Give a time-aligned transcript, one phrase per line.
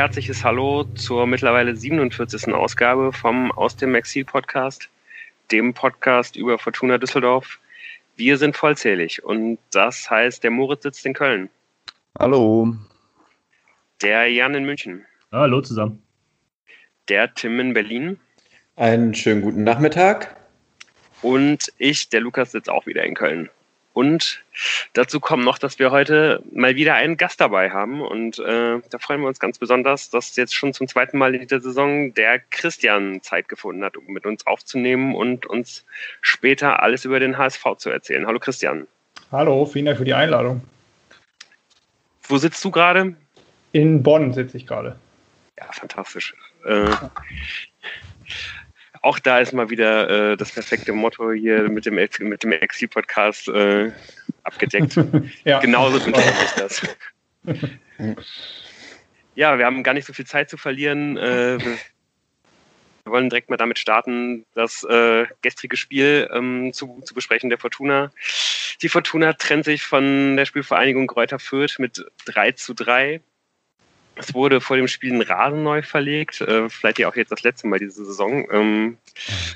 [0.00, 2.54] herzliches Hallo zur mittlerweile 47.
[2.54, 4.88] Ausgabe vom Aus dem Exil Podcast,
[5.52, 7.60] dem Podcast über Fortuna Düsseldorf.
[8.16, 11.50] Wir sind vollzählig und das heißt, der Moritz sitzt in Köln.
[12.18, 12.74] Hallo.
[14.00, 15.04] Der Jan in München.
[15.32, 16.02] Hallo zusammen.
[17.10, 18.18] Der Tim in Berlin.
[18.76, 20.34] Einen schönen guten Nachmittag.
[21.20, 23.50] Und ich, der Lukas, sitzt auch wieder in Köln.
[24.00, 24.42] Und
[24.94, 28.00] dazu kommt noch, dass wir heute mal wieder einen Gast dabei haben.
[28.00, 31.46] Und äh, da freuen wir uns ganz besonders, dass jetzt schon zum zweiten Mal in
[31.46, 35.84] der Saison der Christian Zeit gefunden hat, um mit uns aufzunehmen und uns
[36.22, 38.26] später alles über den HSV zu erzählen.
[38.26, 38.86] Hallo Christian.
[39.32, 40.62] Hallo, vielen Dank für die Einladung.
[42.22, 43.14] Wo sitzt du gerade?
[43.72, 44.96] In Bonn sitze ich gerade.
[45.58, 46.34] Ja, fantastisch.
[46.64, 46.86] Äh,
[49.02, 53.48] auch da ist mal wieder äh, das perfekte Motto hier mit dem, mit dem Exil-Podcast
[53.48, 53.92] äh,
[54.44, 54.98] abgedeckt.
[55.44, 55.60] ja.
[55.60, 56.82] Genauso wünsche ich das.
[59.34, 61.16] ja, wir haben gar nicht so viel Zeit zu verlieren.
[61.16, 61.58] Äh,
[63.04, 67.58] wir wollen direkt mal damit starten, das äh, gestrige Spiel ähm, zu, zu besprechen, der
[67.58, 68.12] Fortuna.
[68.82, 73.20] Die Fortuna trennt sich von der Spielvereinigung Kräuter Fürth mit 3 zu 3.
[74.20, 77.42] Es wurde vor dem Spiel ein Rasen neu verlegt, äh, vielleicht ja auch jetzt das
[77.42, 78.46] letzte Mal diese Saison.
[78.50, 78.98] Ähm,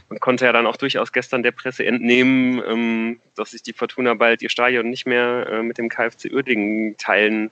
[0.08, 4.14] man konnte ja dann auch durchaus gestern der Presse entnehmen, ähm, dass sich die Fortuna
[4.14, 7.50] bald ihr Stadion nicht mehr äh, mit dem KfC Uerdingen teilen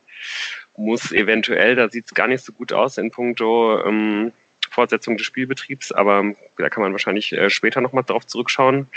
[0.75, 1.77] muss, eventuell.
[1.77, 4.33] Da sieht es gar nicht so gut aus in puncto ähm,
[4.71, 8.89] Fortsetzung des Spielbetriebs, aber da kann man wahrscheinlich äh, später nochmal drauf zurückschauen.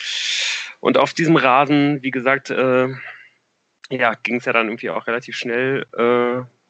[0.79, 5.85] Und auf diesem Rasen, wie gesagt, ja, ging es ja dann irgendwie auch relativ schnell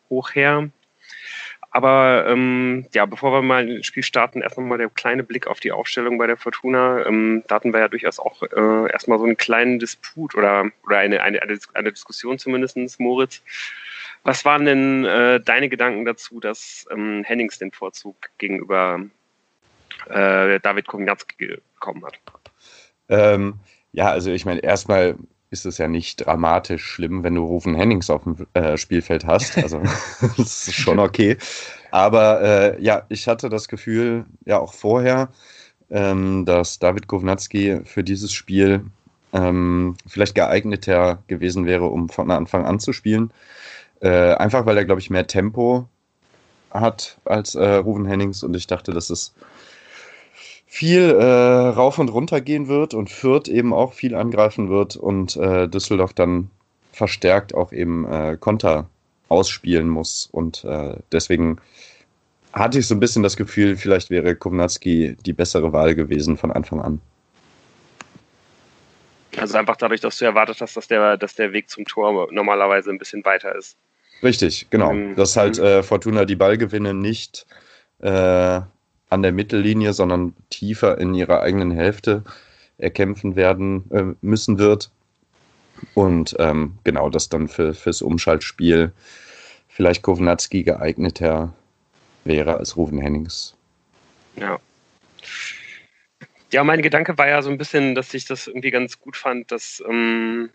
[0.10, 0.70] hoch her.
[1.76, 5.60] Aber ähm, ja, bevor wir mal ins Spiel starten, erstmal mal der kleine Blick auf
[5.60, 7.06] die Aufstellung bei der Fortuna.
[7.06, 11.00] Ähm, da hatten wir ja durchaus auch äh, erstmal so einen kleinen Disput oder, oder
[11.00, 11.42] eine, eine,
[11.74, 13.42] eine Diskussion zumindestens, Moritz.
[14.24, 19.02] Was waren denn äh, deine Gedanken dazu, dass ähm, Hennings den Vorzug gegenüber
[20.08, 22.18] äh, David Kognatski bekommen hat?
[23.10, 23.56] Ähm,
[23.92, 25.18] ja, also ich meine, erstmal
[25.50, 29.58] ist es ja nicht dramatisch schlimm, wenn du Rufen Hennings auf dem äh, Spielfeld hast.
[29.58, 29.82] Also
[30.38, 31.38] das ist schon okay.
[31.92, 35.30] Aber äh, ja, ich hatte das Gefühl, ja auch vorher,
[35.90, 38.86] ähm, dass David Kovnatski für dieses Spiel
[39.34, 43.32] ähm, vielleicht geeigneter gewesen wäre, um von Anfang an zu spielen.
[44.02, 45.88] Äh, einfach weil er, glaube ich, mehr Tempo
[46.72, 49.34] hat als äh, Rufen Hennings und ich dachte, das ist
[50.76, 55.38] viel äh, rauf und runter gehen wird und Fürth eben auch viel angreifen wird und
[55.38, 56.52] äh, Düsseldorf dann
[56.92, 58.90] verstärkt auch eben äh, Konter
[59.30, 60.28] ausspielen muss.
[60.30, 61.62] Und äh, deswegen
[62.52, 66.52] hatte ich so ein bisschen das Gefühl, vielleicht wäre Kovnatski die bessere Wahl gewesen von
[66.52, 67.00] Anfang an.
[69.38, 72.90] Also einfach dadurch, dass du erwartet hast, dass der, dass der Weg zum Tor normalerweise
[72.90, 73.78] ein bisschen weiter ist.
[74.22, 74.92] Richtig, genau.
[74.92, 77.46] Ähm, dass halt äh, Fortuna die Ballgewinne nicht
[78.00, 78.60] äh,
[79.10, 82.24] an der Mittellinie, sondern tiefer in ihrer eigenen Hälfte
[82.78, 84.92] erkämpfen werden äh, müssen wird.
[85.94, 88.92] Und ähm, genau das dann für, fürs Umschaltspiel
[89.68, 91.54] vielleicht Kovnatski geeigneter
[92.24, 93.56] wäre als Ruven Hennings.
[94.36, 94.60] Ja.
[96.52, 99.52] Ja, mein Gedanke war ja so ein bisschen, dass ich das irgendwie ganz gut fand,
[99.52, 100.50] dass ähm,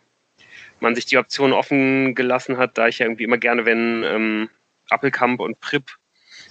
[0.81, 4.49] man sich die Option offen gelassen hat, da ich ja irgendwie immer gerne, wenn ähm,
[4.89, 5.99] Appelkamp und Pripp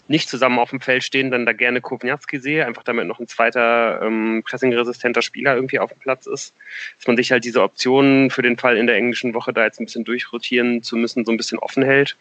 [0.09, 3.27] nicht zusammen auf dem Feld stehen, dann da gerne Kovnatski sehe, einfach damit noch ein
[3.27, 6.55] zweiter ähm, pressingresistenter Spieler irgendwie auf dem Platz ist.
[6.97, 9.79] Dass man sich halt diese Optionen für den Fall in der englischen Woche da jetzt
[9.79, 12.17] ein bisschen durchrotieren zu müssen, so ein bisschen offen hält.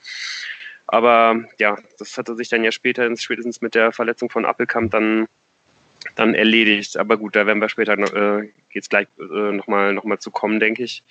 [0.87, 5.27] Aber ja, das hatte sich dann ja später, spätestens mit der Verletzung von Appelkamp dann
[6.17, 6.97] dann erledigt.
[6.97, 10.61] Aber gut, da werden wir später, äh, geht's gleich äh, nochmal noch mal zu kommen,
[10.61, 11.03] denke ich.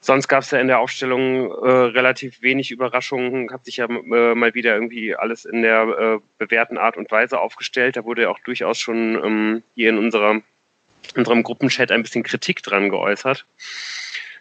[0.00, 4.34] Sonst gab es ja in der Aufstellung äh, relativ wenig Überraschungen, hat sich ja äh,
[4.34, 7.96] mal wieder irgendwie alles in der äh, bewährten Art und Weise aufgestellt.
[7.96, 10.40] Da wurde ja auch durchaus schon ähm, hier in unserer,
[11.16, 13.44] unserem Gruppenchat ein bisschen Kritik dran geäußert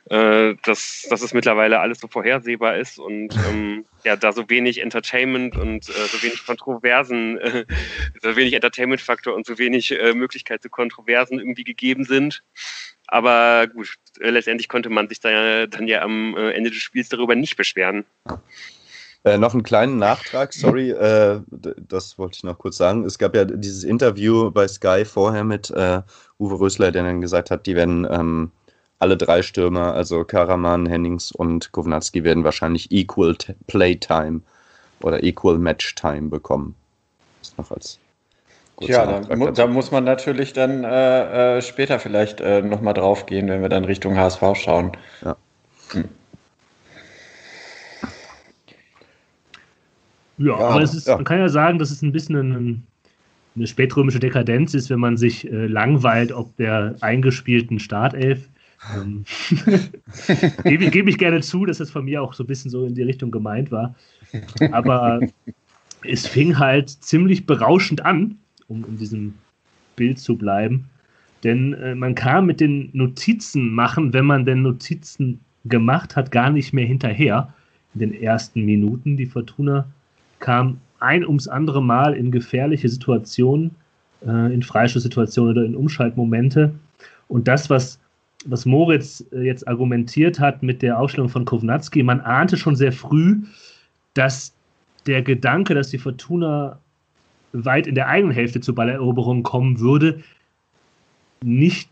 [0.10, 4.81] äh, dass, dass es mittlerweile alles so vorhersehbar ist und ähm, ja, da so wenig
[4.81, 7.66] Entertainment und äh, so wenig Kontroversen, äh,
[8.22, 12.44] so wenig Entertainment-Faktor und so wenig äh, Möglichkeit zu Kontroversen irgendwie gegeben sind.
[13.07, 17.10] Aber gut, äh, letztendlich konnte man sich da dann ja am äh, Ende des Spiels
[17.10, 18.06] darüber nicht beschweren.
[19.24, 23.06] Äh, noch einen kleinen Nachtrag, sorry, äh, das wollte ich noch kurz sagen.
[23.06, 26.04] Es gab ja dieses Interview bei Sky vorher mit äh,
[26.38, 28.51] Uwe Rösler, der dann gesagt hat, die werden ähm,
[29.00, 33.36] alle drei Stürmer, also Karaman, Hennings und Kovnatski, werden wahrscheinlich Equal
[33.68, 34.42] Playtime
[35.02, 36.76] oder Equal Match Time bekommen.
[37.42, 38.00] Das noch als
[38.82, 43.26] ja, da, mu da, muss man natürlich dann äh, äh, später vielleicht äh, nochmal drauf
[43.26, 44.92] gehen, wenn wir dann Richtung HSV schauen.
[45.24, 45.38] Ja.
[45.92, 46.10] Hm.
[50.38, 51.16] Ja, ja aber es ist, ja.
[51.16, 52.88] man kann ja sagen, dass es ein bisschen ein,
[53.56, 58.50] eine spätrömische Dekadenz ist, wenn man sich äh, langweilt ob der eingespielten Startelf.
[58.95, 59.25] Ähm,
[60.63, 62.95] gebe, gebe ich gerne zu, dass das von mir auch so ein bisschen so in
[62.95, 63.95] die Richtung gemeint war.
[64.72, 65.22] Aber
[66.04, 68.38] es fing halt ziemlich berauschend an,
[68.68, 69.33] um in diesem
[69.95, 70.89] Bild zu bleiben.
[71.44, 76.50] Denn äh, man kam mit den Notizen machen, wenn man denn Notizen gemacht hat, gar
[76.50, 77.54] nicht mehr hinterher
[77.94, 79.18] in den ersten Minuten.
[79.18, 79.88] Die Fortuna
[80.39, 83.72] kam ein ums andere Mal in gefährliche Situationen,
[84.25, 86.74] äh, in Freistoßsituationen oder in Umschaltmomente.
[87.27, 88.00] Und das, was,
[88.46, 92.92] was Moritz äh, jetzt argumentiert hat mit der Aufstellung von Kovnatski, man ahnte schon sehr
[92.92, 93.42] früh,
[94.14, 94.54] dass
[95.06, 96.80] der Gedanke, dass die Fortuna
[97.54, 100.22] weit in der eigenen Hälfte zur Balleroberung kommen würde,
[101.44, 101.90] nicht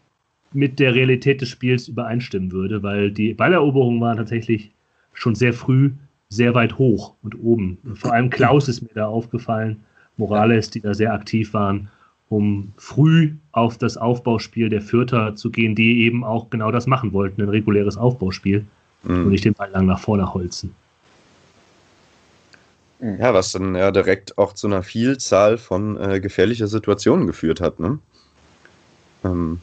[0.51, 4.71] mit der Realität des Spiels übereinstimmen würde, weil die Balleroberungen waren tatsächlich
[5.13, 5.91] schon sehr früh
[6.33, 7.77] sehr weit hoch und oben.
[7.93, 9.83] Vor allem Klaus ist mir da aufgefallen,
[10.17, 11.89] Morales, die da sehr aktiv waren,
[12.29, 17.13] um früh auf das Aufbauspiel der Fürther zu gehen, die eben auch genau das machen
[17.13, 18.65] wollten, ein reguläres Aufbauspiel
[19.03, 19.25] mhm.
[19.25, 20.73] und nicht den Ball lang nach vorne holzen.
[22.99, 27.79] Ja, was dann ja direkt auch zu einer Vielzahl von äh, gefährlicher Situationen geführt hat.
[27.79, 27.99] Ne?
[29.25, 29.59] Ähm,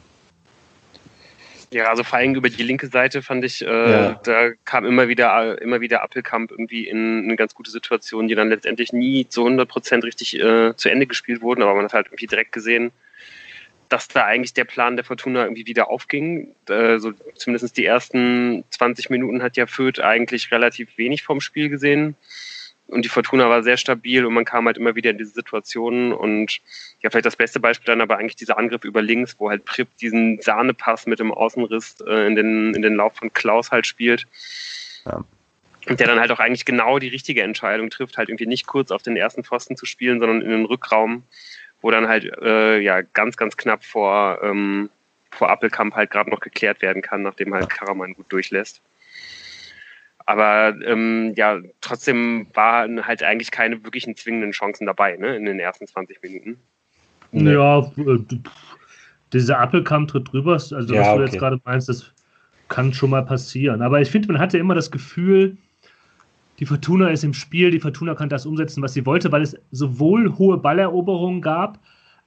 [1.73, 4.19] ja, also vor allem über die linke Seite fand ich, äh, ja.
[4.23, 8.49] da kam immer wieder, immer wieder Appelkamp irgendwie in eine ganz gute Situation, die dann
[8.49, 12.07] letztendlich nie zu 100 Prozent richtig äh, zu Ende gespielt wurden, aber man hat halt
[12.07, 12.91] irgendwie direkt gesehen,
[13.87, 16.55] dass da eigentlich der Plan der Fortuna irgendwie wieder aufging.
[16.69, 21.69] Äh, so zumindest die ersten 20 Minuten hat ja Fürth eigentlich relativ wenig vom Spiel
[21.69, 22.15] gesehen
[22.91, 26.11] und die Fortuna war sehr stabil und man kam halt immer wieder in diese Situationen
[26.13, 26.59] und
[27.01, 29.87] ja, vielleicht das beste Beispiel dann aber eigentlich dieser Angriff über links, wo halt Pripp
[29.97, 34.27] diesen Sahnepass mit dem Außenriss äh, in, den, in den Lauf von Klaus halt spielt.
[35.05, 35.23] Ja.
[35.87, 38.91] Und der dann halt auch eigentlich genau die richtige Entscheidung trifft, halt irgendwie nicht kurz
[38.91, 41.23] auf den ersten Pfosten zu spielen, sondern in den Rückraum,
[41.81, 44.89] wo dann halt äh, ja ganz, ganz knapp vor, ähm,
[45.31, 48.81] vor Appelkamp halt gerade noch geklärt werden kann, nachdem halt Karaman gut durchlässt.
[50.31, 55.59] Aber ähm, ja, trotzdem waren halt eigentlich keine wirklichen zwingenden Chancen dabei, ne, in den
[55.59, 56.57] ersten 20 Minuten.
[57.33, 58.17] Ja, äh,
[59.33, 61.23] dieser Appelkamm tritt drüber, also ja, was du okay.
[61.25, 62.13] jetzt gerade meinst, das
[62.69, 63.81] kann schon mal passieren.
[63.81, 65.57] Aber ich finde, man hatte immer das Gefühl,
[66.59, 69.57] die Fortuna ist im Spiel, die Fortuna kann das umsetzen, was sie wollte, weil es
[69.71, 71.77] sowohl hohe Balleroberungen gab,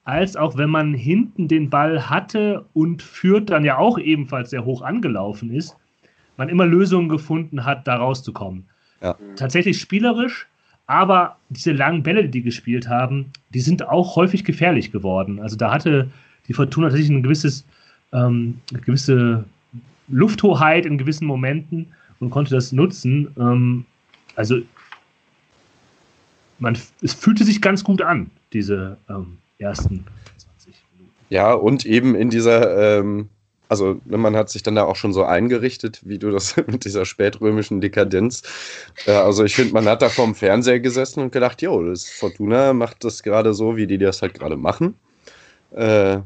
[0.02, 4.66] als auch wenn man hinten den Ball hatte und führt dann ja auch ebenfalls sehr
[4.66, 5.74] hoch angelaufen ist,
[6.36, 8.64] man immer Lösungen gefunden hat, da rauszukommen.
[9.02, 9.16] Ja.
[9.36, 10.46] Tatsächlich spielerisch,
[10.86, 15.40] aber diese langen Bälle, die die gespielt haben, die sind auch häufig gefährlich geworden.
[15.40, 16.10] Also da hatte
[16.48, 17.64] die Fortuna tatsächlich ein gewisses,
[18.12, 19.44] ähm, eine gewisse
[20.08, 21.86] Lufthoheit in gewissen Momenten
[22.20, 23.28] und konnte das nutzen.
[23.38, 23.84] Ähm,
[24.36, 24.60] also
[26.58, 30.04] man, es fühlte sich ganz gut an, diese ähm, ersten
[30.36, 31.14] 20 Minuten.
[31.30, 33.28] Ja, und eben in dieser ähm,
[33.68, 36.84] also ne, man hat sich dann da auch schon so eingerichtet, wie du das mit
[36.84, 38.42] dieser spätrömischen Dekadenz.
[39.06, 42.72] Äh, also ich finde, man hat da vorm Fernseher gesessen und gedacht, jo, das Fortuna
[42.72, 44.94] macht das gerade so, wie die das halt gerade machen.
[45.72, 46.18] Äh,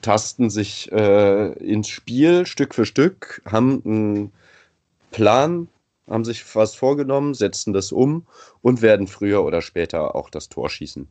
[0.00, 4.32] tasten sich äh, ins Spiel Stück für Stück, haben einen
[5.10, 5.68] Plan,
[6.08, 8.26] haben sich was vorgenommen, setzen das um
[8.62, 11.08] und werden früher oder später auch das Tor schießen.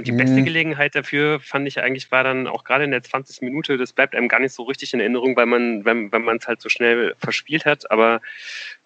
[0.00, 0.46] Und die beste mhm.
[0.46, 4.14] Gelegenheit dafür, fand ich eigentlich, war dann auch gerade in der 20 Minute, das bleibt
[4.14, 6.70] einem gar nicht so richtig in Erinnerung, weil man, wenn, wenn man es halt so
[6.70, 8.22] schnell verspielt hat, aber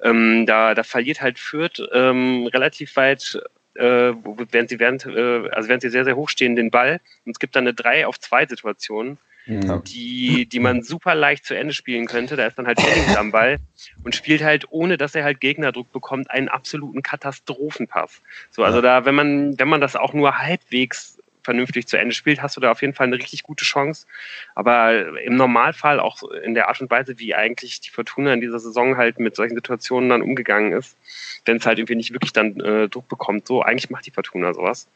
[0.03, 3.41] ähm, da, da verliert halt Fürth ähm, relativ weit
[3.75, 4.13] äh,
[4.51, 7.01] während sie während, äh, also während sie sehr, sehr hoch stehen, den Ball.
[7.25, 9.17] Und es gibt dann eine 3 auf 2 Situation
[9.47, 9.79] ja.
[9.79, 12.37] die, die man super leicht zu Ende spielen könnte.
[12.37, 13.59] Da ist dann halt Jennings am Ball
[14.03, 18.23] und spielt halt, ohne dass er halt Gegnerdruck bekommt, einen absoluten Katastrophenpass.
[18.51, 22.43] So, also da, wenn man, wenn man das auch nur halbwegs vernünftig zu Ende spielt,
[22.43, 24.07] hast du da auf jeden Fall eine richtig gute Chance.
[24.55, 28.59] Aber im Normalfall auch in der Art und Weise, wie eigentlich die Fortuna in dieser
[28.59, 30.97] Saison halt mit solchen Situationen dann umgegangen ist,
[31.45, 34.55] wenn es halt irgendwie nicht wirklich dann äh, Druck bekommt, so eigentlich macht die Fortuna
[34.55, 34.89] sowas.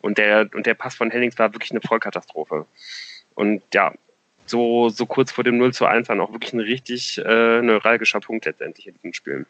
[0.00, 2.66] Und der, und der Pass von Hennings war wirklich eine Vollkatastrophe.
[3.36, 3.92] Und ja,
[4.46, 8.20] so, so kurz vor dem 0 zu 1 dann auch wirklich ein richtig äh, neuralgischer
[8.20, 9.46] Punkt letztendlich in diesem Spiel.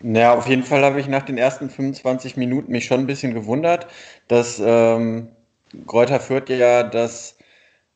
[0.00, 3.34] Naja, auf jeden Fall habe ich nach den ersten 25 Minuten mich schon ein bisschen
[3.34, 3.86] gewundert,
[4.28, 5.28] dass ähm,
[5.86, 7.38] Kräuter Fürth ja das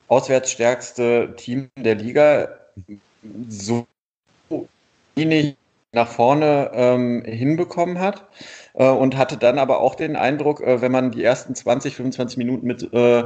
[0.08, 2.48] auswärtsstärkste Team der Liga
[3.48, 3.86] so
[5.16, 5.56] wenig
[5.92, 8.28] nach vorne ähm, hinbekommen hat
[8.74, 12.36] äh, und hatte dann aber auch den Eindruck, äh, wenn man die ersten 20, 25
[12.36, 13.24] Minuten mit äh,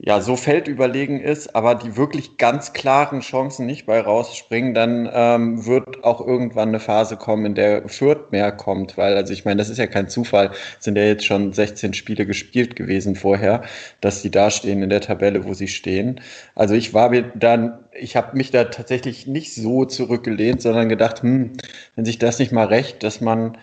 [0.00, 5.66] ja, so feldüberlegen ist, aber die wirklich ganz klaren Chancen nicht bei rausspringen, dann ähm,
[5.66, 9.56] wird auch irgendwann eine Phase kommen, in der Fürth mehr kommt, weil, also ich meine,
[9.58, 13.62] das ist ja kein Zufall, sind ja jetzt schon 16 Spiele gespielt gewesen vorher,
[14.00, 16.20] dass sie da stehen in der Tabelle, wo sie stehen.
[16.54, 21.22] Also ich war mir dann, ich habe mich da tatsächlich nicht so zurückgelehnt, sondern gedacht,
[21.22, 21.54] hm,
[21.96, 23.58] wenn sich das nicht mal recht, dass man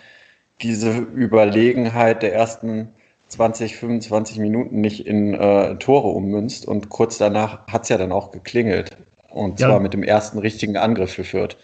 [0.62, 2.90] diese Überlegenheit der ersten
[3.36, 8.12] 20, 25 Minuten nicht in äh, Tore ummünzt und kurz danach hat es ja dann
[8.12, 8.98] auch geklingelt.
[9.30, 11.58] Und zwar mit dem ersten richtigen Angriff für Fürth.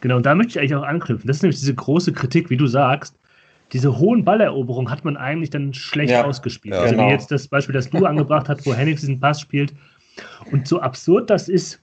[0.00, 1.26] Genau, und da möchte ich eigentlich auch anknüpfen.
[1.26, 3.16] Das ist nämlich diese große Kritik, wie du sagst.
[3.72, 6.76] Diese hohen Balleroberungen hat man eigentlich dann schlecht ja, ausgespielt.
[6.76, 7.08] Ja, also genau.
[7.08, 9.74] wie jetzt das Beispiel, das du angebracht hast, wo Hennig diesen Pass spielt.
[10.52, 11.80] Und so absurd das ist,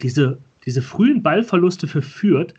[0.00, 2.54] diese, diese frühen Ballverluste für Fürth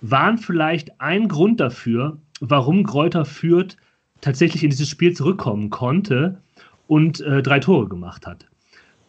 [0.00, 3.76] waren vielleicht ein Grund dafür, warum Kräuter Fürth
[4.22, 6.40] tatsächlich in dieses Spiel zurückkommen konnte
[6.86, 8.46] und äh, drei Tore gemacht hat.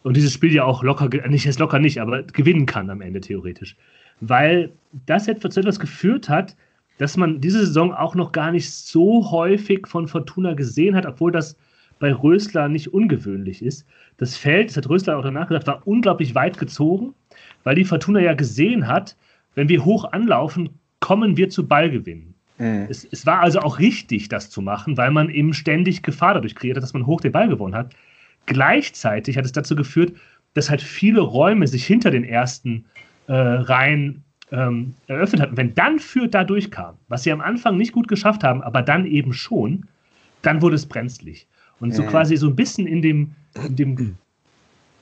[0.02, 3.22] Und dieses Spiel ja auch locker, nicht jetzt locker nicht, aber gewinnen kann am Ende
[3.22, 3.74] theoretisch.
[4.20, 4.72] Weil
[5.06, 6.54] das etwas, zu etwas geführt hat,
[6.98, 11.32] dass man diese Saison auch noch gar nicht so häufig von Fortuna gesehen hat, obwohl
[11.32, 11.56] das
[11.98, 13.86] bei Rösler nicht ungewöhnlich ist.
[14.18, 17.14] Das Feld, das hat Rösler auch danach gesagt, war unglaublich weit gezogen,
[17.62, 19.16] weil die Fortuna ja gesehen hat,
[19.54, 20.68] wenn wir hoch anlaufen,
[21.00, 22.33] kommen wir zu Ballgewinnen.
[22.58, 22.86] Mhm.
[22.88, 26.54] Es, es, war also auch richtig, das zu machen, weil man eben ständig Gefahr dadurch
[26.54, 27.94] kreiert hat, dass man hoch den Ball gewonnen hat.
[28.46, 30.12] Gleichzeitig hat es dazu geführt,
[30.54, 32.84] dass halt viele Räume sich hinter den ersten
[33.26, 35.56] äh, Reihen ähm, eröffnet hatten.
[35.56, 39.06] Wenn dann Fürth da durchkam, was sie am Anfang nicht gut geschafft haben, aber dann
[39.06, 39.86] eben schon,
[40.42, 41.46] dann wurde es brenzlig.
[41.80, 42.08] Und so mhm.
[42.08, 43.32] quasi so ein bisschen in dem,
[43.66, 44.16] in dem,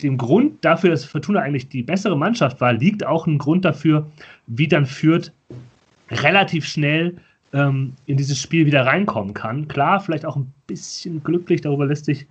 [0.03, 4.11] dem Grund dafür, dass Fortuna eigentlich die bessere Mannschaft war, liegt auch ein Grund dafür,
[4.47, 5.33] wie dann Fürth
[6.11, 7.17] relativ schnell
[7.53, 9.69] ähm, in dieses Spiel wieder reinkommen kann.
[9.69, 12.27] Klar, vielleicht auch ein bisschen glücklich, darüber lässt sich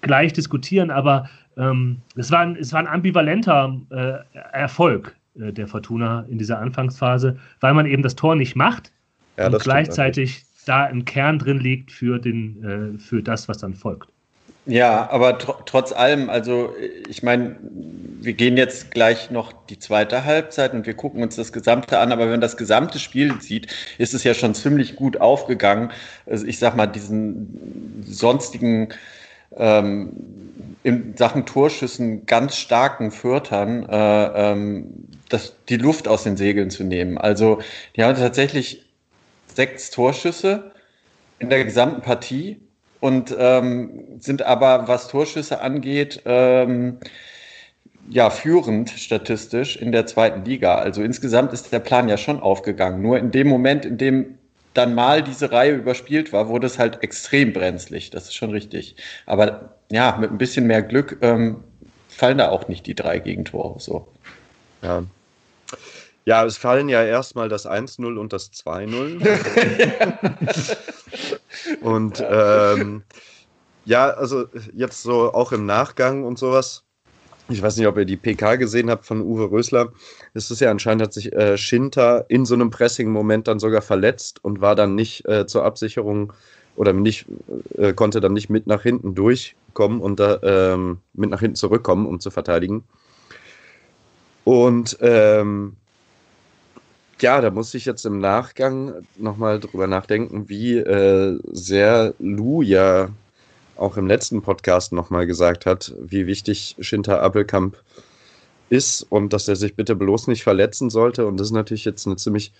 [0.00, 5.66] gleich diskutieren, aber ähm, es, war ein, es war ein ambivalenter äh, Erfolg äh, der
[5.66, 8.92] Fortuna in dieser Anfangsphase, weil man eben das Tor nicht macht
[9.36, 13.74] ja, und gleichzeitig da ein Kern drin liegt für, den, äh, für das, was dann
[13.74, 14.08] folgt.
[14.70, 16.72] Ja, aber tr trotz allem, also
[17.08, 21.52] ich meine, wir gehen jetzt gleich noch die zweite Halbzeit und wir gucken uns das
[21.52, 23.66] Gesamte an, aber wenn man das gesamte Spiel sieht,
[23.98, 25.90] ist es ja schon ziemlich gut aufgegangen.
[26.24, 28.90] Also ich sag mal, diesen sonstigen
[29.56, 30.12] ähm,
[30.84, 36.84] in Sachen Torschüssen ganz starken Fürtern äh, ähm, das, die Luft aus den Segeln zu
[36.84, 37.18] nehmen.
[37.18, 37.60] Also
[37.96, 38.84] die haben tatsächlich
[39.52, 40.70] sechs Torschüsse
[41.40, 42.60] in der gesamten Partie
[43.00, 46.98] und ähm, sind aber, was Torschüsse angeht, ähm,
[48.08, 50.76] ja, führend statistisch in der zweiten Liga.
[50.76, 53.02] Also insgesamt ist der Plan ja schon aufgegangen.
[53.02, 54.38] Nur in dem Moment, in dem
[54.74, 58.10] dann mal diese Reihe überspielt war, wurde es halt extrem brenzlig.
[58.10, 58.96] Das ist schon richtig.
[59.26, 61.62] Aber ja, mit ein bisschen mehr Glück ähm,
[62.08, 64.06] fallen da auch nicht die drei Gegentore so.
[64.82, 65.04] Ja.
[66.26, 69.20] Ja, es fallen ja erstmal das 1-0 und das 2-0.
[71.80, 73.02] Und ähm,
[73.84, 76.84] ja, also jetzt so auch im Nachgang und sowas.
[77.48, 79.92] Ich weiß nicht, ob ihr die PK gesehen habt von Uwe Rösler.
[80.34, 84.44] Es ist ja anscheinend, hat sich äh, Schinter in so einem Pressing-Moment dann sogar verletzt
[84.44, 86.32] und war dann nicht äh, zur Absicherung
[86.76, 87.26] oder nicht,
[87.76, 92.06] äh, konnte dann nicht mit nach hinten durchkommen und da, ähm, mit nach hinten zurückkommen,
[92.06, 92.84] um zu verteidigen.
[94.44, 95.76] Und ähm,
[97.22, 103.10] ja, da muss ich jetzt im Nachgang nochmal drüber nachdenken, wie äh, sehr Lou ja
[103.76, 107.76] auch im letzten Podcast nochmal gesagt hat, wie wichtig Schinter Appelkamp
[108.68, 111.26] ist und dass er sich bitte bloß nicht verletzen sollte.
[111.26, 112.52] Und das ist natürlich jetzt eine ziemlich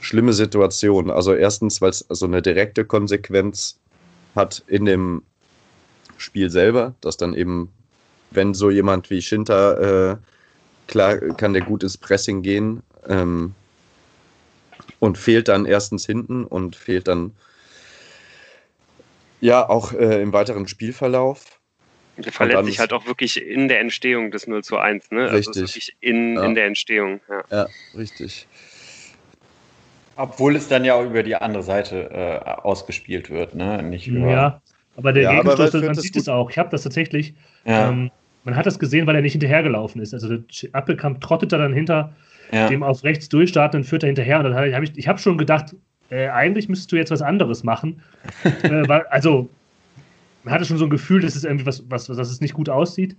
[0.00, 1.10] schlimme Situation.
[1.10, 3.78] Also erstens, weil es so eine direkte Konsequenz
[4.34, 5.22] hat in dem
[6.18, 7.70] Spiel selber, dass dann eben,
[8.30, 10.16] wenn so jemand wie Schinter, äh,
[10.86, 13.54] klar kann der gut ins Pressing gehen, ähm,
[14.98, 17.32] und fehlt dann erstens hinten und fehlt dann
[19.40, 21.60] ja auch äh, im weiteren Spielverlauf.
[22.16, 25.22] Der verletzt sich halt auch wirklich in der Entstehung des 0 zu 1, ne?
[25.22, 25.48] Also richtig.
[25.48, 26.44] Also wirklich in, ja.
[26.44, 27.20] in der Entstehung.
[27.28, 27.44] Ja.
[27.50, 28.46] ja, richtig.
[30.16, 33.82] Obwohl es dann ja auch über die andere Seite äh, ausgespielt wird, ne?
[33.82, 34.62] Nicht über ja,
[34.96, 36.50] aber der ja, Gegenstoß, man sieht es auch.
[36.50, 37.34] Ich habe das tatsächlich.
[37.66, 37.90] Ja.
[37.90, 38.10] Ähm,
[38.44, 40.14] man hat das gesehen, weil er nicht hinterhergelaufen ist.
[40.14, 40.40] Also der
[40.72, 42.14] Appelkamp trottet da dann hinter
[42.52, 42.68] ja.
[42.68, 44.38] dem auf rechts durchstarten und führt er hinterher.
[44.38, 45.74] Und dann habe ich, ich habe schon gedacht,
[46.10, 48.02] äh, eigentlich müsstest du jetzt was anderes machen.
[48.62, 49.48] äh, weil, also,
[50.44, 52.68] man hatte schon so ein Gefühl, dass es irgendwie was, was, dass es nicht gut
[52.68, 53.16] aussieht.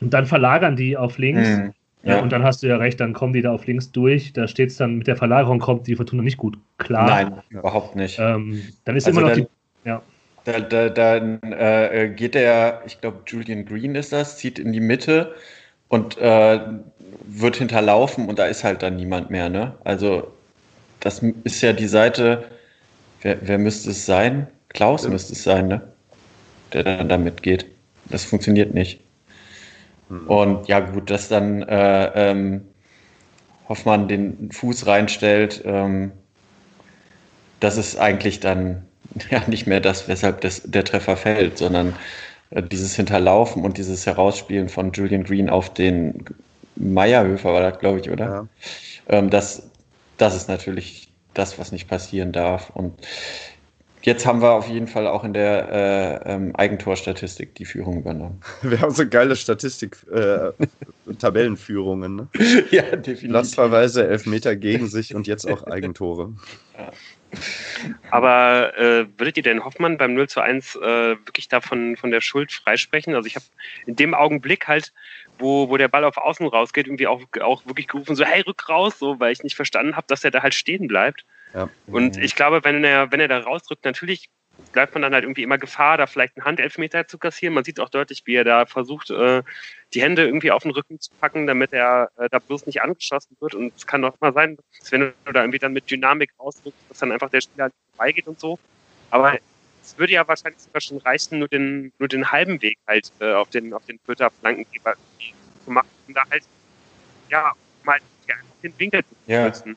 [0.00, 1.48] Und dann verlagern die auf links.
[1.48, 1.72] Mhm.
[2.04, 2.20] Ja.
[2.20, 4.32] und dann hast du ja recht, dann kommen die da auf links durch.
[4.32, 7.06] Da steht es dann, mit der Verlagerung kommt die Fortuna nicht gut klar.
[7.06, 8.18] Nein, überhaupt nicht.
[8.18, 9.46] Ähm, dann ist also immer noch dann,
[9.84, 9.88] die.
[9.88, 10.02] Ja.
[10.44, 14.80] Da, da, da äh, geht der, ich glaube, Julian Green ist das, zieht in die
[14.80, 15.32] Mitte
[15.86, 16.58] und äh,
[17.24, 19.48] wird hinterlaufen und da ist halt dann niemand mehr.
[19.48, 19.74] Ne?
[19.84, 20.32] Also
[21.00, 22.44] das ist ja die Seite,
[23.22, 24.46] wer, wer müsste es sein?
[24.68, 25.82] Klaus müsste es sein, ne?
[26.72, 27.66] der dann da mitgeht.
[28.06, 29.00] Das funktioniert nicht.
[30.08, 30.26] Mhm.
[30.28, 32.62] Und ja gut, dass dann äh, ähm,
[33.68, 36.12] Hoffmann den Fuß reinstellt, ähm,
[37.60, 38.84] das ist eigentlich dann
[39.30, 41.94] ja nicht mehr das, weshalb das, der Treffer fällt, sondern
[42.50, 46.24] äh, dieses Hinterlaufen und dieses Herausspielen von Julian Green auf den
[46.76, 48.26] Meierhöfer war das, glaube ich, oder?
[48.26, 48.48] Ja.
[49.08, 49.70] Ähm, das,
[50.16, 52.70] das ist natürlich das, was nicht passieren darf.
[52.70, 52.94] Und
[54.02, 58.40] jetzt haben wir auf jeden Fall auch in der äh, ähm, Eigentorstatistik die Führung übernommen.
[58.62, 60.50] Wir haben so geile Statistik, äh.
[62.16, 62.28] Ne?
[62.70, 63.30] ja, definitiv.
[63.30, 66.32] Lastverweise, Elfmeter gegen sich und jetzt auch Eigentore.
[66.76, 66.90] Ja.
[68.10, 72.20] Aber äh, würdet ihr denn Hoffmann beim 0 zu 1 äh, wirklich davon von der
[72.20, 73.14] Schuld freisprechen?
[73.14, 73.46] Also ich habe
[73.86, 74.92] in dem Augenblick halt,
[75.42, 78.68] wo, wo der Ball auf Außen rausgeht, irgendwie auch, auch wirklich gerufen, so hey, rück
[78.68, 81.24] raus, so, weil ich nicht verstanden habe, dass er da halt stehen bleibt.
[81.52, 81.68] Ja.
[81.86, 84.30] Und ich glaube, wenn er, wenn er da rausdrückt, natürlich
[84.72, 87.54] bleibt man dann halt irgendwie immer Gefahr, da vielleicht einen Handelfmeter zu kassieren.
[87.54, 89.42] Man sieht auch deutlich, wie er da versucht, äh,
[89.92, 93.36] die Hände irgendwie auf den Rücken zu packen, damit er äh, da bloß nicht angeschossen
[93.40, 93.54] wird.
[93.54, 96.78] Und es kann doch mal sein, dass wenn du da irgendwie dann mit Dynamik rausdrückst,
[96.88, 98.58] dass dann einfach der Spieler vorbeigeht und so.
[99.10, 99.38] Aber
[99.82, 103.32] es würde ja wahrscheinlich sogar schon reichen, nur den, nur den halben Weg halt äh,
[103.32, 104.94] auf den, auf den Twitter Flankengeber
[105.64, 106.44] zu machen, um da halt,
[107.28, 107.52] ja,
[107.84, 107.98] mal
[108.62, 109.44] den Winkel zu ja.
[109.46, 109.76] nutzen.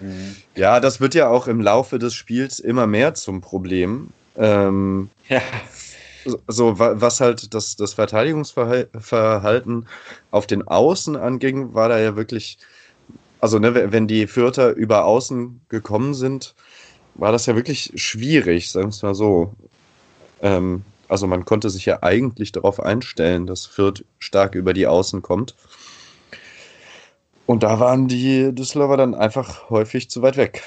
[0.00, 0.36] Mhm.
[0.54, 4.10] Ja, das wird ja auch im Laufe des Spiels immer mehr zum Problem.
[4.36, 5.42] Ähm, ja.
[6.48, 9.86] So, was halt das, das Verteidigungsverhalten
[10.30, 12.56] auf den Außen anging, war da ja wirklich,
[13.40, 16.54] also ne, wenn die Fürther über Außen gekommen sind,
[17.14, 19.54] war das ja wirklich schwierig, sagen wir es mal so.
[20.42, 25.22] Ähm, also man konnte sich ja eigentlich darauf einstellen, dass Fürth stark über die Außen
[25.22, 25.54] kommt.
[27.46, 30.62] Und da waren die Düsseldorfer dann einfach häufig zu weit weg.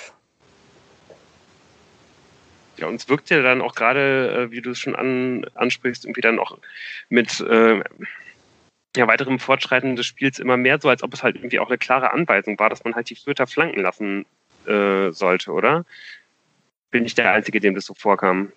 [2.77, 6.05] Ja, und es wirkt ja dann auch gerade, äh, wie du es schon an, ansprichst,
[6.05, 6.57] irgendwie dann auch
[7.09, 7.81] mit äh,
[8.95, 11.79] ja, weiterem Fortschreiten des Spiels immer mehr so, als ob es halt irgendwie auch eine
[11.79, 14.25] klare Anweisung war, dass man halt die Fürther flanken lassen
[14.67, 15.85] äh, sollte, oder?
[16.91, 18.51] Bin ich der Einzige, dem das so vorkam?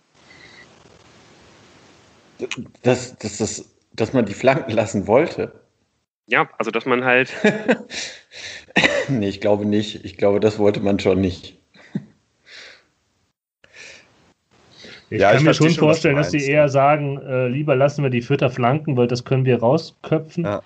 [2.83, 5.53] Dass, dass, dass, dass man die flanken lassen wollte?
[6.27, 7.33] Ja, also dass man halt.
[9.09, 10.05] nee, ich glaube nicht.
[10.05, 11.59] Ich glaube, das wollte man schon nicht.
[15.11, 18.11] Ich ja, kann ich mir schon vorstellen, dass sie eher sagen, äh, lieber lassen wir
[18.11, 20.63] die Vierter flanken, weil das können wir rausköpfen, ja.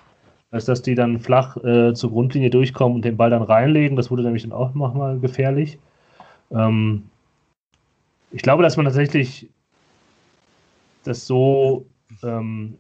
[0.51, 3.97] als dass die dann flach äh, zur Grundlinie durchkommen und den Ball dann reinlegen.
[3.97, 5.79] Das wurde nämlich dann auch nochmal gefährlich.
[6.51, 7.05] Ähm,
[8.35, 9.49] ich glaube, dass man tatsächlich
[11.05, 11.87] das so
[12.23, 12.79] ähm,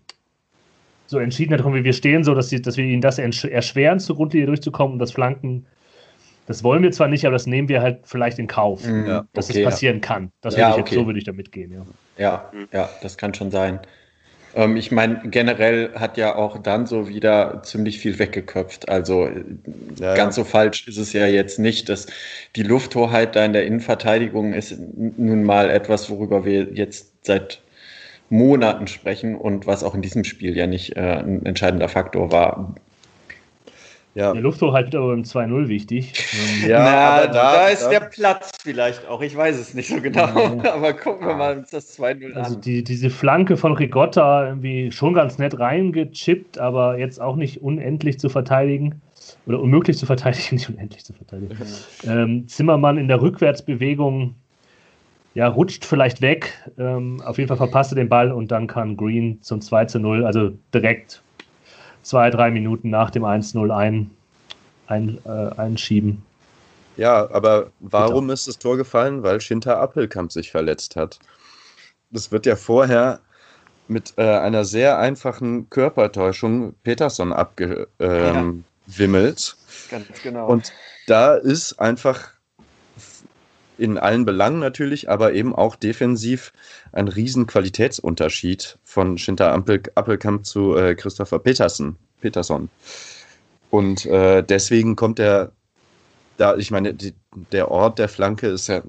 [1.07, 4.17] so entschieden hat, wie wir stehen, so dass, sie, dass wir ihnen das erschweren, zur
[4.17, 5.67] Grundlinie durchzukommen und das Flanken.
[6.47, 9.07] Das wollen wir zwar nicht, aber das nehmen wir halt vielleicht in Kauf, mhm.
[9.07, 10.03] ja, dass okay, es passieren ja.
[10.03, 10.33] kann.
[10.40, 10.95] Das ja, würde ich okay.
[10.97, 11.87] so würde ich damit gehen, ja.
[12.17, 13.81] Ja, ja, das kann schon sein.
[14.55, 18.88] Ähm, ich meine, generell hat ja auch dann so wieder ziemlich viel weggeköpft.
[18.88, 19.29] Also
[19.99, 22.07] ja, ganz so falsch ist es ja jetzt nicht, dass
[22.57, 27.61] die Lufthoheit da in der Innenverteidigung ist nun mal etwas, worüber wir jetzt seit
[28.31, 32.75] Monaten sprechen und was auch in diesem Spiel ja nicht äh, ein entscheidender Faktor war.
[34.14, 34.33] Ja.
[34.33, 36.12] Der Lufthoheit wird aber beim 2-0 wichtig.
[36.66, 39.20] ja, Na, da, da ist da, der Platz vielleicht auch.
[39.22, 40.27] Ich weiß es nicht so genau.
[40.62, 40.74] Ja.
[40.74, 42.37] aber gucken wir mal uns das 2-0 an.
[42.37, 47.61] Also die, diese Flanke von Rigotta irgendwie schon ganz nett reingechippt, aber jetzt auch nicht
[47.62, 49.00] unendlich zu verteidigen.
[49.46, 51.57] Oder unmöglich zu verteidigen, nicht unendlich zu verteidigen.
[52.07, 54.37] ähm, Zimmermann in der Rückwärtsbewegung
[55.35, 56.53] ja, rutscht vielleicht weg.
[56.79, 59.98] Ähm, auf jeden Fall verpasst er den Ball und dann kann Green zum 2 zu
[59.98, 61.24] 0, also direkt
[62.05, 64.11] zwei, drei Minuten nach dem 1-0 ein,
[64.87, 66.23] ein, äh, einschieben.
[66.97, 68.35] Ja, aber warum Bitte.
[68.35, 69.25] ist das Tor gefallen?
[69.25, 71.19] Weil Schinter Appelkamp sich verletzt hat.
[72.11, 73.19] Das wird ja vorher
[73.88, 77.88] mit äh, einer sehr einfachen Körpertäuschung Peterson abgewimmelt.
[77.99, 79.35] Ähm, ja.
[79.90, 80.47] Ganz genau.
[80.47, 80.73] Und
[81.07, 82.34] da ist einfach
[83.79, 86.53] in allen Belangen natürlich, aber eben auch defensiv
[86.93, 92.69] ein riesen Qualitätsunterschied von Schinter Appelkamp zu äh, Christopher Peterson, Peterson.
[93.71, 95.51] Und äh, deswegen kommt er
[96.37, 97.15] da, ich meine, die,
[97.53, 98.83] der Ort der Flanke ist ja,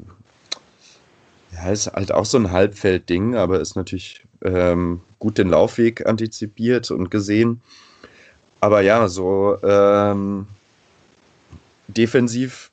[1.54, 6.91] ja, ist halt auch so ein Halbfeldding, aber ist natürlich ähm, gut den Laufweg antizipiert
[6.91, 7.62] und gesehen.
[8.60, 10.48] Aber ja, so ähm,
[11.88, 12.71] defensiv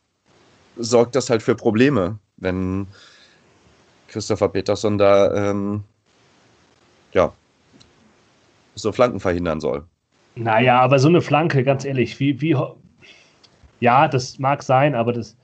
[0.77, 2.87] sorgt das halt für Probleme, wenn
[4.09, 5.85] Christopher Peterson da ähm,
[7.13, 7.33] ja,
[8.75, 9.85] so Flanken verhindern soll.
[10.35, 12.57] Naja, aber so eine Flanke, ganz ehrlich, wie, wie
[13.81, 15.37] ja, das mag sein, aber das,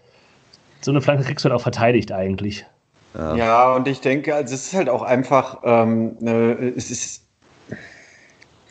[0.80, 2.64] so eine Flanke kriegst du halt auch verteidigt eigentlich.
[3.14, 3.36] Ja.
[3.36, 7.27] ja, und ich denke, also es ist halt auch einfach, ähm, ne, es ist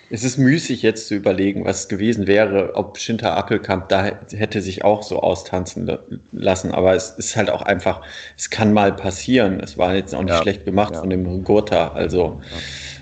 [0.10, 4.84] es ist müßig jetzt zu überlegen, was gewesen wäre, ob Schinter Appelkamp da hätte sich
[4.84, 5.92] auch so austanzen
[6.32, 6.72] lassen.
[6.72, 8.02] Aber es ist halt auch einfach,
[8.38, 9.60] es kann mal passieren.
[9.60, 10.42] Es war jetzt auch nicht ja.
[10.42, 11.02] schlecht gemacht ja.
[11.02, 11.90] von dem Gurta.
[11.90, 12.58] Also ja.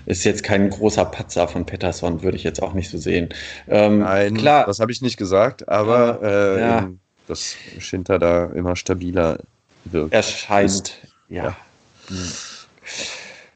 [0.08, 3.30] ist jetzt kein großer Patzer von Pettersson, würde ich jetzt auch nicht so sehen.
[3.68, 4.66] Ähm, Nein, klar.
[4.66, 9.40] das habe ich nicht gesagt, aber äh, eben, dass Schinter da immer stabiler
[9.86, 10.14] wirkt.
[10.14, 10.98] Erscheint,
[11.30, 11.56] ja.
[12.08, 12.32] Hm.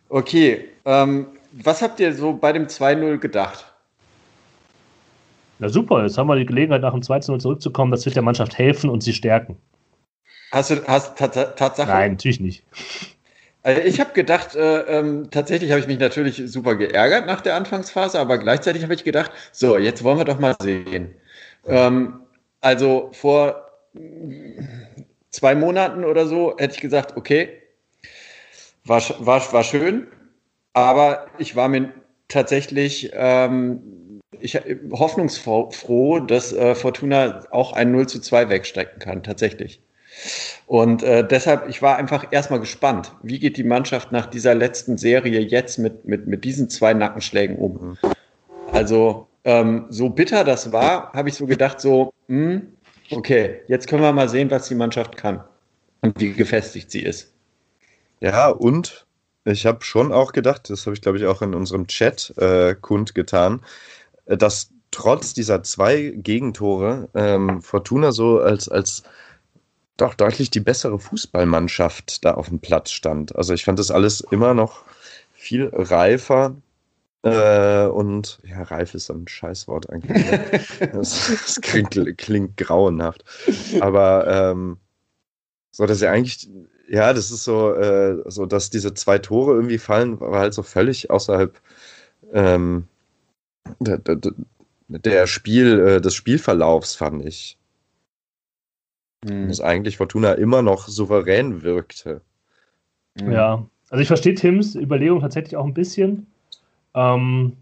[0.10, 3.66] Okay, ähm, was habt ihr so bei dem 2-0 gedacht?
[5.60, 7.92] Na super, jetzt haben wir die Gelegenheit, nach dem 2-0 zurückzukommen.
[7.92, 9.58] Das wird der Mannschaft helfen und sie stärken.
[10.52, 11.90] Hast du hast Tatsache?
[11.90, 12.64] Nein, natürlich nicht.
[13.62, 17.56] Also ich habe gedacht, äh, ähm, tatsächlich habe ich mich natürlich super geärgert nach der
[17.56, 21.14] Anfangsphase, aber gleichzeitig habe ich gedacht, so, jetzt wollen wir doch mal sehen.
[21.68, 22.22] Ähm,
[22.62, 23.70] also vor
[25.30, 27.62] zwei Monaten oder so hätte ich gesagt, okay,
[28.86, 30.08] war, war, war schön,
[30.74, 31.94] aber ich war mir
[32.28, 33.82] tatsächlich ähm,
[34.42, 34.60] ich,
[34.92, 39.82] hoffnungsfroh, dass äh, Fortuna auch ein 0 zu 2 wegstecken kann, tatsächlich.
[40.68, 44.98] Und äh, deshalb, ich war einfach erstmal gespannt, wie geht die Mannschaft nach dieser letzten
[44.98, 47.74] Serie jetzt mit, mit, mit diesen zwei Nackenschlägen um.
[47.74, 47.98] Mhm.
[48.72, 52.68] Also, ähm, so bitter das war, habe ich so gedacht, so, mh, hm,
[53.12, 55.44] okay, jetzt können wir mal sehen, was die Mannschaft kann
[56.02, 57.34] und wie gefestigt sie ist.
[58.20, 59.08] Ja, und
[59.50, 62.76] ich habe schon auch gedacht, das habe ich glaube ich auch in unserem Chat äh,
[62.76, 63.62] kundgetan,
[64.26, 69.04] äh, dass trotz dieser zwei Gegentore ähm, Fortuna so als, als
[69.98, 73.36] doch deutlich die bessere Fußballmannschaft da auf dem Platz stand.
[73.36, 74.84] Also ich fand das alles immer noch
[75.34, 76.56] viel reifer.
[77.22, 80.32] Äh, und ja, reif ist ein Scheißwort eigentlich.
[80.32, 80.90] Ne?
[80.94, 83.26] das, das klingt, klingt, grauenhaft.
[83.82, 84.78] Aber ähm,
[85.72, 86.50] so, dass er eigentlich
[86.90, 90.64] ja, das ist so, äh, so, dass diese zwei Tore irgendwie fallen, war halt so
[90.64, 91.60] völlig außerhalb
[92.34, 92.88] ähm,
[93.80, 94.18] der, der,
[94.88, 97.58] der Spiel, äh, des Spielverlaufs, fand ich.
[99.26, 99.48] Hm.
[99.48, 102.22] Dass eigentlich Fortuna immer noch souverän wirkte.
[103.20, 103.32] Hm.
[103.32, 106.26] Ja, also ich verstehe Tims Überlegung tatsächlich auch ein bisschen.
[106.96, 107.58] Ähm,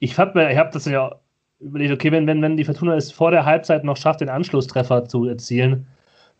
[0.00, 1.20] ich habe hab das ja
[1.60, 5.04] überlegt, okay, wenn, wenn, wenn die Fortuna es vor der Halbzeit noch schafft, den Anschlusstreffer
[5.04, 5.86] zu erzielen,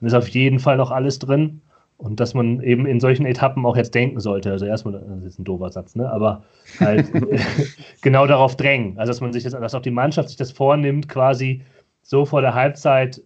[0.01, 1.61] dann ist auf jeden Fall noch alles drin.
[1.97, 4.51] Und dass man eben in solchen Etappen auch jetzt denken sollte.
[4.51, 6.11] Also erstmal, das ist ein doofer Satz, ne?
[6.11, 6.45] Aber
[6.79, 7.11] halt
[8.01, 8.99] genau darauf drängen.
[8.99, 11.63] Also dass man sich das, dass auch die Mannschaft sich das vornimmt, quasi
[12.03, 13.23] so vor der Halbzeit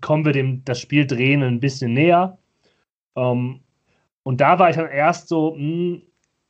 [0.00, 2.38] kommen wir dem das Spiel drehen ein bisschen näher.
[3.14, 3.60] Um, ähm,
[4.22, 6.02] und da war ich dann erst so, mh, hm,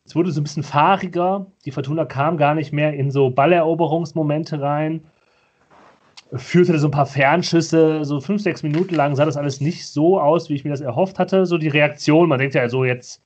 [0.04, 1.46] es wurde so ein bisschen fahriger.
[1.64, 5.04] Die Fortuna kam gar nicht mehr in so Balleroberungsmomente rein
[6.34, 10.20] führte so ein paar Fernschüsse, so fünf, sechs Minuten lang sah das alles nicht so
[10.20, 11.46] aus, wie ich mir das erhofft hatte.
[11.46, 13.22] So die Reaktion, man denkt ja so, jetzt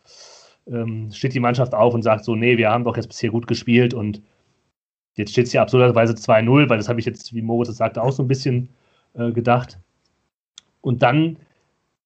[0.66, 3.46] ähm, steht die Mannschaft auf und sagt so, nee, wir haben doch jetzt bisher gut
[3.46, 4.22] gespielt und
[5.14, 8.02] jetzt steht es ja absurderweise 2-0, weil das habe ich jetzt, wie Moritz das sagte,
[8.02, 8.68] auch so ein bisschen
[9.14, 9.78] äh, gedacht.
[10.80, 11.36] Und dann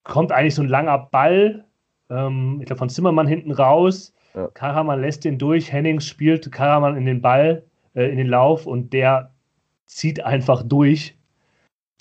[0.04, 1.64] kommt eigentlich so ein langer Ball,
[2.10, 4.12] ähm, ich glaube von Zimmermann hinten raus.
[4.34, 4.48] Ja.
[4.48, 7.62] Karaman lässt den durch, Hennings spielt Karaman in den Ball,
[7.94, 9.30] äh, in den Lauf und der
[9.90, 11.16] zieht einfach durch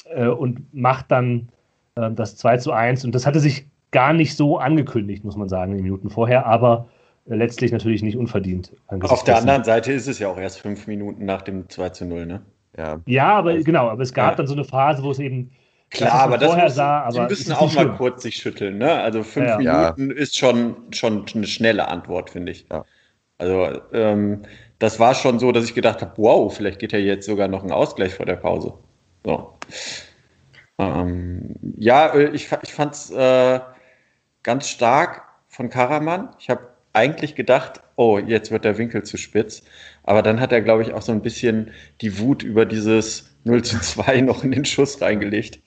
[0.06, 1.50] äh, und macht dann
[1.96, 3.06] äh, das 2 zu 1.
[3.06, 6.46] Und das hatte sich gar nicht so angekündigt, muss man sagen, in den Minuten vorher,
[6.46, 6.88] aber
[7.28, 8.72] äh, letztlich natürlich nicht unverdient.
[9.02, 12.06] Auf der anderen Seite ist es ja auch erst fünf Minuten nach dem 2 zu
[12.06, 12.42] 0, ne?
[12.78, 14.36] Ja, ja aber also, genau, aber es gab ja.
[14.36, 15.52] dann so eine Phase, wo es eben
[15.90, 17.98] Klar, aber das müssen, sah, aber die müssen auch mal schlimm.
[17.98, 18.78] kurz sich schütteln.
[18.78, 18.92] Ne?
[18.92, 20.18] Also fünf ja, Minuten ja.
[20.18, 22.68] ist schon, schon eine schnelle Antwort, finde ich.
[22.72, 22.86] Ja.
[23.40, 24.44] Also ähm,
[24.80, 27.64] das war schon so, dass ich gedacht habe, wow, vielleicht geht ja jetzt sogar noch
[27.64, 28.74] ein Ausgleich vor der Pause.
[29.26, 29.54] So.
[30.78, 33.60] Ähm, ja, äh, ich, ich fand es äh,
[34.44, 36.30] ganz stark von Karaman.
[36.40, 39.64] Ich habe eigentlich gedacht, oh, jetzt wird der Winkel zu spitz.
[40.04, 43.62] Aber dann hat er, glaube ich, auch so ein bisschen die Wut über dieses 0
[43.64, 45.60] zu 2 noch in den Schuss reingelegt.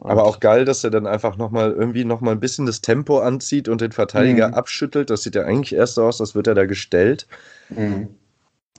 [0.00, 3.68] Aber auch geil, dass er dann einfach nochmal irgendwie nochmal ein bisschen das Tempo anzieht
[3.68, 4.54] und den Verteidiger mhm.
[4.54, 5.10] abschüttelt.
[5.10, 7.26] Das sieht ja eigentlich erst so aus, als wird er da gestellt.
[7.70, 8.10] Mhm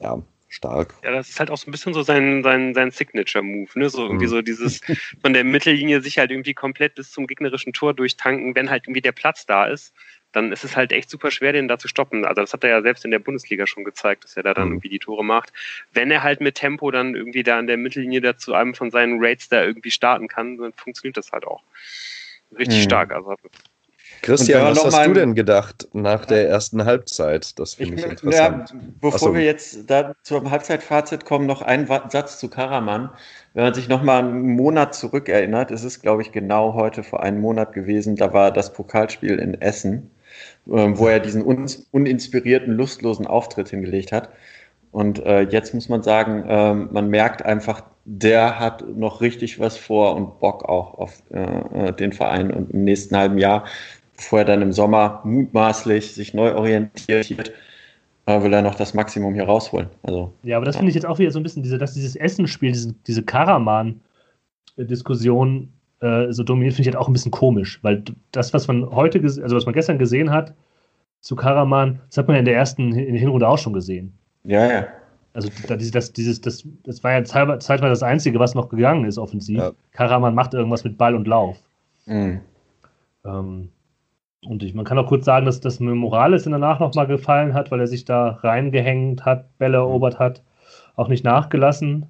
[0.02, 0.94] ja, stark.
[1.04, 3.90] Ja, das ist halt auch so ein bisschen so sein, sein, sein Signature-Move, ne?
[3.90, 4.30] So irgendwie mhm.
[4.30, 4.82] so dieses
[5.22, 9.02] von der Mittellinie sich halt irgendwie komplett bis zum gegnerischen Tor durchtanken, wenn halt irgendwie
[9.02, 9.94] der Platz da ist,
[10.32, 12.26] dann ist es halt echt super schwer, den da zu stoppen.
[12.26, 14.68] Also das hat er ja selbst in der Bundesliga schon gezeigt, dass er da dann
[14.68, 14.74] mhm.
[14.74, 15.54] irgendwie die Tore macht.
[15.94, 18.92] Wenn er halt mit Tempo dann irgendwie da an der Mittellinie da zu einem von
[18.92, 21.64] seinen Raids da irgendwie starten kann, dann funktioniert das halt auch.
[22.58, 22.84] Richtig mhm.
[22.84, 23.12] stark.
[23.12, 23.36] Also
[24.22, 27.58] Christian, was hast mal- du denn gedacht nach der ersten Halbzeit?
[27.60, 28.74] Das Ich, finde ich, ja, interessant.
[29.02, 29.34] bevor Ach so.
[29.36, 33.10] wir jetzt da zum Halbzeitfazit kommen, noch ein Satz zu Karaman.
[33.54, 37.24] Wenn man sich noch mal einen Monat zurückerinnert, es ist, glaube ich, genau heute vor
[37.24, 40.12] einem Monat gewesen, da war das Pokalspiel in Essen,
[40.72, 44.30] ähm, wo er diesen un uninspirierten, lustlosen Auftritt hingelegt hat.
[44.92, 49.78] Und äh, jetzt muss man sagen, ähm, man merkt einfach, der hat noch richtig was
[49.78, 52.52] vor und Bock auch auf äh, äh, den Verein.
[52.52, 53.66] Und im nächsten halben Jahr,
[54.18, 57.54] bevor er dann im Sommer mutmaßlich sich neu orientiert,
[58.26, 59.88] äh, will er noch das Maximum hier rausholen.
[60.04, 62.18] Also Ja, aber das finde ich jetzt auch wieder so ein bisschen, diese, dass dieses
[62.18, 68.04] Essenspiel, diese, diese Karaman-Diskussion äh, so dominiert, finde ich halt auch ein bisschen komisch, weil
[68.32, 70.54] das, was man heute, also was man gestern gesehen hat
[71.22, 74.14] zu Karaman, das hat man ja in der ersten, in der Hinrunde auch schon gesehen.
[74.44, 74.88] ja, ja.
[75.34, 78.70] Also da, dieses, das, dieses, das, das war ja zeitweise zeitweise das Einzige, was noch
[78.70, 79.60] gegangen ist, offensiv.
[79.60, 79.72] Ja.
[79.92, 81.58] Karaman macht irgendwas mit Ball und Lauf.
[82.08, 82.42] Mhm.
[83.24, 83.70] Ähm,
[84.46, 87.72] und ich, man kann auch kurz sagen, dass das mir Morales danach nochmal gefallen hat,
[87.72, 90.44] weil er sich da reingehängt hat, Bälle erobert hat,
[90.96, 92.06] auch nicht nachgelassen,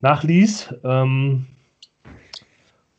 [0.00, 0.74] nachließ.
[0.84, 1.46] Ähm,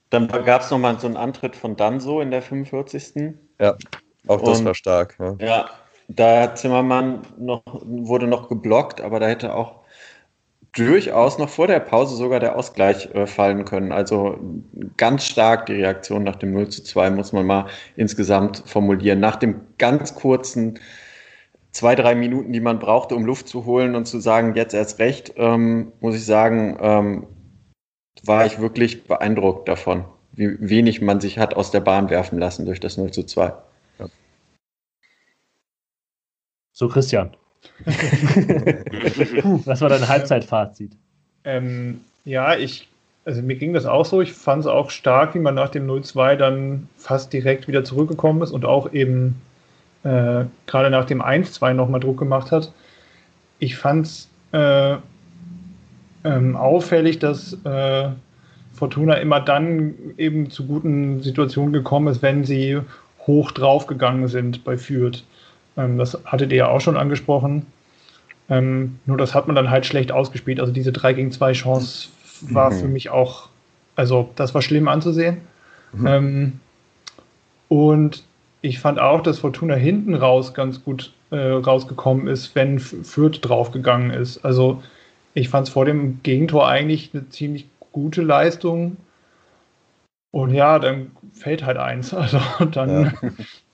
[0.09, 3.35] Dann gab es nochmal so einen Antritt von Danso in der 45.
[4.27, 5.17] Auch das Und- war stark.
[5.19, 5.35] Ja.
[5.39, 5.69] Ja,
[6.07, 9.81] da hat Zimmermann noch, wurde noch geblockt, aber da hätte auch
[10.73, 13.91] durchaus noch vor der Pause sogar der Ausgleich äh, fallen können.
[13.91, 14.39] Also
[14.97, 19.19] ganz stark die Reaktion nach dem 0 zu 2 muss man mal insgesamt formulieren.
[19.19, 20.79] Nach dem ganz kurzen
[21.71, 24.99] zwei, drei Minuten, die man brauchte, um Luft zu holen und zu sagen, jetzt erst
[24.99, 27.27] recht, ähm, muss ich sagen, ähm,
[28.23, 32.65] war ich wirklich beeindruckt davon, wie wenig man sich hat aus der Bahn werfen lassen
[32.65, 33.53] durch das 0 zu 2.
[36.71, 37.35] so, Christian.
[39.65, 40.91] Was war dein Halbzeitfazit?
[41.43, 42.87] Ähm, ja, ich,
[43.25, 44.21] also mir ging das auch so.
[44.21, 48.41] Ich fand es auch stark, wie man nach dem 0-2 dann fast direkt wieder zurückgekommen
[48.41, 49.41] ist und auch eben
[50.03, 52.71] äh, gerade nach dem 1-2 nochmal Druck gemacht hat.
[53.59, 54.97] Ich fand es äh,
[56.23, 58.09] ähm, auffällig, dass äh,
[58.73, 62.79] Fortuna immer dann eben zu guten Situationen gekommen ist, wenn sie
[63.25, 65.23] hoch draufgegangen sind bei Fürth.
[65.77, 67.65] Ähm, das hattet ihr ja auch schon angesprochen.
[68.49, 70.59] Ähm, nur das hat man dann halt schlecht ausgespielt.
[70.59, 72.09] Also diese 3 gegen 2 Chance
[72.41, 72.75] war Mhm.
[72.75, 73.49] für mich auch,
[73.95, 75.41] also das war schlimm anzusehen.
[76.05, 76.59] Ähm,
[77.69, 78.23] und
[78.61, 84.11] ich fand auch, dass Fortuna hinten raus ganz gut äh, rausgekommen ist, wenn Fürth draufgegangen
[84.11, 84.43] ist.
[84.45, 84.81] Also
[85.33, 88.97] ich fand es vor dem Gegentor eigentlich eine ziemlich gute Leistung.
[90.31, 92.13] Und ja, dann fällt halt eins.
[92.17, 92.39] Also
[92.71, 93.11] dann, Ja.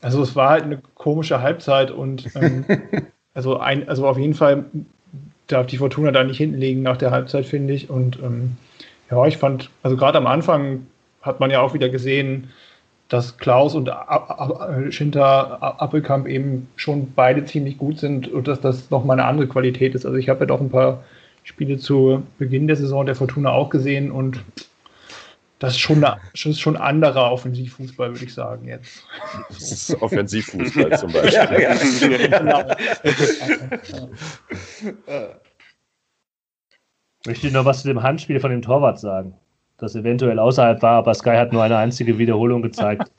[0.01, 2.65] also es war halt eine komische Halbzeit und ähm,
[3.33, 4.65] also ein, also auf jeden Fall
[5.47, 7.89] darf die Fortuna da nicht hinten liegen nach der Halbzeit, finde ich.
[7.89, 8.57] Und ähm,
[9.11, 10.87] ja, ich fand, also gerade am Anfang
[11.21, 12.49] hat man ja auch wieder gesehen,
[13.09, 13.91] dass Klaus und
[14.89, 19.93] Schinter Appelkamp eben schon beide ziemlich gut sind und dass das nochmal eine andere Qualität
[19.93, 20.05] ist.
[20.05, 21.03] Also ich habe ja doch ein paar
[21.43, 24.43] Spiele zu Beginn der Saison der Fortuna auch gesehen und
[25.59, 29.03] das ist schon, eine, ist schon anderer Offensivfußball, würde ich sagen jetzt.
[29.49, 31.33] Das ist Offensivfußball zum Beispiel.
[31.33, 31.75] Ja, ja.
[32.39, 32.63] Genau.
[37.25, 39.35] Möchte ich noch was zu dem Handspiel von dem Torwart sagen?
[39.77, 43.09] Das eventuell außerhalb war, aber Sky hat nur eine einzige Wiederholung gezeigt.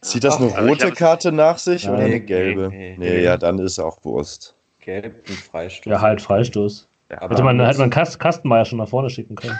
[0.00, 2.68] Zieht das eine Ach, rote Karte nach sich oder Nee, eine gelbe?
[2.68, 3.22] nee, Nee, nee.
[3.22, 4.54] ja, dann ist auch Wurst.
[4.80, 5.90] Gelb und Freistoß.
[5.90, 6.88] Ja, halt Freistoß.
[7.18, 9.58] Aber Hätte man, hätte man Kast, Kastenmeier schon nach vorne schicken können.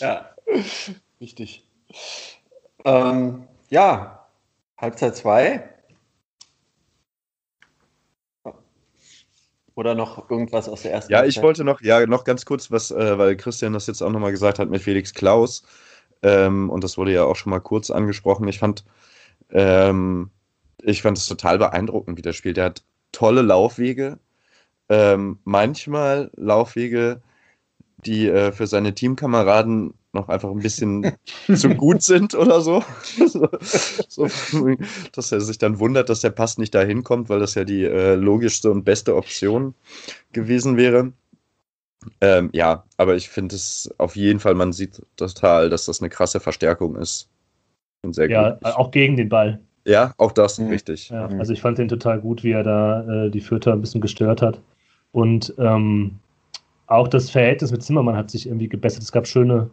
[0.00, 0.30] ja,
[1.20, 1.64] richtig.
[2.84, 4.26] Ähm, ja,
[4.78, 5.68] Halbzeit 2.
[9.74, 11.42] Oder noch irgendwas aus der ersten Ja, ich Halbzeit?
[11.44, 14.58] wollte noch, ja, noch ganz kurz was, äh, weil Christian das jetzt auch nochmal gesagt
[14.58, 15.62] hat mit Felix Klaus.
[16.22, 18.46] Ähm, und das wurde ja auch schon mal kurz angesprochen.
[18.48, 18.84] Ich fand,
[19.50, 20.30] ähm,
[20.82, 22.58] ich fand es total beeindruckend, wie der spielt.
[22.58, 24.18] Der hat tolle Laufwege.
[24.92, 27.22] Ähm, manchmal Laufwege,
[28.04, 31.16] die äh, für seine Teamkameraden noch einfach ein bisschen
[31.54, 32.84] zu gut sind oder so.
[34.08, 34.28] so.
[35.14, 37.84] Dass er sich dann wundert, dass der Pass nicht dahin kommt, weil das ja die
[37.84, 39.74] äh, logischste und beste Option
[40.32, 41.12] gewesen wäre.
[42.20, 46.10] Ähm, ja, aber ich finde es auf jeden Fall, man sieht total, dass das eine
[46.10, 47.28] krasse Verstärkung ist.
[48.04, 48.64] Und sehr Ja, gut.
[48.66, 49.60] auch gegen den Ball.
[49.86, 50.68] Ja, auch das, Mhm.
[50.68, 51.10] richtig.
[51.10, 51.40] Ja, Mhm.
[51.40, 54.42] also ich fand den total gut, wie er da äh, die Fürther ein bisschen gestört
[54.42, 54.60] hat.
[55.12, 56.18] Und ähm,
[56.86, 59.02] auch das Verhältnis mit Zimmermann hat sich irgendwie gebessert.
[59.02, 59.70] Es gab schöne,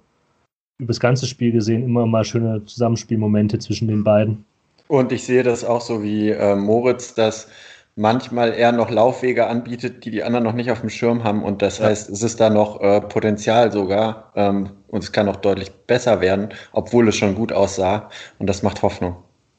[0.80, 4.46] über das ganze Spiel gesehen, immer mal schöne Zusammenspielmomente zwischen den beiden.
[4.88, 7.48] Und ich sehe das auch so wie äh, Moritz, dass
[7.96, 11.44] manchmal eher noch Laufwege anbietet, die die anderen noch nicht auf dem Schirm haben.
[11.44, 11.86] Und das ja.
[11.86, 16.22] heißt, es ist da noch äh, Potenzial sogar ähm, und es kann auch deutlich besser
[16.22, 18.10] werden, obwohl es schon gut aussah.
[18.40, 19.18] Und das macht Hoffnung.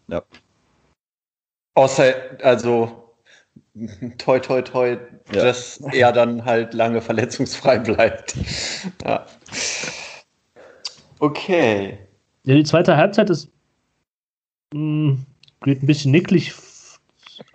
[0.08, 0.22] Ja.
[1.74, 3.09] Außer, also,
[4.18, 4.98] toi, toi, toi,
[5.32, 5.44] ja.
[5.44, 8.36] dass er dann halt lange verletzungsfrei bleibt.
[9.04, 9.26] ja.
[11.18, 11.98] Okay.
[12.44, 13.50] Ja, die zweite Halbzeit ist
[14.72, 15.26] mh, hm,
[15.62, 16.54] geht ein bisschen nicklig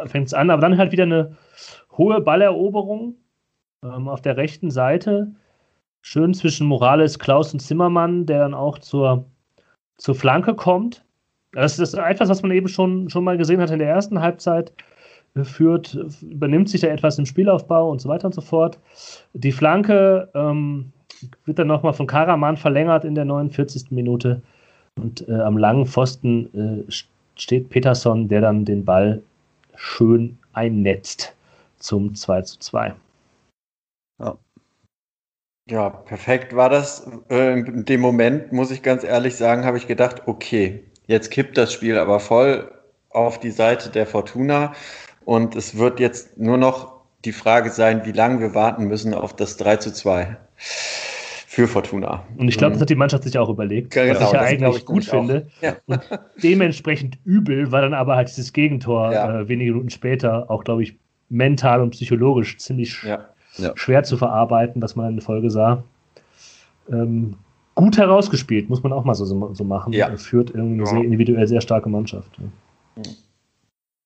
[0.06, 1.38] fängt es an, aber dann halt wieder eine
[1.98, 3.16] hohe Balleroberung
[3.84, 5.32] ähm, auf der rechten Seite.
[6.02, 9.26] Schön zwischen Morales, Klaus und Zimmermann, der dann auch zur,
[9.98, 11.04] zur Flanke kommt.
[11.54, 14.74] Das ist etwas, was man eben schon, schon mal gesehen hat in der ersten Halbzeit.
[15.44, 18.80] Führt, übernimmt sich da etwas im Spielaufbau und so weiter und so fort.
[19.34, 20.94] Die Flanke ähm,
[21.46, 23.92] wird dann nochmal von Karaman verlängert in der 49.
[23.92, 24.42] Minute.
[24.98, 26.92] Und äh, am langen Pfosten äh,
[27.36, 29.22] steht Peterson, der dann den Ball
[29.76, 31.36] schön einnetzt
[31.80, 32.96] zum 2 zu 2.
[34.20, 34.38] Ja.
[35.70, 37.10] Ja, perfekt war das.
[37.30, 41.58] Äh, in dem Moment, muss ich ganz ehrlich sagen, habe ich gedacht, okay, jetzt kippt
[41.58, 42.72] das Spiel aber voll
[43.10, 44.74] auf die Seite der Fortuna
[45.26, 46.94] und es wird jetzt nur noch
[47.26, 52.24] die Frage sein, wie lange wir warten müssen auf das 3 zu 2 für Fortuna.
[52.38, 54.78] Und ich glaube, das hat die Mannschaft sich auch überlegt, genau, was ich ja eigentlich
[54.78, 55.48] ich gut finde.
[55.62, 55.76] Ja.
[55.88, 56.02] Und
[56.44, 59.42] dementsprechend übel war dann aber halt dieses Gegentor ja.
[59.42, 60.96] äh, wenige Minuten später auch, glaube ich,
[61.30, 63.26] mental und psychologisch ziemlich ja.
[63.76, 65.84] schwer zu verarbeiten, was man in der Folge sah.
[66.92, 67.36] Ähm,
[67.74, 69.94] gut herausgespielt, muss man auch mal so, so machen.
[69.94, 70.10] Ja.
[70.10, 72.32] Er führt irgendwie eine sehr individuell sehr starke Mannschaft.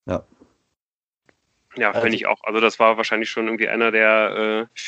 [0.06, 0.22] Ja.
[1.76, 2.42] Ja, finde also, ich auch.
[2.44, 4.80] Also das war wahrscheinlich schon irgendwie einer der äh,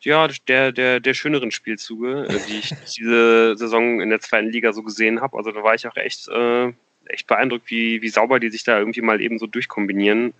[0.00, 4.72] ja, der, der, der schöneren Spielzüge, äh, die ich diese Saison in der zweiten Liga
[4.72, 5.36] so gesehen habe.
[5.36, 6.72] Also da war ich auch echt, äh,
[7.06, 10.34] echt beeindruckt, wie, wie sauber die sich da irgendwie mal eben so durchkombinieren.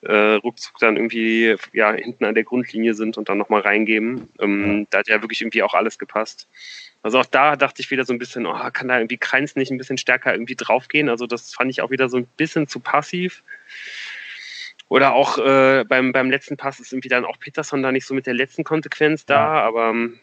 [0.00, 4.28] Äh, ruckzuck dann irgendwie ja, hinten an der Grundlinie sind und dann nochmal reingeben.
[4.38, 4.86] Ähm.
[4.90, 6.46] Da hat ja wirklich irgendwie auch alles gepasst.
[7.02, 9.70] Also auch da dachte ich wieder so ein bisschen, oh, kann da irgendwie Kreins nicht
[9.70, 11.08] ein bisschen stärker irgendwie draufgehen?
[11.08, 13.42] Also das fand ich auch wieder so ein bisschen zu passiv.
[14.88, 18.14] Oder auch äh, beim, beim letzten Pass ist irgendwie dann auch Peterson da nicht so
[18.14, 19.62] mit der letzten Konsequenz da, ja.
[19.62, 20.20] aber ähm,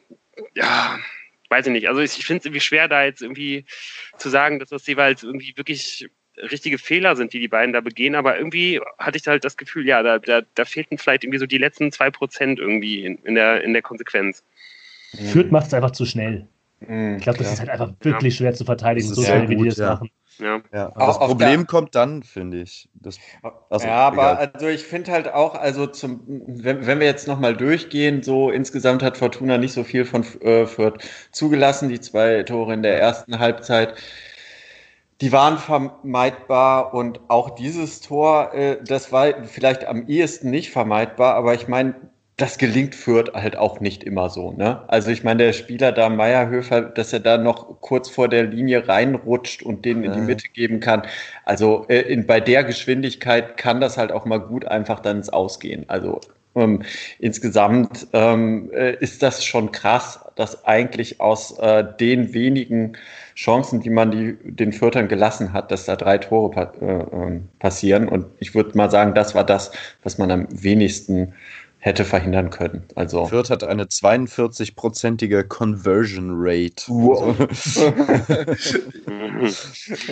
[0.56, 1.00] ja,
[1.50, 1.89] weiß ich nicht.
[1.89, 3.65] Also ich, ich finde es irgendwie schwer, da jetzt irgendwie
[4.17, 8.15] zu sagen, dass das jeweils irgendwie wirklich richtige Fehler sind, die die beiden da begehen,
[8.15, 11.45] aber irgendwie hatte ich halt das Gefühl, ja, da, da, da fehlten vielleicht irgendwie so
[11.45, 14.43] die letzten zwei Prozent irgendwie in, in, der, in der Konsequenz.
[15.32, 16.47] Fürth macht es einfach zu schnell.
[16.87, 18.37] Mhm, ich glaube, das ist halt einfach wirklich ja.
[18.37, 19.93] schwer zu verteidigen, so schnell wie die das ja.
[19.93, 20.09] machen.
[20.39, 20.61] Ja.
[20.73, 22.89] ja das Problem kommt dann, finde ich.
[22.93, 23.17] Das,
[23.69, 24.51] also, ja, aber egal.
[24.53, 29.03] also ich finde halt auch, also zum, wenn, wenn wir jetzt nochmal durchgehen, so insgesamt
[29.03, 33.37] hat Fortuna nicht so viel von äh, Fürth zugelassen, die zwei Tore in der ersten
[33.37, 33.93] Halbzeit.
[35.21, 41.35] Die waren vermeidbar und auch dieses Tor, äh, das war vielleicht am ehesten nicht vermeidbar,
[41.35, 41.93] aber ich meine,
[42.41, 44.51] das gelingt Fürth halt auch nicht immer so.
[44.51, 44.82] Ne?
[44.88, 48.88] Also ich meine, der Spieler da, Meierhöfer, dass er da noch kurz vor der Linie
[48.88, 51.04] reinrutscht und den in die Mitte geben kann.
[51.45, 55.30] Also äh, in, bei der Geschwindigkeit kann das halt auch mal gut einfach dann ins
[55.30, 55.86] Ausgehen.
[55.88, 56.19] Also
[56.56, 56.82] ähm,
[57.19, 62.97] insgesamt ähm, äh, ist das schon krass, dass eigentlich aus äh, den wenigen
[63.36, 67.49] Chancen, die man die, den Fürtern gelassen hat, dass da drei Tore pa äh, ähm,
[67.60, 68.10] passieren.
[68.10, 69.71] Und ich würde mal sagen, das war das,
[70.04, 71.34] was man am wenigsten
[71.81, 72.85] hätte verhindern können.
[72.95, 76.83] Also Fürth hat eine 42-prozentige Conversion Rate.
[76.87, 77.35] Wow.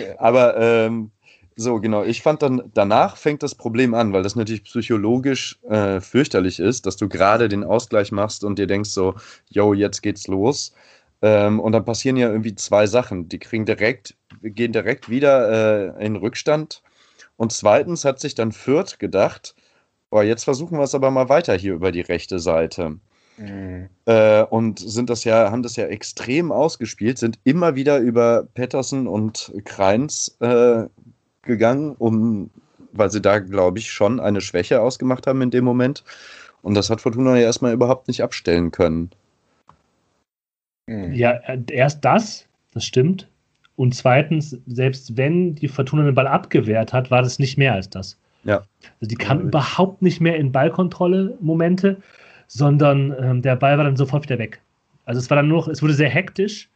[0.18, 1.12] Aber ähm,
[1.54, 2.02] so, genau.
[2.02, 6.86] Ich fand dann, danach fängt das Problem an, weil das natürlich psychologisch äh, fürchterlich ist,
[6.86, 9.14] dass du gerade den Ausgleich machst und dir denkst so,
[9.48, 10.74] yo, jetzt geht's los.
[11.22, 13.28] Ähm, und dann passieren ja irgendwie zwei Sachen.
[13.28, 16.82] Die kriegen direkt, gehen direkt wieder äh, in Rückstand.
[17.36, 19.54] Und zweitens hat sich dann Fürth gedacht,
[20.10, 22.98] Boah, jetzt versuchen wir es aber mal weiter hier über die rechte Seite.
[23.38, 23.88] Mhm.
[24.06, 29.06] Äh, und sind das ja, haben das ja extrem ausgespielt, sind immer wieder über Patterson
[29.06, 30.84] und Kreins äh,
[31.42, 32.50] gegangen, um,
[32.92, 36.04] weil sie da, glaube ich, schon eine Schwäche ausgemacht haben in dem Moment.
[36.62, 39.10] Und das hat Fortuna ja erstmal überhaupt nicht abstellen können.
[40.86, 41.12] Mhm.
[41.12, 41.40] Ja,
[41.70, 43.28] erst das, das stimmt.
[43.76, 47.88] Und zweitens, selbst wenn die Fortuna den Ball abgewehrt hat, war das nicht mehr als
[47.88, 48.18] das.
[48.44, 48.62] Ja.
[49.00, 51.98] Also die kam ja, überhaupt nicht mehr in Ballkontrolle-Momente,
[52.46, 54.60] sondern ähm, der Ball war dann sofort wieder weg.
[55.04, 56.68] Also es war dann nur, es wurde sehr hektisch.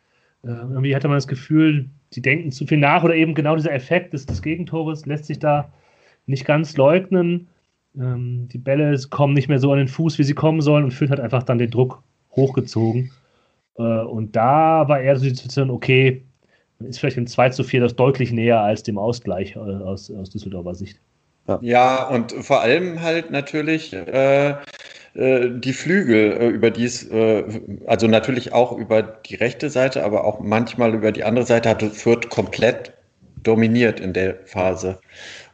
[0.43, 3.73] Äh, irgendwie hatte man das Gefühl, die denken zu viel nach oder eben genau dieser
[3.73, 5.73] Effekt des, des Gegentores lässt sich da
[6.27, 7.49] nicht ganz leugnen.
[7.99, 10.93] Ähm, die Bälle kommen nicht mehr so an den Fuß, wie sie kommen sollen und
[10.93, 12.03] Fürth hat einfach dann den Druck
[12.33, 13.11] hochgezogen.
[13.77, 16.23] Äh, und da war eher so die Situation, okay,
[16.81, 20.31] ist vielleicht im 2 zu 4 das deutlich näher als dem Ausgleich äh, aus, aus
[20.31, 21.01] Düsseldorfer Sicht.
[21.47, 21.59] Ja.
[21.61, 24.51] ja, und vor allem halt natürlich äh,
[25.15, 27.45] äh die Flügel, äh, über die es, äh,
[27.87, 31.83] also natürlich auch über die rechte Seite, aber auch manchmal über die andere Seite hat
[31.83, 32.95] Fürth komplett
[33.43, 35.01] dominiert in der Phase.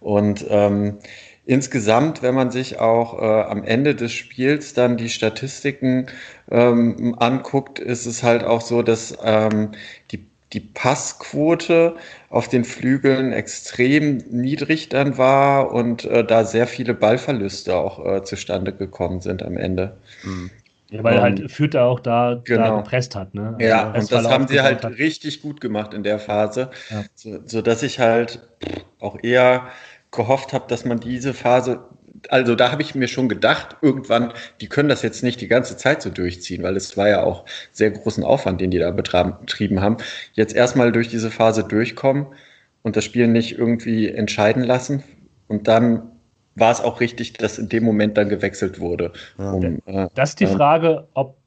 [0.00, 0.98] Und ähm,
[1.44, 6.06] insgesamt, wenn man sich auch äh, am Ende des Spiels dann die Statistiken
[6.50, 9.72] ähm, anguckt, ist es halt auch so, dass ähm,
[10.12, 11.94] die die Passquote
[12.28, 18.24] auf den Flügeln extrem niedrig dann war und äh, da sehr viele Ballverluste auch äh,
[18.24, 19.96] zustande gekommen sind am Ende.
[20.24, 20.50] Mhm.
[20.90, 22.62] Ja, weil um, halt Fürth auch da, genau.
[22.64, 23.32] da gepresst hat.
[23.32, 23.54] Ne?
[23.58, 24.98] Also ja, und das haben sie halt hat.
[24.98, 27.04] richtig gut gemacht in der Phase, ja.
[27.14, 28.40] so, sodass ich halt
[28.98, 29.68] auch eher
[30.10, 31.78] gehofft habe, dass man diese Phase
[32.28, 35.76] also da habe ich mir schon gedacht, irgendwann, die können das jetzt nicht die ganze
[35.76, 39.80] Zeit so durchziehen, weil es war ja auch sehr großen Aufwand, den die da betrieben
[39.80, 39.96] haben.
[40.34, 42.26] Jetzt erstmal durch diese Phase durchkommen
[42.82, 45.02] und das Spiel nicht irgendwie entscheiden lassen.
[45.48, 46.02] Und dann
[46.54, 49.12] war es auch richtig, dass in dem Moment dann gewechselt wurde.
[49.38, 51.38] Um, äh, das ist die Frage, ob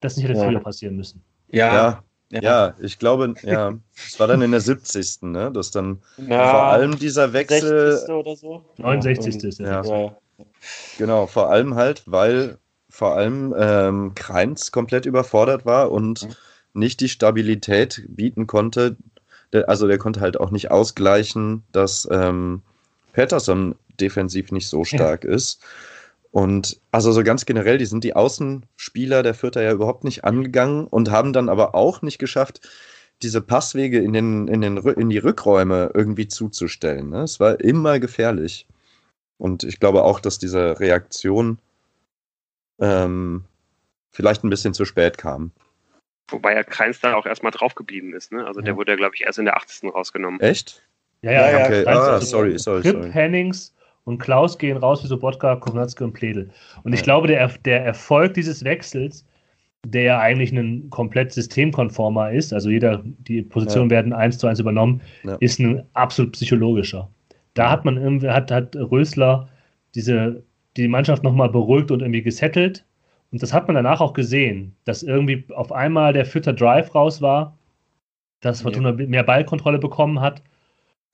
[0.00, 0.46] das nicht hätte ja.
[0.46, 1.22] früher passieren müssen.
[1.50, 2.04] Ja, ja.
[2.32, 2.40] Ja.
[2.42, 5.22] ja, ich glaube, ja, es war dann in der 70.
[5.22, 7.92] Ne, dass dann ja, vor allem dieser Wechsel.
[7.92, 8.14] 60.
[8.14, 8.64] oder so?
[8.76, 9.44] 69.
[9.44, 9.82] ist ja.
[9.82, 10.16] ja.
[10.96, 12.58] Genau, vor allem halt, weil
[12.88, 16.34] vor allem ähm, Kreins komplett überfordert war und mhm.
[16.74, 18.96] nicht die Stabilität bieten konnte.
[19.66, 22.62] Also der konnte halt auch nicht ausgleichen, dass ähm,
[23.12, 25.60] Patterson defensiv nicht so stark ist.
[26.32, 30.86] Und also so ganz generell, die sind die Außenspieler der Vierter ja überhaupt nicht angegangen
[30.86, 32.60] und haben dann aber auch nicht geschafft,
[33.22, 37.10] diese Passwege in, den, in, den, in die Rückräume irgendwie zuzustellen.
[37.10, 37.22] Ne?
[37.22, 38.66] Es war immer gefährlich.
[39.38, 41.58] Und ich glaube auch, dass diese Reaktion
[42.78, 43.44] ähm,
[44.10, 45.50] vielleicht ein bisschen zu spät kam.
[46.28, 48.32] Wobei ja Kreins da auch erstmal draufgeblieben ist.
[48.32, 48.46] Ne?
[48.46, 49.92] Also der wurde ja, glaube ich, erst in der 80.
[49.92, 50.40] rausgenommen.
[50.40, 50.82] Echt?
[51.22, 51.64] Ja, ja, ja.
[51.66, 51.86] Okay.
[51.86, 53.10] Ah, sorry, sorry, sorry.
[53.10, 53.74] Hennings
[54.04, 56.50] und Klaus gehen raus wie Sobotka, Kovnatski und Pledel.
[56.82, 57.04] Und ich ja.
[57.04, 59.24] glaube, der, der Erfolg dieses Wechsels,
[59.86, 63.96] der ja eigentlich ein komplett systemkonformer ist, also jeder, die Positionen ja.
[63.96, 65.36] werden eins zu eins übernommen, ja.
[65.40, 67.08] ist ein absolut psychologischer.
[67.54, 69.48] Da hat man irgendwie, hat, hat Rösler
[69.94, 70.42] diese,
[70.76, 72.84] die Mannschaft nochmal beruhigt und irgendwie gesettelt.
[73.32, 77.22] Und das hat man danach auch gesehen, dass irgendwie auf einmal der Fütter Drive raus
[77.22, 77.56] war,
[78.40, 80.42] dass Fortuna mehr Ballkontrolle bekommen hat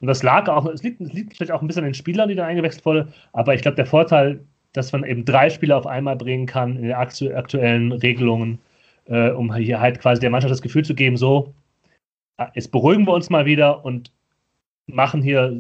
[0.00, 2.28] und das lag auch, es liegt, es liegt vielleicht auch ein bisschen an den Spielern,
[2.28, 4.40] die da eingewechselt wurden, aber ich glaube, der Vorteil,
[4.72, 8.58] dass man eben drei Spieler auf einmal bringen kann in den aktuellen Regelungen,
[9.06, 11.54] äh, um hier halt quasi der Mannschaft das Gefühl zu geben, so,
[12.36, 14.12] äh, jetzt beruhigen wir uns mal wieder und
[14.86, 15.58] machen hier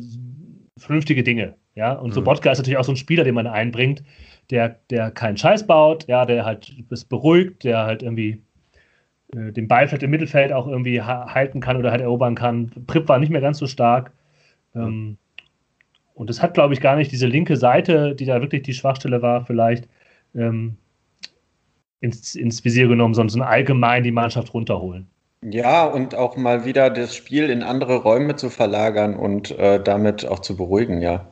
[0.78, 1.54] vernünftige Dinge.
[1.74, 2.14] Ja, und mhm.
[2.14, 4.02] Sobotka ist natürlich auch so ein Spieler, den man einbringt,
[4.50, 8.42] der, der keinen Scheiß baut, ja, der halt ist beruhigt, der halt irgendwie
[9.34, 12.70] äh, den Ball vielleicht im Mittelfeld auch irgendwie halten kann oder halt erobern kann.
[12.86, 14.12] Prip war nicht mehr ganz so stark.
[14.76, 15.18] Ähm,
[16.14, 19.20] und es hat, glaube ich, gar nicht diese linke Seite, die da wirklich die Schwachstelle
[19.20, 19.88] war, vielleicht
[20.34, 20.76] ähm,
[22.00, 25.08] ins, ins Visier genommen, sondern allgemein die Mannschaft runterholen.
[25.42, 30.26] Ja, und auch mal wieder das Spiel in andere Räume zu verlagern und äh, damit
[30.26, 31.26] auch zu beruhigen, ja.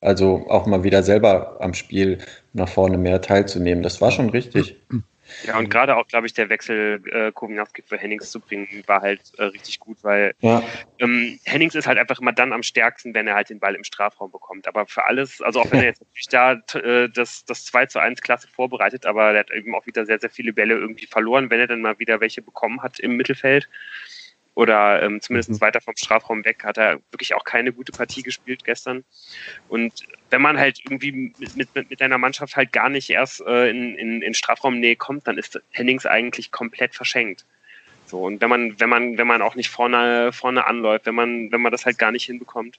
[0.00, 2.18] Also auch mal wieder selber am Spiel
[2.52, 3.82] nach vorne mehr teilzunehmen.
[3.82, 4.76] Das war schon richtig.
[5.44, 9.02] Ja, und gerade auch, glaube ich, der Wechsel äh, Kominowski für Hennings zu bringen, war
[9.02, 10.62] halt äh, richtig gut, weil ja.
[10.98, 13.84] ähm, Hennings ist halt einfach immer dann am stärksten, wenn er halt den Ball im
[13.84, 14.66] Strafraum bekommt.
[14.68, 17.98] Aber für alles, also auch wenn er jetzt natürlich da äh, das, das 2 zu
[17.98, 21.50] 1 klasse vorbereitet, aber er hat eben auch wieder sehr, sehr viele Bälle irgendwie verloren,
[21.50, 23.68] wenn er dann mal wieder welche bekommen hat im Mittelfeld
[24.56, 25.60] oder ähm, zumindest mhm.
[25.60, 29.04] weiter vom Strafraum weg hat er wirklich auch keine gute Partie gespielt gestern.
[29.68, 29.92] Und
[30.30, 33.94] wenn man halt irgendwie mit, mit, mit einer Mannschaft halt gar nicht erst äh, in,
[33.96, 37.44] in, in Strafraumnähe kommt, dann ist Hennings eigentlich komplett verschenkt.
[38.06, 41.52] So, und wenn man, wenn man, wenn man auch nicht vorne, vorne anläuft, wenn man,
[41.52, 42.78] wenn man das halt gar nicht hinbekommt.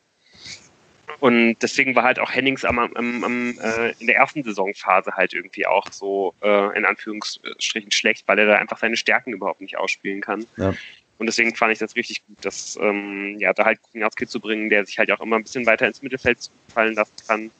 [1.19, 5.33] Und deswegen war halt auch Hennings am, am, am, äh, in der ersten Saisonphase halt
[5.33, 9.77] irgendwie auch so äh, in Anführungsstrichen schlecht, weil er da einfach seine Stärken überhaupt nicht
[9.77, 10.47] ausspielen kann.
[10.57, 10.73] Ja.
[11.17, 14.69] Und deswegen fand ich das richtig gut, dass ähm, ja, da halt Kugnowski zu bringen,
[14.69, 17.51] der sich halt auch immer ein bisschen weiter ins Mittelfeld fallen lassen kann,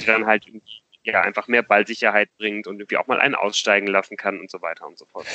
[0.00, 0.46] der dann halt
[1.04, 4.60] ja, einfach mehr Ballsicherheit bringt und irgendwie auch mal einen aussteigen lassen kann und so
[4.60, 5.26] weiter und so fort.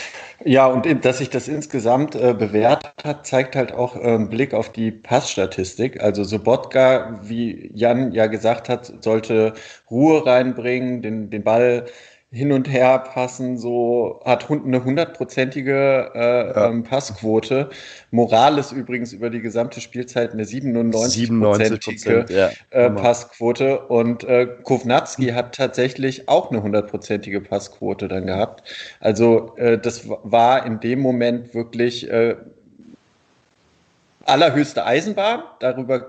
[0.45, 4.71] Ja, und dass sich das insgesamt äh, bewährt hat, zeigt halt auch äh, Blick auf
[4.71, 6.01] die Passstatistik.
[6.01, 9.53] Also Sobotka, wie Jan ja gesagt hat, sollte
[9.89, 11.85] Ruhe reinbringen, den, den Ball
[12.33, 16.67] hin und her passen, so hat eine hundertprozentige äh, ja.
[16.67, 17.69] ähm, Passquote.
[18.09, 22.49] Morales übrigens über die gesamte Spielzeit eine 97-prozentige ja.
[22.71, 25.35] äh, Passquote und äh, Kovnatski mhm.
[25.35, 28.63] hat tatsächlich auch eine hundertprozentige Passquote dann gehabt.
[28.99, 32.35] Also äh, das war in dem Moment wirklich äh,
[34.25, 35.43] allerhöchste Eisenbahn.
[35.59, 36.07] Darüber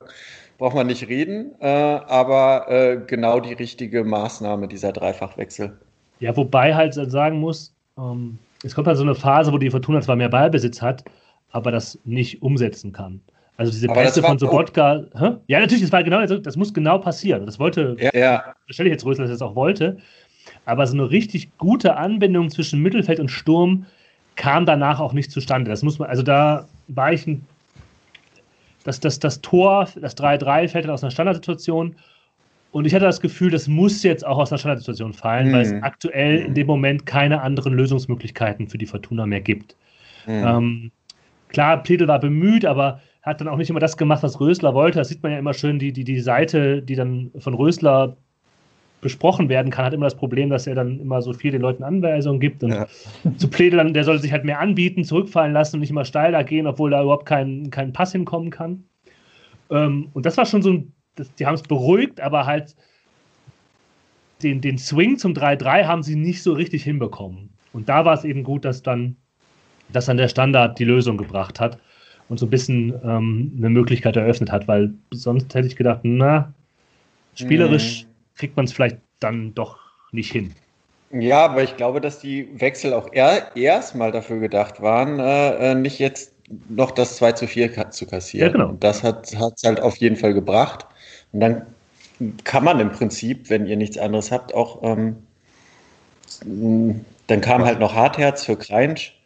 [0.57, 5.77] braucht man nicht reden, äh, aber äh, genau die richtige Maßnahme, dieser Dreifachwechsel.
[6.21, 10.01] Ja, wobei halt sagen muss, ähm, es kommt halt so eine Phase, wo die Fortuna
[10.01, 11.05] zwar mehr Ballbesitz hat,
[11.51, 13.21] aber das nicht umsetzen kann.
[13.57, 15.05] Also diese aber Pässe von Sobotka.
[15.17, 15.33] Hä?
[15.47, 17.47] Ja, natürlich, das war genau, das muss genau passieren.
[17.47, 18.55] Das wollte, ja, ja.
[18.69, 19.99] stelle ich jetzt Rösler, dass er das auch wollte.
[20.65, 23.87] Aber so eine richtig gute Anbindung zwischen Mittelfeld und Sturm
[24.35, 25.71] kam danach auch nicht zustande.
[25.71, 27.47] Das muss man, also da war ich ein,
[28.83, 31.95] das, das, das Tor, das 3-3 fällt dann aus einer Standardsituation.
[32.75, 35.53] Und ich hatte das Gefühl, das muss jetzt auch aus einer Standardsituation fallen, mhm.
[35.53, 35.85] weil es mhm.
[35.85, 39.77] aktuell in dem Moment keine anderen Lösungsmöglichkeiten für die Fortuna mehr gibt.
[40.27, 40.45] Mhm.
[40.45, 40.91] Ähm,
[41.51, 44.99] klar, Pledel war bemüht, aber hat dann auch nicht immer das gemacht, was Rösler wollte.
[44.99, 48.17] Das sieht man ja immer schön, die, die, die Seite, die dann von Rösler
[49.01, 51.85] besprochen werden kann, hat immer das Problem, dass er dann immer so viel den Leuten
[51.85, 52.65] Anweisungen gibt.
[52.65, 52.89] Und ja.
[53.37, 56.43] zu Pledel, dann, der soll sich halt mehr anbieten, zurückfallen lassen und nicht immer steiler
[56.43, 58.83] gehen, obwohl da überhaupt kein, kein Pass hinkommen kann.
[59.71, 62.75] Ähm, und das war schon so ein, das, die haben es beruhigt, aber halt
[64.43, 67.51] den, den Swing zum 3-3 haben sie nicht so richtig hinbekommen.
[67.73, 69.17] Und da war es eben gut, dass dann,
[69.93, 71.79] dass dann der Standard die Lösung gebracht hat
[72.29, 76.53] und so ein bisschen ähm, eine Möglichkeit eröffnet hat, weil sonst hätte ich gedacht, na,
[77.35, 78.09] spielerisch mhm.
[78.37, 79.79] kriegt man es vielleicht dann doch
[80.13, 80.53] nicht hin.
[81.11, 85.75] Ja, aber ich glaube, dass die Wechsel auch er, erstmal dafür gedacht waren, äh, äh
[85.75, 86.33] nicht jetzt
[86.69, 88.47] noch das 2 zu 4 zu kassieren.
[88.47, 88.69] Ja, genau.
[88.71, 90.87] Und das hat es halt auf jeden Fall gebracht.
[91.35, 91.67] Und dann
[92.45, 95.17] kann man im Prinzip, wenn ihr nichts anderes habt, auch ähm,
[97.27, 99.19] dann kam halt noch Hartherz für Kreinsch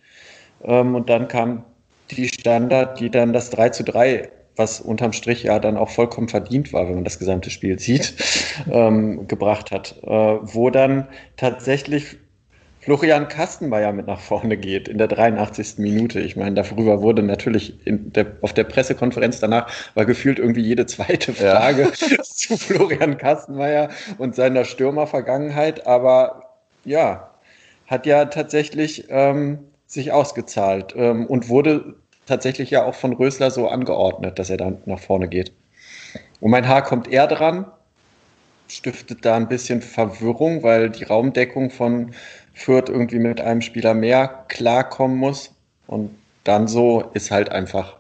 [0.65, 1.65] ähm, und dann kam
[2.11, 6.29] die Standard, die dann das 3 zu 3, was unterm Strich ja dann auch vollkommen
[6.29, 8.15] verdient war, wenn man das gesamte Spiel sieht,
[8.71, 9.97] ähm, gebracht hat.
[10.03, 12.17] Äh, wo dann tatsächlich
[12.89, 15.75] Florian Kastenmeier mit nach vorne geht in der 83.
[15.77, 16.21] Minute.
[16.21, 21.35] Ich meine, darüber wurde natürlich der, auf der Pressekonferenz danach war gefühlt irgendwie jede zweite
[21.35, 22.23] Frage ja.
[22.23, 25.87] zu Florian Kastenmeier und seiner Stürmervergangenheit.
[25.87, 26.55] Aber
[26.87, 27.29] ja,
[27.89, 33.69] hat ja tatsächlich ähm, sich ausgezahlt ähm, und wurde tatsächlich ja auch von Rösler so
[33.69, 35.53] angeordnet, dass er dann nach vorne geht.
[36.41, 37.67] Und mein Haar kommt eher dran,
[38.67, 42.15] stiftet da ein bisschen Verwirrung, weil die Raumdeckung von
[42.59, 45.55] Fürth irgendwie mit einem Spieler mehr klarkommen muss.
[45.87, 46.11] Und
[46.43, 47.97] dann so ist halt einfach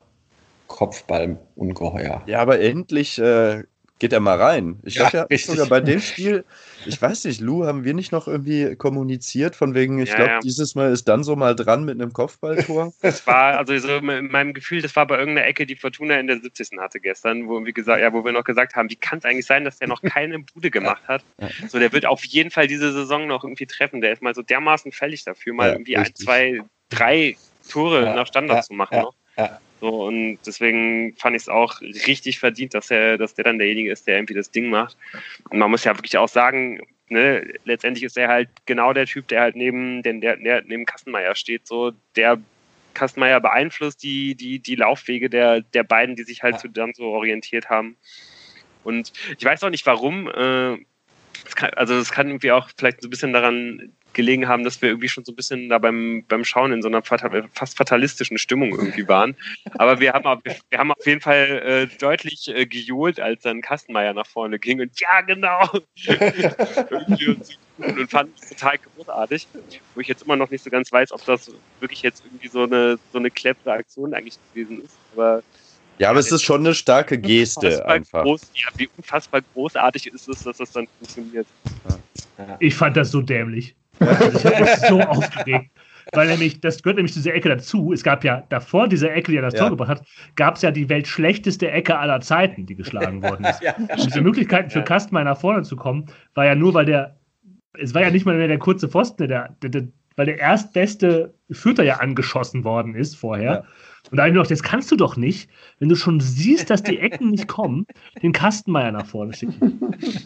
[0.66, 2.22] Kopfball ungeheuer.
[2.26, 3.62] Ja, aber endlich äh,
[3.98, 4.78] geht er mal rein.
[4.84, 6.44] Ich ja, glaube ja sogar bei dem Spiel,
[6.86, 10.30] ich weiß nicht, Lou, haben wir nicht noch irgendwie kommuniziert, von wegen, ich ja, glaube,
[10.30, 10.40] ja.
[10.40, 12.92] dieses Mal ist dann so mal dran mit einem Kopfballtor?
[13.02, 16.26] Das war, also so in meinem Gefühl, das war bei irgendeiner Ecke, die Fortuna in
[16.26, 16.78] der 70.
[16.78, 19.46] hatte gestern, wo wir gesagt, ja, wo wir noch gesagt haben, wie kann es eigentlich
[19.46, 21.24] sein, dass der noch keine Bude gemacht hat?
[21.68, 24.00] So, der wird auf jeden Fall diese Saison noch irgendwie treffen.
[24.00, 26.20] Der ist mal so dermaßen fällig dafür, mal irgendwie richtig.
[26.20, 27.36] ein, zwei, drei
[27.68, 28.98] Tore nach Standard zu machen.
[28.98, 29.14] Noch.
[29.36, 29.60] Ja.
[29.80, 33.92] So, und deswegen fand ich es auch richtig verdient, dass er, dass der dann derjenige
[33.92, 34.96] ist, der irgendwie das Ding macht.
[35.50, 39.28] Und man muss ja wirklich auch sagen, ne, letztendlich ist er halt genau der Typ,
[39.28, 41.66] der halt neben, den, der, der neben Kastenmeier steht.
[41.66, 42.38] So, der
[42.94, 46.60] Kastenmeier beeinflusst die, die, die Laufwege der, der beiden, die sich halt ja.
[46.60, 47.96] so, dann so orientiert haben.
[48.82, 50.28] Und ich weiß auch nicht warum.
[50.28, 50.78] Äh,
[51.54, 54.88] kann, also es kann irgendwie auch vielleicht so ein bisschen daran gelegen haben, dass wir
[54.88, 58.70] irgendwie schon so ein bisschen da beim, beim Schauen in so einer fast fatalistischen Stimmung
[58.70, 59.36] irgendwie waren.
[59.74, 63.60] Aber wir haben, auf, wir haben auf jeden Fall äh, deutlich äh, gejohlt, als dann
[63.60, 65.68] Kastenmeier nach vorne ging und ja, genau.
[67.78, 69.46] und, fand es total großartig.
[69.94, 72.64] Wo ich jetzt immer noch nicht so ganz weiß, ob das wirklich jetzt irgendwie so
[72.64, 74.96] eine, so eine clevere Aktion eigentlich gewesen ist.
[75.14, 75.42] Aber
[75.98, 78.22] ja, aber es ist schon eine starke Geste einfach.
[78.22, 81.46] Groß, ja, wie unfassbar großartig ist es, dass das dann funktioniert.
[82.60, 83.74] Ich fand das so dämlich.
[84.00, 85.70] Also ich habe mich so aufgeregt.
[86.12, 87.92] Weil nämlich, das gehört nämlich zu dieser Ecke dazu.
[87.92, 89.60] Es gab ja davor dieser Ecke, die er das ja.
[89.60, 93.60] Tor gebracht hat, gab es ja die weltschlechteste Ecke aller Zeiten, die geschlagen worden ist.
[93.62, 97.16] ja, diese Möglichkeiten für Kastmeier nach vorne zu kommen, war ja nur, weil der,
[97.74, 99.88] es war ja nicht mal mehr der kurze Pfosten, der, der, der
[100.18, 103.52] weil der erstbeste Fürther ja angeschossen worden ist vorher.
[103.52, 103.64] Ja.
[104.10, 106.70] Und da habe ich mir gedacht, das kannst du doch nicht, wenn du schon siehst,
[106.70, 107.86] dass die Ecken nicht kommen,
[108.20, 109.78] den Kastenmeier nach vorne schicken.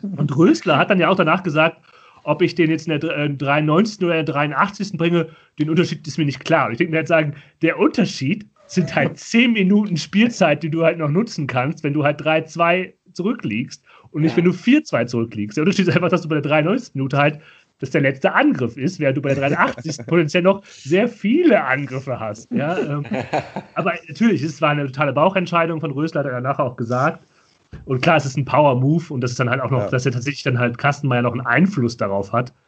[0.16, 1.76] Und Rösler hat dann ja auch danach gesagt,
[2.24, 4.00] ob ich den jetzt in der 93.
[4.00, 4.92] Äh, oder der 83.
[4.92, 6.66] bringe, den Unterschied ist mir nicht klar.
[6.66, 10.84] Und ich denke mir halt sagen, der Unterschied sind halt 10 Minuten Spielzeit, die du
[10.84, 15.56] halt noch nutzen kannst, wenn du halt 3-2 zurückliegst und nicht, wenn du 4-2 zurückliegst.
[15.56, 16.94] Der Unterschied ist einfach, dass du bei der 93.
[16.94, 17.40] Minute halt
[17.82, 20.06] dass der letzte Angriff ist, während du bei der 83.
[20.06, 22.48] potenziell noch sehr viele Angriffe hast.
[22.52, 23.04] Ja, ähm,
[23.74, 27.24] aber natürlich, es war eine totale Bauchentscheidung von Rösler, hat er danach auch gesagt.
[27.84, 29.88] Und klar, es ist ein Power-Move und das ist dann halt auch noch, ja.
[29.88, 32.52] dass er tatsächlich dann halt Kastenmeier noch einen Einfluss darauf hat.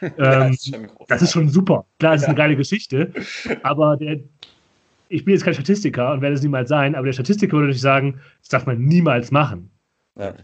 [0.00, 0.78] Ähm, das, ist
[1.08, 1.84] das, ist schon super.
[1.98, 3.12] Klar, es ist eine geile Geschichte,
[3.64, 4.20] aber der,
[5.08, 7.80] ich bin jetzt kein Statistiker und werde es niemals sein, aber der Statistiker würde natürlich
[7.80, 9.70] sagen, das darf man niemals machen.
[10.16, 10.34] Ja.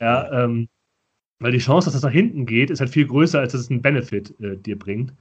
[0.00, 0.68] ja ähm,
[1.38, 3.70] weil die Chance, dass das nach hinten geht, ist halt viel größer, als dass es
[3.70, 5.12] einen Benefit äh, dir bringt.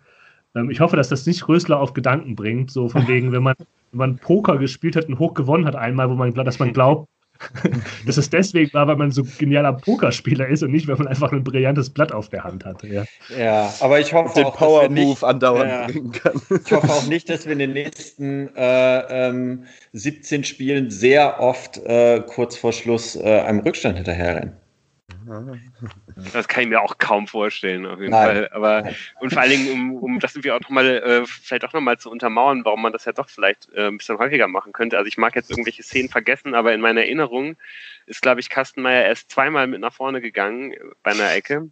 [0.55, 3.55] Ähm, ich hoffe, dass das nicht Rösler auf Gedanken bringt, so von wegen, wenn man,
[3.91, 7.09] wenn man Poker gespielt hat und hoch gewonnen hat einmal, wo man, dass man glaubt,
[8.05, 11.31] dass es deswegen war, weil man so genialer Pokerspieler ist und nicht, weil man einfach
[11.31, 12.87] ein brillantes Blatt auf der Hand hatte.
[12.87, 13.03] Ja,
[13.37, 16.41] ja aber ich hoffe den auch, Power Move andauernd ja, bringen kann.
[16.65, 21.77] Ich hoffe auch nicht, dass wir in den nächsten äh, ähm, 17 Spielen sehr oft
[21.77, 24.62] äh, kurz vor Schluss äh, einem Rückstand hinterherrennen.
[26.33, 28.25] Das kann ich mir auch kaum vorstellen, auf jeden Nein.
[28.25, 28.49] Fall.
[28.51, 28.89] Aber
[29.19, 32.09] und vor allen Dingen, um, um das irgendwie auch nochmal, äh, vielleicht auch nochmal zu
[32.09, 34.97] untermauern, warum man das ja doch vielleicht äh, ein bisschen häufiger machen könnte.
[34.97, 37.57] Also ich mag jetzt irgendwelche Szenen vergessen, aber in meiner Erinnerung
[38.05, 40.73] ist, glaube ich, Kastenmeier erst zweimal mit nach vorne gegangen
[41.03, 41.69] bei einer Ecke.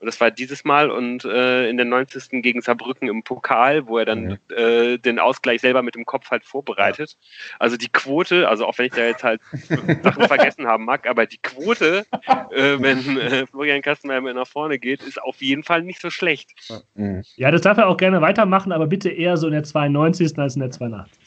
[0.00, 2.42] Und das war dieses Mal und äh, in der 90.
[2.42, 4.38] gegen Saarbrücken im Pokal, wo er dann mhm.
[4.56, 7.18] äh, den Ausgleich selber mit dem Kopf halt vorbereitet.
[7.20, 7.56] Ja.
[7.58, 9.42] Also die Quote, also auch wenn ich da jetzt halt
[10.02, 12.06] Sachen vergessen haben mag, aber die Quote,
[12.50, 16.08] äh, wenn äh, Florian Kastenmeier mit nach vorne geht, ist auf jeden Fall nicht so
[16.08, 16.50] schlecht.
[16.94, 17.22] Mhm.
[17.36, 20.38] Ja, das darf er auch gerne weitermachen, aber bitte eher so in der 92.
[20.38, 21.19] als in der 82.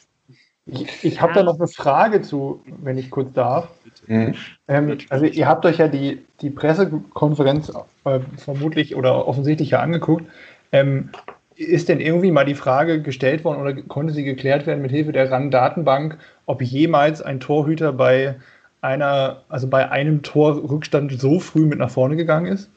[0.65, 3.67] Ich, ich habe da noch eine Frage zu, wenn ich kurz darf.
[4.07, 4.35] Mhm.
[4.67, 7.71] Ähm, also ihr habt euch ja die, die Pressekonferenz
[8.05, 10.25] äh, vermutlich oder offensichtlich ja angeguckt.
[10.71, 11.09] Ähm,
[11.55, 15.11] ist denn irgendwie mal die Frage gestellt worden oder konnte sie geklärt werden mit Hilfe
[15.11, 18.35] der RAN-Datenbank, ob jemals ein Torhüter bei
[18.81, 22.69] einer, also bei einem Torrückstand so früh mit nach vorne gegangen ist?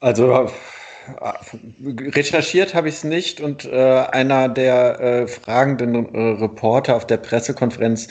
[0.00, 0.50] Also
[1.84, 7.18] recherchiert habe ich es nicht und äh, einer der äh, fragenden äh, Reporter auf der
[7.18, 8.08] Pressekonferenz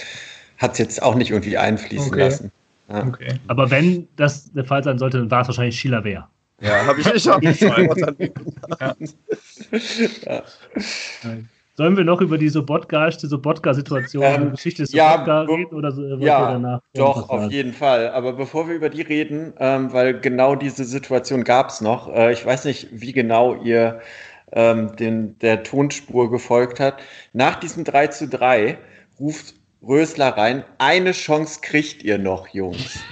[0.57, 2.19] hat es jetzt auch nicht irgendwie einfließen okay.
[2.19, 2.51] lassen.
[2.89, 3.05] Ja.
[3.05, 3.39] Okay.
[3.47, 6.27] Aber wenn das der Fall sein sollte, dann war es wahrscheinlich Schiller Wehr.
[6.61, 7.69] Ja, habe ich nicht auch nicht ja.
[10.25, 10.43] ja.
[11.77, 16.01] Sollen wir noch über die Sobotka, Sobotka-Situation, ähm, die Geschichte Sobotka ja, reden oder so,
[16.19, 16.81] ja, danach?
[16.93, 18.11] Doch, auf jeden Fall.
[18.11, 22.31] Aber bevor wir über die reden, ähm, weil genau diese Situation gab es noch, äh,
[22.31, 23.99] ich weiß nicht, wie genau ihr
[24.53, 27.03] ähm, den, der Tonspur gefolgt habt.
[27.33, 28.77] Nach diesem 3 zu 3
[29.19, 29.55] ruft
[29.85, 32.99] Rösler rein, eine Chance kriegt ihr noch, Jungs.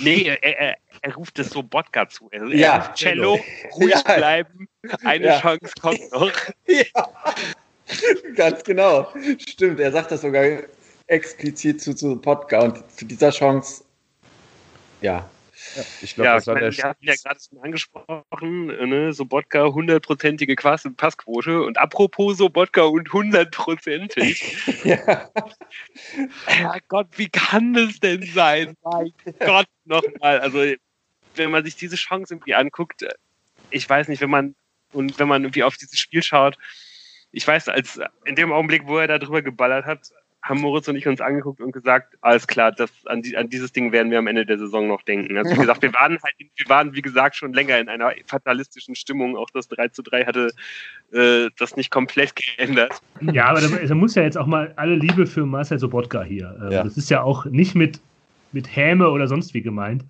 [0.00, 2.28] Nee, er, er, er ruft es Sobotka zu.
[2.30, 3.40] Er, ja, Cello,
[3.74, 4.16] ruhig ja.
[4.16, 4.68] bleiben,
[5.02, 5.40] eine ja.
[5.40, 6.30] Chance kommt noch.
[6.66, 7.08] Ja.
[8.36, 9.12] Ganz genau.
[9.38, 10.44] Stimmt, er sagt das sogar
[11.06, 13.84] explizit zu, zu Podcast und zu dieser Chance,
[15.00, 15.28] ja.
[15.74, 19.12] ja ich glaube, ja, das war meine, der Wir hatten ja gerade schon angesprochen, ne,
[19.12, 21.62] Sobotka, hundertprozentige Passquote.
[21.62, 24.56] Und apropos Sobotka und hundertprozentig.
[24.84, 25.30] ja.
[26.88, 28.76] Gott, wie kann das denn sein?
[28.82, 30.40] Mein Gott, nochmal.
[30.40, 30.74] Also,
[31.36, 33.06] wenn man sich diese Chance irgendwie anguckt,
[33.70, 34.54] ich weiß nicht, wenn man
[34.92, 36.56] und wenn man irgendwie auf dieses Spiel schaut,
[37.32, 40.10] ich weiß, als in dem Augenblick, wo er da drüber geballert hat,
[40.42, 43.72] haben Moritz und ich uns angeguckt und gesagt, alles klar, das, an, die, an, dieses
[43.72, 45.36] Ding werden wir am Ende der Saison noch denken.
[45.36, 48.94] Also wie gesagt, wir waren halt, wir waren, wie gesagt, schon länger in einer fatalistischen
[48.94, 49.36] Stimmung.
[49.36, 50.50] Auch das 3 zu 3 hatte
[51.12, 53.00] äh, das nicht komplett geändert.
[53.20, 56.56] Ja, aber da, da, muss ja jetzt auch mal alle Liebe für Marcel Sobotka hier.
[56.62, 56.84] Äh, ja.
[56.84, 58.00] Das ist ja auch nicht mit,
[58.52, 60.04] mit Häme oder sonst wie gemeint.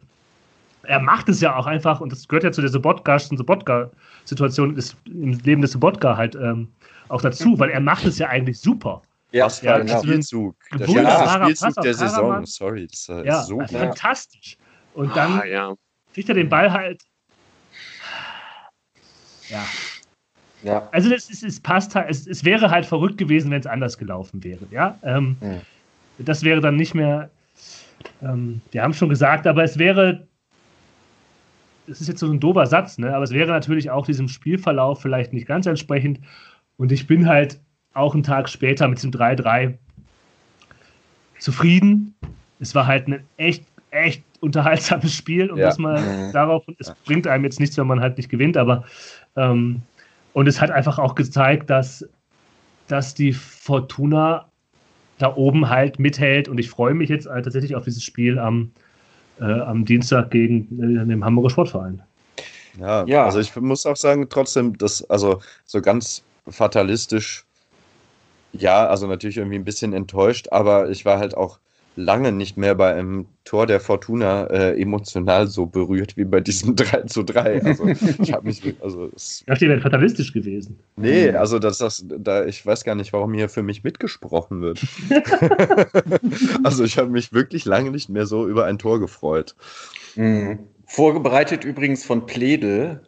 [0.84, 5.32] Er macht es ja auch einfach, und das gehört ja zu der Sobotka, Sobotka-Situation im
[5.40, 6.34] Leben des Sobotka halt.
[6.34, 6.68] Ähm,
[7.08, 9.02] auch dazu, weil er macht es ja eigentlich super.
[9.32, 10.56] Ja, das war ein Spielzug.
[10.78, 12.86] Der ja, Spielzug der Saison, sorry.
[12.86, 14.56] Das ist ja, so also fantastisch.
[14.94, 15.74] Und dann ah, ja.
[16.14, 17.02] kriegt er den Ball halt.
[19.48, 19.64] Ja.
[20.62, 20.88] ja.
[20.92, 23.98] Also es, es, es passt halt, es, es wäre halt verrückt gewesen, wenn es anders
[23.98, 24.66] gelaufen wäre.
[24.70, 24.98] Ja.
[25.02, 25.60] Ähm, mhm.
[26.18, 27.30] Das wäre dann nicht mehr.
[28.22, 30.26] Ähm, wir haben schon gesagt, aber es wäre.
[31.90, 33.14] Es ist jetzt so ein dober Satz, ne?
[33.14, 36.20] aber es wäre natürlich auch diesem Spielverlauf vielleicht nicht ganz entsprechend.
[36.76, 37.60] Und ich bin halt
[37.94, 39.74] auch einen Tag später mit dem 3-3
[41.38, 42.14] zufrieden.
[42.60, 45.66] Es war halt ein echt, echt unterhaltsames Spiel, um ja.
[45.66, 46.32] das mal mhm.
[46.32, 46.64] darauf.
[46.78, 48.84] Es bringt einem jetzt nichts, wenn man halt nicht gewinnt, aber
[49.36, 49.82] ähm,
[50.32, 52.08] und es hat einfach auch gezeigt, dass,
[52.86, 54.46] dass die Fortuna
[55.18, 58.70] da oben halt mithält und ich freue mich jetzt halt tatsächlich auf dieses Spiel am,
[59.40, 62.02] äh, am Dienstag gegen äh, den Hamburger Sportverein.
[62.78, 67.44] Ja, ja, also ich muss auch sagen, trotzdem, dass, also so ganz fatalistisch.
[68.52, 71.58] Ja, also natürlich irgendwie ein bisschen enttäuscht, aber ich war halt auch
[71.98, 76.76] lange nicht mehr bei einem Tor der Fortuna äh, emotional so berührt wie bei diesem
[76.76, 77.62] 3 zu 3.
[77.62, 80.78] Also ich habe mich, also es, ja, die wäre fatalistisch gewesen.
[80.96, 84.80] Nee, also das, das, da, ich weiß gar nicht, warum hier für mich mitgesprochen wird.
[86.62, 89.56] also ich habe mich wirklich lange nicht mehr so über ein Tor gefreut.
[90.14, 90.60] Mhm.
[90.86, 93.00] Vorbereitet übrigens von Pledel.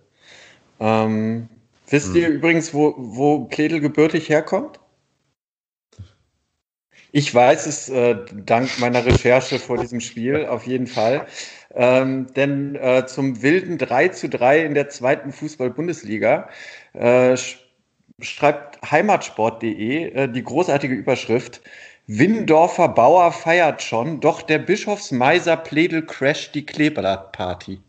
[0.81, 1.49] Ähm,
[1.91, 2.35] Wisst ihr hm.
[2.37, 4.79] übrigens, wo, wo Pledel gebürtig herkommt?
[7.13, 11.27] Ich weiß es äh, dank meiner Recherche vor diesem Spiel auf jeden Fall.
[11.75, 16.49] Ähm, denn äh, zum wilden 3 zu 3 in der zweiten Fußball-Bundesliga
[16.93, 17.37] äh,
[18.21, 21.63] schreibt heimatsport.de äh, die großartige Überschrift
[22.13, 27.81] Windorfer Bauer feiert schon, doch der Bischofsmeiser Pledel crasht die Kleeblattparty.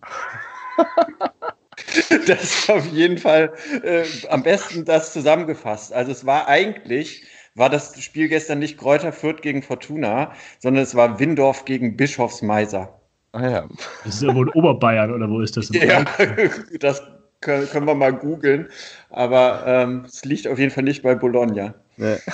[2.28, 3.52] das ist auf jeden Fall
[3.84, 5.92] äh, am besten das zusammengefasst.
[5.92, 7.24] Also es war eigentlich,
[7.56, 13.00] war das Spiel gestern nicht Kräuter Fürth gegen Fortuna, sondern es war Windorf gegen Bischofsmeiser.
[13.34, 13.70] Ah ja.
[14.04, 15.70] Das ist irgendwo in Oberbayern oder wo ist das?
[15.70, 16.04] Ja,
[16.80, 17.02] das
[17.40, 18.70] können, können, wir mal googeln.
[19.10, 21.74] Aber ähm, es liegt auf jeden Fall nicht bei Bologna.
[21.98, 22.18] Ja.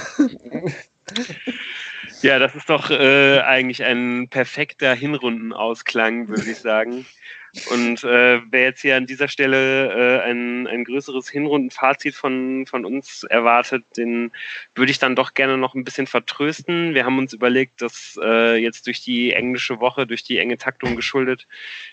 [2.21, 7.05] Ja, das ist doch äh, eigentlich ein perfekter Hinrundenausklang, würde ich sagen.
[7.71, 12.85] Und äh, wer jetzt hier an dieser Stelle äh, ein, ein größeres Hinrundenfazit von, von
[12.85, 14.31] uns erwartet, den
[14.75, 16.93] würde ich dann doch gerne noch ein bisschen vertrösten.
[16.93, 20.95] Wir haben uns überlegt, dass äh, jetzt durch die englische Woche, durch die enge Taktung
[20.95, 21.47] geschuldet,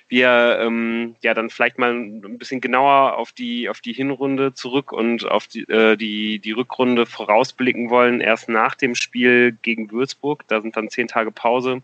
[0.08, 4.92] wir ähm, ja dann vielleicht mal ein bisschen genauer auf die, auf die Hinrunde zurück
[4.92, 10.44] und auf die, äh, die, die Rückrunde vorausblicken wollen, erst nach dem Spiel gegen Würzburg.
[10.48, 11.82] Da sind dann zehn Tage Pause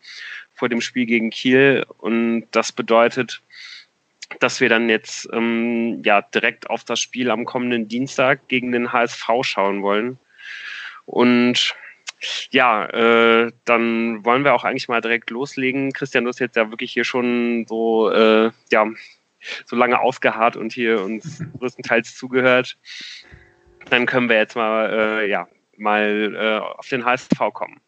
[0.55, 1.85] vor dem Spiel gegen Kiel.
[1.99, 3.41] Und das bedeutet,
[4.39, 8.93] dass wir dann jetzt ähm, ja direkt auf das Spiel am kommenden Dienstag gegen den
[8.93, 10.19] HSV schauen wollen.
[11.07, 11.75] Und
[12.51, 15.93] ja, äh, dann wollen wir auch eigentlich mal direkt loslegen.
[15.93, 18.87] Christian, du hast jetzt ja wirklich hier schon so, äh, ja,
[19.65, 22.79] so lange ausgeharrt und hier uns größtenteils zugehört.
[23.89, 27.81] Dann können wir jetzt mal, äh, ja, mal äh, auf den HSV kommen.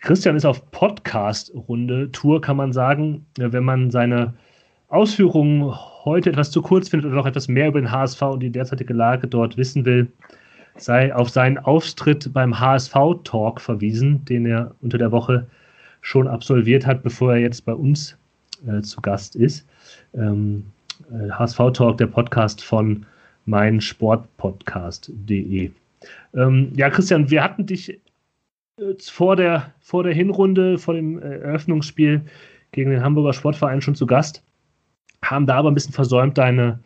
[0.00, 3.26] Christian ist auf Podcast-Runde-Tour, kann man sagen.
[3.36, 4.34] Wenn man seine
[4.92, 5.74] Ausführungen
[6.04, 8.92] heute etwas zu kurz findet oder noch etwas mehr über den HSV und die derzeitige
[8.92, 10.06] Lage dort wissen will,
[10.76, 15.46] sei auf seinen Auftritt beim HSV-Talk verwiesen, den er unter der Woche
[16.02, 18.18] schon absolviert hat, bevor er jetzt bei uns
[18.66, 19.66] äh, zu Gast ist.
[20.14, 20.66] Ähm,
[21.10, 23.06] äh, HSV-Talk, der Podcast von
[23.46, 25.70] meinsportpodcast.de.
[26.34, 27.98] Ähm, ja, Christian, wir hatten dich
[29.00, 32.20] vor der, vor der Hinrunde, vor dem äh, Eröffnungsspiel
[32.72, 34.42] gegen den Hamburger Sportverein schon zu Gast,
[35.22, 36.78] haben da aber ein bisschen versäumt, deine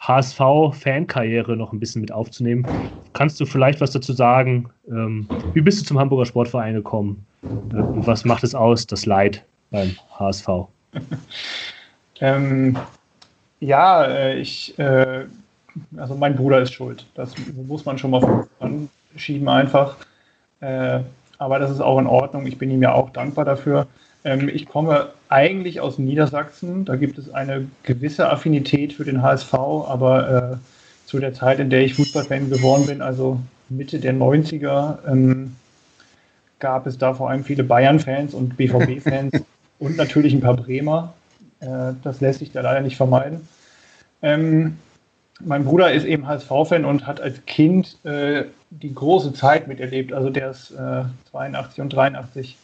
[0.00, 2.66] HSV-Fankarriere noch ein bisschen mit aufzunehmen.
[3.14, 4.70] Kannst du vielleicht was dazu sagen?
[4.88, 7.26] Ähm, wie bist du zum Hamburger Sportverein gekommen?
[7.42, 10.48] Äh, und was macht es aus, das Leid beim HSV?
[12.20, 12.78] ähm,
[13.60, 15.24] ja, äh, ich, äh,
[15.96, 17.06] also mein Bruder ist schuld.
[17.14, 17.34] Das
[17.66, 19.96] muss man schon mal anschieben einfach.
[20.60, 21.00] Äh,
[21.38, 22.46] aber das ist auch in Ordnung.
[22.46, 23.86] Ich bin ihm ja auch dankbar dafür.
[24.24, 26.84] Ähm, ich komme eigentlich aus Niedersachsen.
[26.84, 31.70] Da gibt es eine gewisse Affinität für den HSV, aber äh, zu der Zeit, in
[31.70, 35.56] der ich Fußballfan geworden bin, also Mitte der 90er, ähm,
[36.58, 39.42] gab es da vor allem viele Bayern-Fans und BVB-Fans
[39.78, 41.14] und natürlich ein paar Bremer.
[41.60, 43.46] Äh, das lässt sich da leider nicht vermeiden.
[44.22, 44.78] Ähm,
[45.40, 50.12] mein Bruder ist eben HSV-Fan und hat als Kind äh, die große Zeit miterlebt.
[50.12, 52.56] Also der ist äh, 82 und 83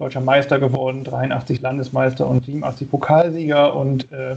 [0.00, 4.36] deutscher Meister geworden, 83 Landesmeister und 87 Pokalsieger und äh,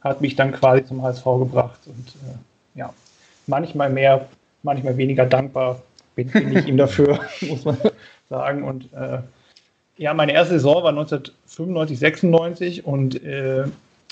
[0.00, 1.80] hat mich dann quasi zum HSV gebracht.
[1.86, 2.92] Und äh, ja,
[3.46, 4.26] manchmal mehr,
[4.62, 5.82] manchmal weniger dankbar
[6.14, 7.76] bin, bin ich ihm dafür, muss man
[8.30, 8.64] sagen.
[8.64, 9.18] Und äh,
[9.98, 13.64] ja, meine erste Saison war 1995, 96 und äh,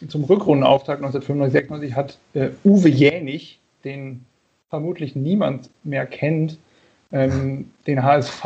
[0.09, 4.26] zum Rückrundenauftakt 1995, 96 hat äh, Uwe Jänig, den
[4.68, 6.59] vermutlich niemand mehr kennt,
[7.13, 8.45] ähm, den HSV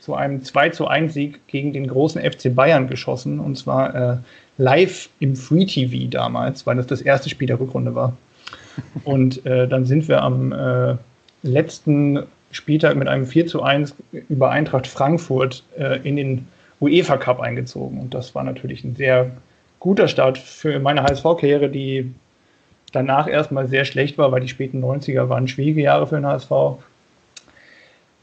[0.00, 3.38] zu einem 2 zu 1 Sieg gegen den großen FC Bayern geschossen.
[3.38, 4.16] Und zwar äh,
[4.58, 8.16] live im Free TV damals, weil das das erste Spiel der Rückrunde war.
[9.04, 10.96] Und äh, dann sind wir am äh,
[11.42, 13.94] letzten Spieltag mit einem 4 zu 1
[14.28, 16.48] über Eintracht Frankfurt äh, in den
[16.80, 18.00] UEFA Cup eingezogen.
[18.00, 19.30] Und das war natürlich ein sehr
[19.80, 22.12] guter Start für meine HSV-Karriere, die
[22.92, 26.50] danach erstmal sehr schlecht war, weil die späten 90er waren schwierige Jahre für den HSV.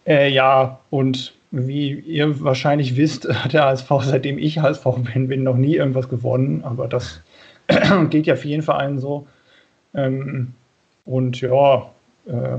[0.05, 5.43] Äh, ja, und wie ihr wahrscheinlich wisst, hat der HSV, seitdem ich HSV bin, bin
[5.43, 7.21] noch nie irgendwas gewonnen, aber das
[8.09, 9.27] geht ja vielen Vereinen so.
[9.93, 10.53] Ähm,
[11.05, 11.89] und ja,
[12.25, 12.57] äh,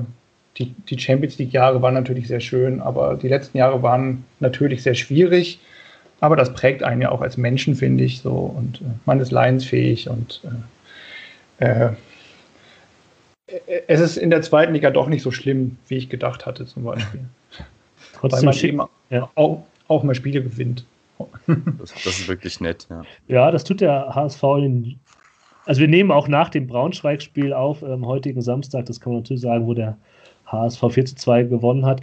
[0.59, 4.95] die, die Champions League-Jahre waren natürlich sehr schön, aber die letzten Jahre waren natürlich sehr
[4.95, 5.59] schwierig.
[6.21, 8.31] Aber das prägt einen ja auch als Menschen, finde ich, so.
[8.31, 10.43] Und äh, man ist leidensfähig und
[11.59, 11.91] äh, äh,
[13.47, 16.85] es ist in der zweiten Liga doch nicht so schlimm, wie ich gedacht hatte, zum
[16.85, 17.21] Beispiel.
[18.15, 18.81] Trotzdem Weil man eben
[19.11, 19.31] ja.
[19.35, 20.85] auch, auch mal Spiele gewinnt.
[21.47, 23.03] Das, das, ist wirklich nett, ja.
[23.29, 24.99] Ja, das tut der HSV in,
[25.67, 29.23] also wir nehmen auch nach dem Braunschweig-Spiel auf, am ähm, heutigen Samstag, das kann man
[29.23, 29.97] natürlich sagen, wo der
[30.47, 32.01] HSV 4 zu 2 gewonnen hat.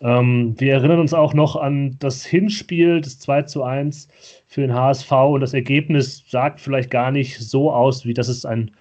[0.00, 4.08] Ähm, wir erinnern uns auch noch an das Hinspiel, das 2 zu 1
[4.48, 8.44] für den HSV und das Ergebnis sagt vielleicht gar nicht so aus, wie dass es
[8.44, 8.72] ein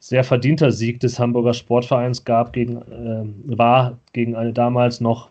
[0.00, 5.30] sehr verdienter Sieg des Hamburger Sportvereins gab gegen, äh, war gegen eine damals noch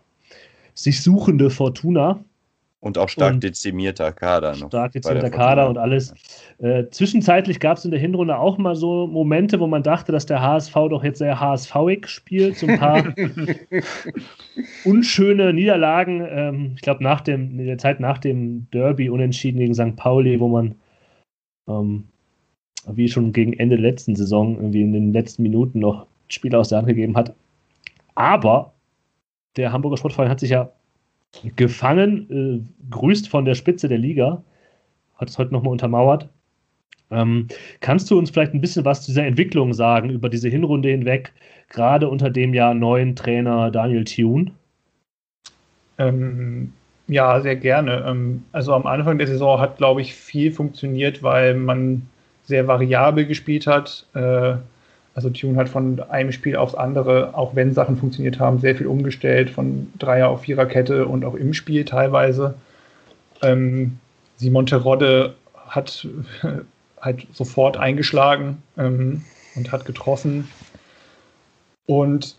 [0.74, 2.22] sich suchende Fortuna.
[2.80, 4.68] Und auch stark und dezimierter Kader noch.
[4.68, 6.14] Stark dezimierter Kader und alles.
[6.58, 10.26] Äh, zwischenzeitlich gab es in der Hinrunde auch mal so Momente, wo man dachte, dass
[10.26, 12.56] der HSV doch jetzt sehr HSVig spielt.
[12.56, 13.02] So ein paar
[14.84, 16.24] unschöne Niederlagen.
[16.30, 19.96] Ähm, ich glaube, nach dem, in der Zeit nach dem Derby unentschieden gegen St.
[19.96, 20.76] Pauli, wo man
[21.68, 22.04] ähm,
[22.86, 26.68] wie schon gegen Ende der letzten Saison irgendwie in den letzten Minuten noch Spiele aus
[26.68, 27.34] der Hand gegeben hat.
[28.14, 28.72] Aber
[29.56, 30.70] der Hamburger Sportverein hat sich ja
[31.56, 34.42] gefangen, äh, grüßt von der Spitze der Liga,
[35.16, 36.28] hat es heute nochmal untermauert.
[37.10, 37.48] Ähm,
[37.80, 41.32] kannst du uns vielleicht ein bisschen was zu dieser Entwicklung sagen, über diese Hinrunde hinweg,
[41.68, 44.52] gerade unter dem ja neuen Trainer Daniel Thune?
[45.98, 46.72] Ähm,
[47.08, 48.04] ja, sehr gerne.
[48.06, 52.02] Ähm, also am Anfang der Saison hat, glaube ich, viel funktioniert, weil man
[52.48, 54.06] sehr variabel gespielt hat.
[54.14, 54.54] Äh,
[55.14, 58.86] also Tune hat von einem Spiel aufs andere, auch wenn Sachen funktioniert haben, sehr viel
[58.86, 62.54] umgestellt, von Dreier- auf Viererkette und auch im Spiel teilweise.
[63.42, 63.98] Ähm,
[64.36, 65.34] Simon Terodde
[65.66, 66.06] hat
[67.00, 69.24] halt sofort eingeschlagen ähm,
[69.54, 70.48] und hat getroffen.
[71.86, 72.36] Und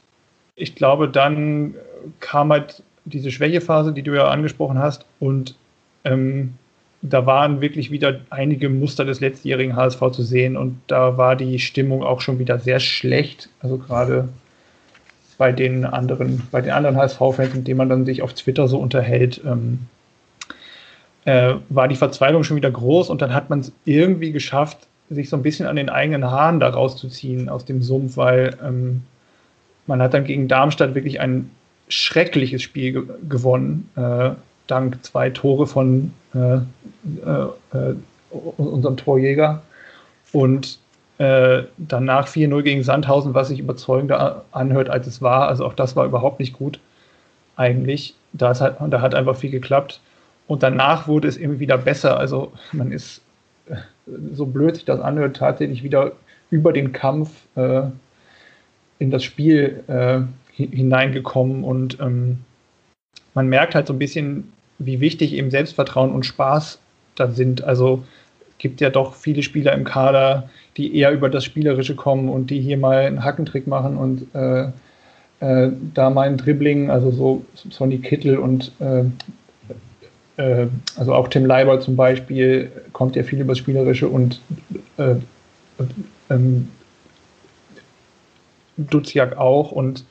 [0.55, 1.75] ich glaube, dann
[2.19, 5.55] kam halt diese Schwächephase, die du ja angesprochen hast, und
[6.03, 6.53] ähm,
[7.01, 11.59] da waren wirklich wieder einige Muster des letztjährigen HSV zu sehen und da war die
[11.59, 13.49] Stimmung auch schon wieder sehr schlecht.
[13.61, 14.27] Also gerade
[15.37, 18.77] bei den anderen, bei den anderen HSV-Fans, mit denen man dann sich auf Twitter so
[18.77, 19.79] unterhält, ähm,
[21.23, 25.29] äh, war die Verzweiflung schon wieder groß und dann hat man es irgendwie geschafft, sich
[25.29, 29.03] so ein bisschen an den eigenen Haaren da rauszuziehen aus dem Sumpf, weil ähm,
[29.87, 31.49] man hat dann gegen Darmstadt wirklich ein
[31.87, 33.89] schreckliches Spiel ge gewonnen.
[33.95, 34.31] Äh,
[34.67, 36.55] dank zwei Tore von äh,
[37.25, 37.95] äh, äh
[38.31, 39.63] unserem Torjäger.
[40.31, 40.79] Und
[41.17, 45.47] äh, danach 4-0 gegen Sandhausen, was sich überzeugender anhört, als es war.
[45.47, 46.79] Also auch das war überhaupt nicht gut,
[47.55, 48.15] eigentlich.
[48.33, 49.99] Da, halt, da hat einfach viel geklappt.
[50.47, 52.17] Und danach wurde es irgendwie wieder besser.
[52.17, 53.21] Also man ist,
[53.67, 53.75] äh,
[54.33, 56.13] so blöd sich das anhört, tatsächlich wieder
[56.51, 57.83] über den Kampf äh,
[58.99, 60.21] in das Spiel äh,
[60.55, 61.63] hineingekommen.
[61.63, 62.39] Und ähm,
[63.33, 66.79] man merkt halt so ein bisschen, wie wichtig eben Selbstvertrauen und Spaß
[67.15, 67.63] da sind.
[67.63, 68.03] Also
[68.57, 72.61] gibt ja doch viele Spieler im Kader, die eher über das Spielerische kommen und die
[72.61, 74.69] hier mal einen Hackentrick machen und äh,
[75.39, 79.03] äh, da mal ein Dribbling, also so Sonny Kittel und äh,
[80.41, 80.67] äh
[80.97, 84.41] also auch Tim Leiber zum Beispiel kommt ja viel über das Spielerische und
[84.97, 85.15] äh,
[86.29, 86.69] ähm,
[88.77, 90.05] Duziak auch und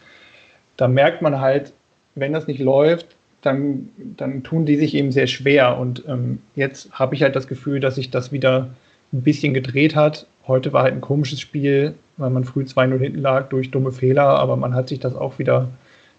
[0.76, 1.72] da merkt man halt,
[2.14, 3.17] wenn das nicht läuft,
[3.48, 5.78] dann, dann tun die sich eben sehr schwer.
[5.78, 8.68] Und ähm, jetzt habe ich halt das Gefühl, dass sich das wieder
[9.12, 10.26] ein bisschen gedreht hat.
[10.46, 14.24] Heute war halt ein komisches Spiel, weil man früh 2-0 hinten lag durch dumme Fehler,
[14.24, 15.68] aber man hat sich das auch wieder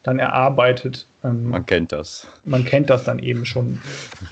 [0.03, 1.05] dann erarbeitet.
[1.23, 2.27] Ähm, man kennt das.
[2.45, 3.79] Man kennt das dann eben schon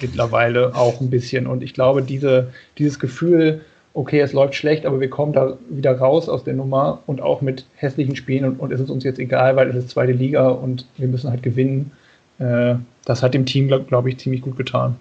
[0.01, 1.45] mittlerweile auch ein bisschen.
[1.45, 3.61] Und ich glaube, diese, dieses Gefühl,
[3.93, 7.41] okay, es läuft schlecht, aber wir kommen da wieder raus aus der Nummer und auch
[7.41, 10.49] mit hässlichen Spielen und, und es ist uns jetzt egal, weil es ist zweite Liga
[10.49, 11.91] und wir müssen halt gewinnen
[12.39, 12.75] äh,
[13.05, 14.95] das hat dem Team, glaube glaub ich, ziemlich gut getan.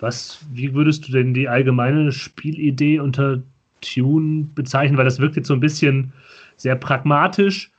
[0.00, 3.40] Was, wie würdest du denn die allgemeine Spielidee unter
[3.80, 4.98] Tune bezeichnen?
[4.98, 6.12] Weil das wirkt jetzt so ein bisschen
[6.56, 7.70] sehr pragmatisch,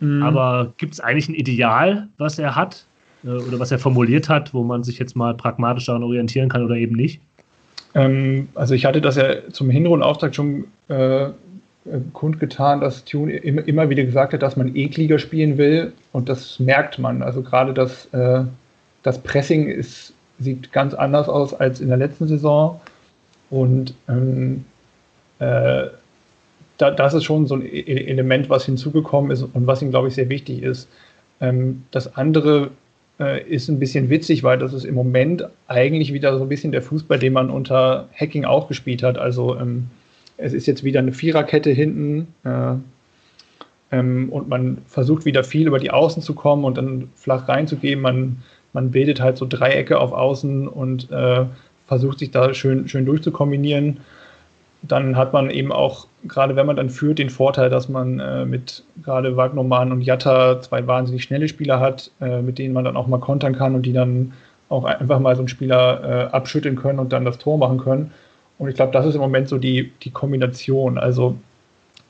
[0.00, 0.22] mhm.
[0.22, 2.86] aber gibt es eigentlich ein Ideal, was er hat
[3.24, 6.64] äh, oder was er formuliert hat, wo man sich jetzt mal pragmatisch daran orientieren kann
[6.64, 7.20] oder eben nicht?
[7.94, 11.32] Ähm, also ich hatte das ja zum Hinrundenauftakt schon äh, äh,
[12.12, 16.98] kundgetan, dass Tune immer wieder gesagt hat, dass man ekliger spielen will und das merkt
[16.98, 17.22] man.
[17.22, 18.44] Also gerade das, äh,
[19.02, 22.80] das Pressing ist, sieht ganz anders aus als in der letzten Saison
[23.50, 24.64] und ähm,
[25.40, 25.84] äh,
[26.78, 29.90] da, das ist schon so ein e-, e-, Element, was hinzugekommen ist und was ihm,
[29.90, 30.88] glaube ich, sehr wichtig ist.
[31.40, 32.70] Ähm, das andere
[33.20, 36.72] äh, ist ein bisschen witzig, weil das ist im Moment eigentlich wieder so ein bisschen
[36.72, 39.18] der Fußball, den man unter Hacking auch gespielt hat.
[39.18, 39.88] Also ähm,
[40.36, 42.74] es ist jetzt wieder eine Viererkette hinten äh,
[43.92, 48.02] ähm, und man versucht wieder viel über die Außen zu kommen und dann flach reinzugeben.
[48.02, 51.44] Man, man bildet halt so Dreiecke auf Außen und äh,
[51.86, 53.98] versucht sich da schön, schön durchzukombinieren.
[54.82, 58.44] Dann hat man eben auch, gerade wenn man dann führt, den Vorteil, dass man äh,
[58.44, 62.96] mit gerade Wagnermann und Jatta zwei wahnsinnig schnelle Spieler hat, äh, mit denen man dann
[62.96, 64.32] auch mal kontern kann und die dann
[64.68, 68.10] auch einfach mal so einen Spieler äh, abschütteln können und dann das Tor machen können.
[68.58, 70.98] Und ich glaube, das ist im Moment so die, die Kombination.
[70.98, 71.36] Also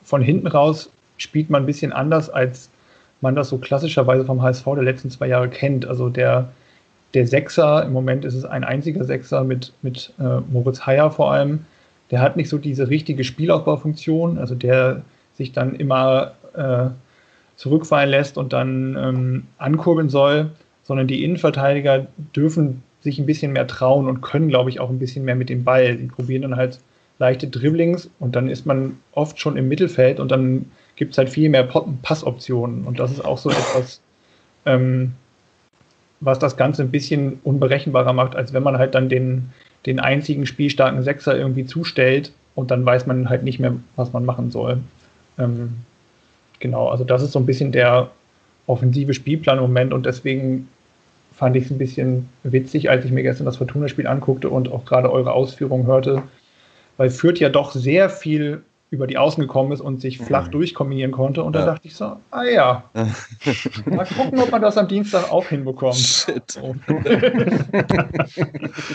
[0.03, 2.69] von hinten raus spielt man ein bisschen anders als,
[3.21, 5.85] man das so klassischerweise vom HSV der letzten zwei Jahre kennt.
[5.85, 6.49] Also der,
[7.13, 11.31] der Sechser, im Moment ist es ein einziger Sechser mit, mit äh, Moritz Heyer vor
[11.31, 11.65] allem,
[12.11, 15.01] der hat nicht so diese richtige Spielaufbaufunktion, also der
[15.33, 16.89] sich dann immer äh,
[17.55, 20.51] zurückfallen lässt und dann ähm, ankurbeln soll,
[20.83, 24.99] sondern die Innenverteidiger dürfen sich ein bisschen mehr trauen und können, glaube ich, auch ein
[24.99, 25.95] bisschen mehr mit dem Ball.
[25.95, 26.79] Die probieren dann halt
[27.19, 31.29] leichte Dribblings und dann ist man oft schon im Mittelfeld und dann gibt es halt
[31.29, 32.83] viel mehr Passoptionen.
[32.83, 34.01] Und das ist auch so etwas,
[34.65, 35.13] ähm,
[36.19, 39.51] was das Ganze ein bisschen unberechenbarer macht, als wenn man halt dann den,
[39.85, 44.25] den einzigen spielstarken Sechser irgendwie zustellt und dann weiß man halt nicht mehr, was man
[44.25, 44.79] machen soll.
[45.37, 45.75] Ähm,
[46.59, 48.09] genau, also das ist so ein bisschen der
[48.67, 50.67] offensive Spielplan im Moment und deswegen
[51.35, 54.85] fand ich es ein bisschen witzig, als ich mir gestern das Fortuna-Spiel anguckte und auch
[54.85, 56.23] gerade eure Ausführungen hörte,
[56.97, 58.61] weil Fürth ja doch sehr viel
[58.91, 60.51] über die Außen gekommen ist und sich flach mhm.
[60.51, 61.43] durchkombinieren konnte.
[61.43, 62.83] Und da dachte ich so, ah ja,
[63.85, 65.95] mal gucken, ob man das am Dienstag auch hinbekommt.
[65.95, 66.51] Shit.
[66.51, 66.75] So.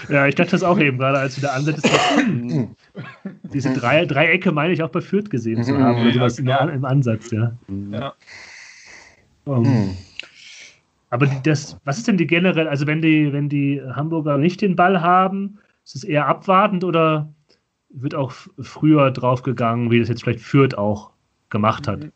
[0.09, 1.91] ja, ich dachte das auch eben gerade, als du da ansetzest.
[2.17, 2.75] Hm,
[3.53, 6.87] diese drei, Dreiecke meine ich auch bei Fürth gesehen zu haben, oder sowas ja, im
[6.87, 7.53] Ansatz, ja.
[7.91, 8.15] ja.
[9.45, 9.97] Um,
[11.11, 14.77] aber das, was ist denn die generell, also wenn die, wenn die Hamburger nicht den
[14.77, 17.33] Ball haben, ist es eher abwartend oder
[17.91, 21.11] wird auch früher draufgegangen, wie das jetzt vielleicht Fürth auch
[21.51, 22.07] gemacht hat.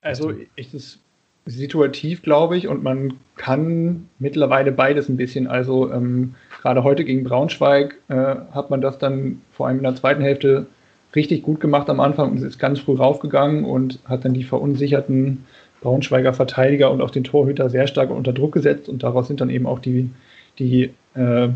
[0.00, 1.00] Also ich ist
[1.46, 5.46] situativ, glaube ich, und man kann mittlerweile beides ein bisschen.
[5.46, 8.14] Also ähm, gerade heute gegen Braunschweig äh,
[8.52, 10.66] hat man das dann vor allem in der zweiten Hälfte
[11.14, 15.44] richtig gut gemacht am Anfang und ist ganz früh raufgegangen und hat dann die verunsicherten
[15.82, 19.50] Braunschweiger Verteidiger und auch den Torhüter sehr stark unter Druck gesetzt und daraus sind dann
[19.50, 20.10] eben auch die,
[20.58, 21.48] die, äh,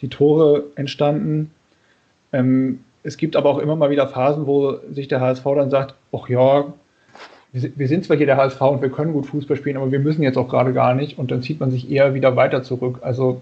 [0.00, 1.50] die Tore entstanden.
[2.32, 5.94] Ähm, es gibt aber auch immer mal wieder Phasen, wo sich der HSV dann sagt,
[6.12, 6.72] ach ja,
[7.52, 10.22] wir sind zwar hier der HSV und wir können gut Fußball spielen, aber wir müssen
[10.22, 12.98] jetzt auch gerade gar nicht und dann zieht man sich eher wieder weiter zurück.
[13.00, 13.40] Also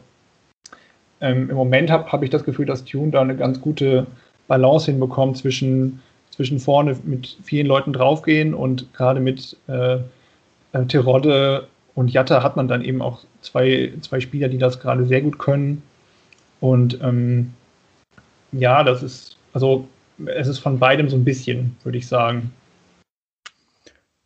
[1.20, 4.06] ähm, im Moment habe hab ich das Gefühl, dass Tune da eine ganz gute
[4.46, 9.98] Balance hinbekommt zwischen, zwischen vorne mit vielen Leuten draufgehen und gerade mit äh,
[10.82, 15.06] äh, Terodde und Jatta hat man dann eben auch zwei, zwei Spieler, die das gerade
[15.06, 15.82] sehr gut können.
[16.60, 17.54] Und ähm,
[18.52, 19.88] ja, das ist, also
[20.26, 22.52] es ist von beidem so ein bisschen, würde ich sagen.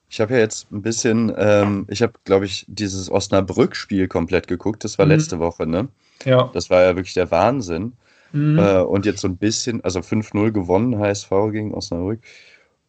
[0.08, 4.82] Ich habe ja jetzt ein bisschen, ähm, ich habe, glaube ich, dieses Osnabrück-Spiel komplett geguckt.
[4.82, 5.12] Das war mhm.
[5.12, 5.88] letzte Woche, ne?
[6.24, 6.50] Ja.
[6.52, 7.92] Das war ja wirklich der Wahnsinn.
[8.32, 8.58] Mhm.
[8.58, 12.20] Äh, und jetzt so ein bisschen, also 5-0 gewonnen, HSV gegen Osnabrück.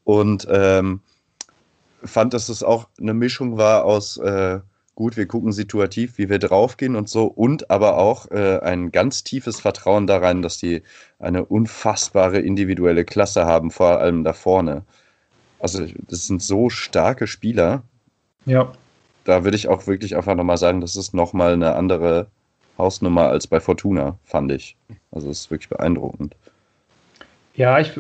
[0.04, 1.02] Und ähm,
[2.04, 4.60] fand, dass es auch eine Mischung war aus äh,
[4.96, 9.24] gut, wir gucken situativ, wie wir draufgehen und so, und aber auch äh, ein ganz
[9.24, 10.84] tiefes Vertrauen daran, dass die
[11.20, 14.84] eine unfassbare individuelle Klasse haben, vor allem da vorne.
[15.60, 17.84] Also, das sind so starke Spieler.
[18.46, 18.72] Ja.
[19.24, 22.28] Da würde ich auch wirklich einfach nochmal sagen, das ist nochmal eine andere
[22.78, 24.76] Hausnummer als bei Fortuna, fand ich.
[25.12, 26.36] Also, es ist wirklich beeindruckend.
[27.56, 28.00] Ja, ich,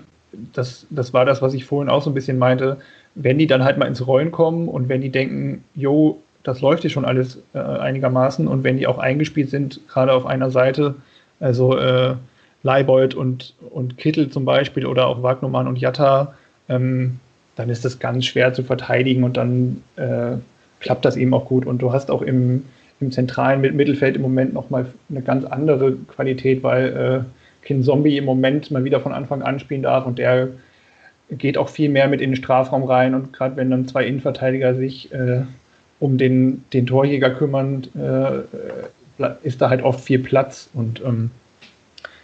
[0.54, 2.80] das, das war das, was ich vorhin auch so ein bisschen meinte.
[3.16, 6.82] Wenn die dann halt mal ins Rollen kommen und wenn die denken, jo, das läuft
[6.82, 10.96] hier schon alles äh, einigermaßen und wenn die auch eingespielt sind, gerade auf einer Seite,
[11.40, 12.16] also äh,
[12.64, 16.34] Leibold und, und Kittel zum Beispiel oder auch Wagnumann und Jatta,
[16.70, 17.20] ähm,
[17.56, 20.38] dann ist das ganz schwer zu verteidigen und dann äh,
[20.80, 21.66] klappt das eben auch gut.
[21.66, 22.66] Und du hast auch im,
[23.00, 28.26] im zentralen Mittelfeld im Moment nochmal eine ganz andere Qualität, weil äh, Kin Zombie im
[28.26, 30.50] Moment mal wieder von Anfang an spielen darf und der
[31.32, 34.76] geht auch viel mehr mit in den Strafraum rein und gerade wenn dann zwei Innenverteidiger
[34.76, 35.44] sich äh,
[36.00, 40.70] um den, den Torjäger kümmern, äh, ist da halt oft viel Platz.
[40.74, 41.30] Und ähm,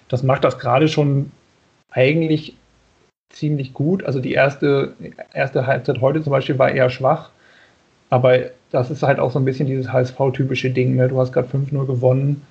[0.09, 1.31] das macht das gerade schon
[1.91, 2.55] eigentlich
[3.29, 4.03] ziemlich gut.
[4.03, 4.93] Also die erste,
[5.33, 7.29] erste Halbzeit heute zum Beispiel war eher schwach.
[8.09, 8.39] Aber
[8.71, 10.95] das ist halt auch so ein bisschen dieses HSV-typische Ding.
[10.95, 11.07] Ne?
[11.07, 12.41] Du hast gerade 5-0 gewonnen.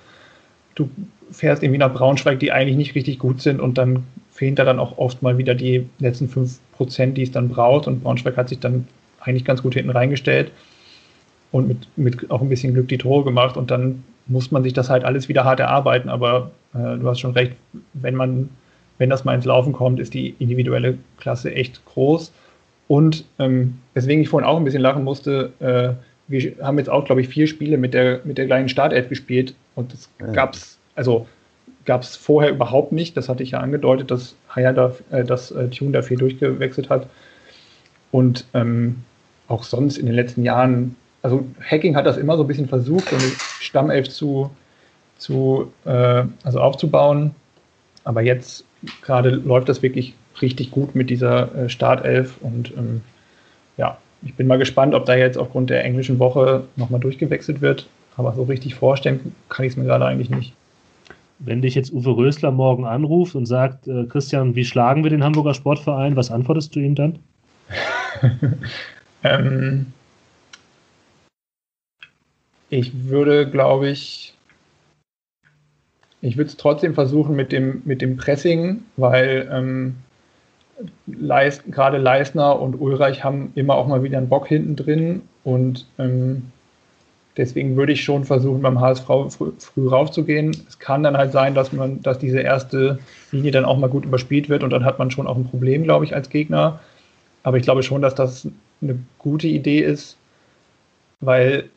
[0.75, 0.89] Du
[1.31, 3.59] fährst irgendwie nach Braunschweig, die eigentlich nicht richtig gut sind.
[3.59, 4.05] Und dann
[4.37, 7.87] fehlen da dann auch oft mal wieder die letzten 5%, die es dann braucht.
[7.87, 8.87] Und Braunschweig hat sich dann
[9.19, 10.51] eigentlich ganz gut hinten reingestellt
[11.51, 14.73] und mit, mit auch ein bisschen Glück die Tore gemacht und dann muss man sich
[14.73, 16.07] das halt alles wieder hart erarbeiten.
[16.07, 17.53] Aber äh, du hast schon recht,
[17.93, 18.49] wenn man,
[18.99, 22.31] wenn das mal ins Laufen kommt, ist die individuelle Klasse echt groß.
[22.87, 25.93] Und ähm, weswegen ich vorhin auch ein bisschen lachen musste, äh,
[26.27, 29.55] wir haben jetzt auch, glaube ich, vier Spiele mit der, mit der gleichen Startelf gespielt
[29.73, 30.27] und das ja.
[30.27, 31.25] gab es, also
[31.87, 33.17] gab es vorher überhaupt nicht.
[33.17, 36.91] Das hatte ich ja angedeutet, dass Haya da, äh, dass äh, Tune da viel durchgewechselt
[36.91, 37.07] hat.
[38.11, 38.97] Und ähm,
[39.47, 40.95] auch sonst in den letzten Jahren
[41.27, 43.21] also Hacking hat das immer so ein bisschen versucht, eine
[43.59, 44.49] Stammelf zu,
[45.17, 47.35] zu äh, also aufzubauen.
[48.03, 48.63] Aber jetzt
[49.01, 53.01] gerade läuft das wirklich richtig gut mit dieser äh, Startelf und ähm,
[53.75, 57.87] ja, ich bin mal gespannt, ob da jetzt aufgrund der englischen Woche nochmal durchgewechselt wird.
[58.15, 60.53] Aber so richtig vorstellen kann ich es mir gerade eigentlich nicht.
[61.39, 65.23] Wenn dich jetzt Uwe Rösler morgen anruft und sagt, äh, Christian, wie schlagen wir den
[65.23, 67.19] Hamburger Sportverein, was antwortest du ihm dann?
[69.23, 69.87] ähm,
[72.69, 74.33] ich würde, glaube ich,
[76.21, 79.95] ich würde es trotzdem versuchen mit dem, mit dem Pressing, weil ähm,
[81.05, 85.87] Leist, gerade Leisner und Ulreich haben immer auch mal wieder einen Bock hinten drin und
[85.97, 86.51] ähm,
[87.37, 90.51] deswegen würde ich schon versuchen, beim HSV früh, früh raufzugehen.
[90.67, 92.99] Es kann dann halt sein, dass man, dass diese erste
[93.31, 95.83] Linie dann auch mal gut überspielt wird und dann hat man schon auch ein Problem,
[95.83, 96.79] glaube ich, als Gegner.
[97.43, 98.47] Aber ich glaube schon, dass das
[98.81, 100.17] eine gute Idee ist,
[101.19, 101.69] weil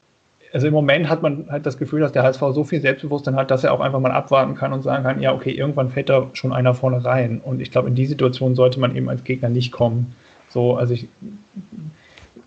[0.52, 3.50] also im Moment hat man halt das Gefühl, dass der HSV so viel Selbstbewusstsein hat,
[3.50, 6.28] dass er auch einfach mal abwarten kann und sagen kann, ja, okay, irgendwann fällt da
[6.32, 7.40] schon einer vorne rein.
[7.44, 10.14] Und ich glaube, in die Situation sollte man eben als Gegner nicht kommen.
[10.48, 11.06] So, also ich,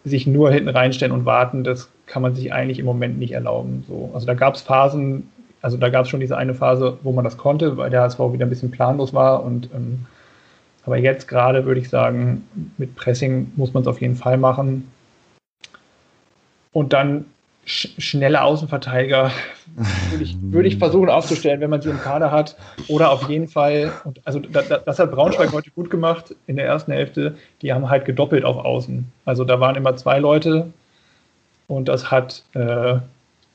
[0.04, 3.84] sich nur hinten reinstellen und warten, das kann man sich eigentlich im Moment nicht erlauben.
[3.88, 5.30] So, also da gab es Phasen,
[5.62, 8.20] also da gab es schon diese eine Phase, wo man das konnte, weil der HSV
[8.34, 9.44] wieder ein bisschen planlos war.
[9.44, 10.06] Und ähm,
[10.86, 12.46] aber jetzt gerade würde ich sagen,
[12.78, 14.92] mit Pressing muss man es auf jeden Fall machen.
[16.74, 17.26] Und dann
[17.66, 19.32] sch schnelle Außenverteidiger
[20.12, 22.58] würde ich, würde ich versuchen aufzustellen, wenn man sie im Kader hat.
[22.90, 23.94] Oder auf jeden Fall,
[24.26, 28.04] also da, das hat Braunschweig heute gut gemacht in der ersten Hälfte, die haben halt
[28.04, 29.10] gedoppelt auf Außen.
[29.24, 30.74] Also da waren immer zwei Leute
[31.68, 32.96] und das hat, äh,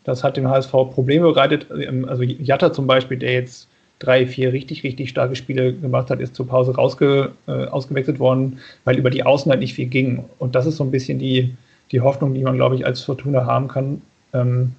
[0.04, 1.66] das hat dem HSV Probleme bereitet.
[2.06, 6.34] Also Jatta zum Beispiel, der jetzt drei, vier richtig, richtig starke Spiele gemacht hat, ist
[6.34, 10.24] zur Pause rausge, äh, ausgewechselt worden, weil über die Außen halt nicht viel ging.
[10.38, 11.54] Und das ist so ein bisschen die,
[11.90, 14.02] die Hoffnung, die man, glaube ich, als Fortuna haben kann.
[14.32, 14.72] Ähm,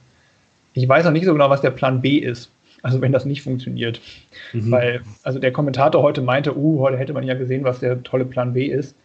[0.73, 2.51] ich weiß noch nicht so genau, was der Plan B ist.
[2.81, 3.99] Also wenn das nicht funktioniert.
[4.53, 4.71] Mhm.
[4.71, 8.25] Weil, also der Kommentator heute meinte, uh, heute hätte man ja gesehen, was der tolle
[8.25, 8.95] Plan B ist.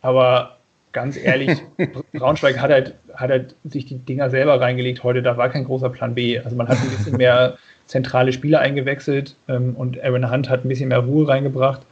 [0.00, 0.56] Aber
[0.94, 1.60] ganz ehrlich,
[2.14, 5.90] Braunschweig hat halt, hat halt sich die Dinger selber reingelegt heute, da war kein großer
[5.90, 6.38] Plan B.
[6.38, 10.68] Also man hat ein bisschen mehr zentrale Spieler eingewechselt ähm, und Aaron Hunt hat ein
[10.68, 11.82] bisschen mehr Ruhe reingebracht.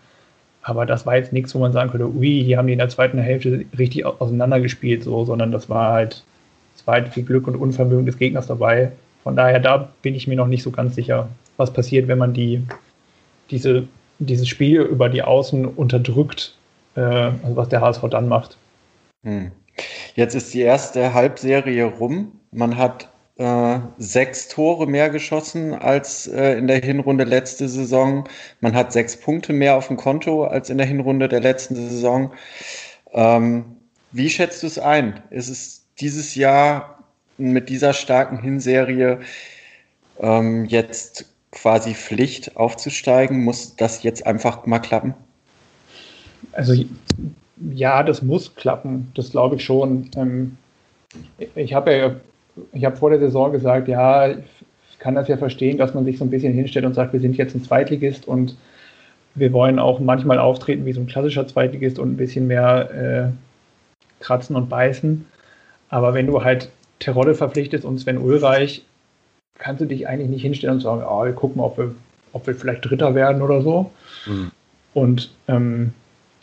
[0.62, 2.88] Aber das war jetzt nichts, wo man sagen könnte, ui, hier haben die in der
[2.88, 6.22] zweiten Hälfte richtig auseinandergespielt, so, sondern das war halt,
[6.76, 8.92] es war halt viel Glück und Unvermögen des Gegners dabei.
[9.24, 12.32] Von daher, da bin ich mir noch nicht so ganz sicher, was passiert, wenn man
[12.32, 12.62] die,
[13.50, 13.88] diese,
[14.20, 16.54] dieses Spiel über die Außen unterdrückt,
[16.94, 18.56] äh, also was der HSV dann macht.
[19.24, 19.52] Hm.
[20.14, 22.40] Jetzt ist die erste Halbserie rum.
[22.50, 23.08] Man hat
[23.38, 28.28] äh, sechs Tore mehr geschossen als äh, in der Hinrunde letzte Saison.
[28.60, 32.32] Man hat sechs Punkte mehr auf dem Konto als in der Hinrunde der letzten Saison.
[33.12, 33.64] Ähm,
[34.12, 35.22] wie schätzt du es ein?
[35.30, 36.98] Ist es dieses Jahr
[37.38, 39.20] mit dieser starken Hinserie
[40.20, 43.42] ähm, jetzt quasi Pflicht aufzusteigen?
[43.42, 45.14] Muss das jetzt einfach mal klappen?
[46.52, 46.74] Also
[47.70, 50.10] ja, das muss klappen, das glaube ich schon.
[50.16, 50.56] Ähm,
[51.54, 52.16] ich habe ja
[52.72, 56.18] ich habe vor der Saison gesagt, ja, ich kann das ja verstehen, dass man sich
[56.18, 58.56] so ein bisschen hinstellt und sagt, wir sind jetzt ein Zweitligist und
[59.34, 62.90] wir wollen auch manchmal auftreten wie so ein klassischer Zweitligist und ein bisschen mehr
[63.30, 65.26] äh, kratzen und beißen.
[65.88, 68.84] Aber wenn du halt Terodde verpflichtest und Sven Ulreich,
[69.58, 71.94] kannst du dich eigentlich nicht hinstellen und sagen, oh, wir gucken, ob wir,
[72.32, 73.90] ob wir vielleicht Dritter werden oder so.
[74.26, 74.50] Mhm.
[74.94, 75.94] Und ähm,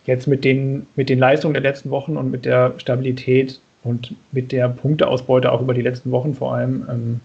[0.09, 4.51] jetzt mit den, mit den Leistungen der letzten Wochen und mit der Stabilität und mit
[4.51, 7.19] der Punkteausbeute auch über die letzten Wochen vor allem, ähm,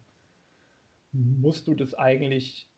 [1.12, 2.68] musst du das eigentlich,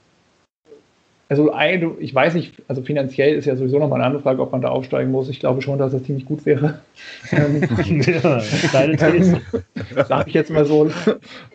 [1.29, 1.53] also
[1.99, 4.69] ich weiß nicht, also finanziell ist ja sowieso nochmal eine andere Frage, ob man da
[4.69, 5.29] aufsteigen muss.
[5.29, 6.81] Ich glaube schon, dass das ziemlich gut wäre.
[7.33, 7.61] Ähm,
[8.03, 8.41] ja,
[8.73, 9.41] deine These.
[10.09, 10.91] Sag ich jetzt mal so.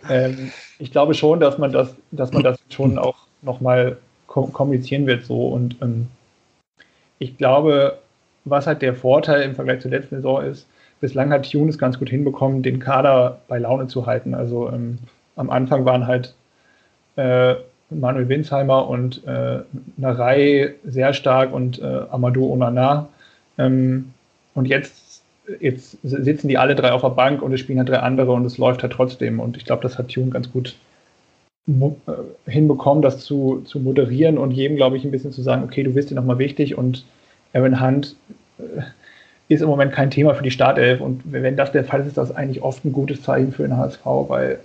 [0.09, 3.97] Ähm, ich glaube schon, dass man das, dass man das schon auch nochmal
[4.27, 6.07] kommunizieren wird so und ähm,
[7.19, 7.99] ich glaube,
[8.45, 10.67] was halt der Vorteil im Vergleich zur letzten Saison ist,
[10.99, 14.33] bislang hat Tune es ganz gut hinbekommen, den Kader bei Laune zu halten.
[14.33, 14.99] Also ähm,
[15.35, 16.35] am Anfang waren halt
[17.15, 17.55] äh,
[17.89, 19.59] Manuel Winsheimer und äh,
[19.97, 23.09] Narei sehr stark und äh, Amadou Onana.
[23.57, 24.13] Ähm,
[24.53, 25.23] und jetzt,
[25.59, 28.45] jetzt sitzen die alle drei auf der Bank und es spielen halt drei andere und
[28.45, 29.39] es läuft halt trotzdem.
[29.39, 30.75] Und ich glaube, das hat Tune ganz gut
[31.67, 35.83] äh, hinbekommen, das zu, zu moderieren und jedem, glaube ich, ein bisschen zu sagen, okay,
[35.83, 37.05] du bist dir nochmal wichtig und
[37.53, 38.15] Aaron Hunt
[38.59, 38.81] äh,
[39.53, 41.01] ist im Moment kein Thema für die Startelf.
[41.01, 43.75] Und wenn das der Fall ist, ist das eigentlich oft ein gutes Zeichen für den
[43.75, 44.59] HSV, weil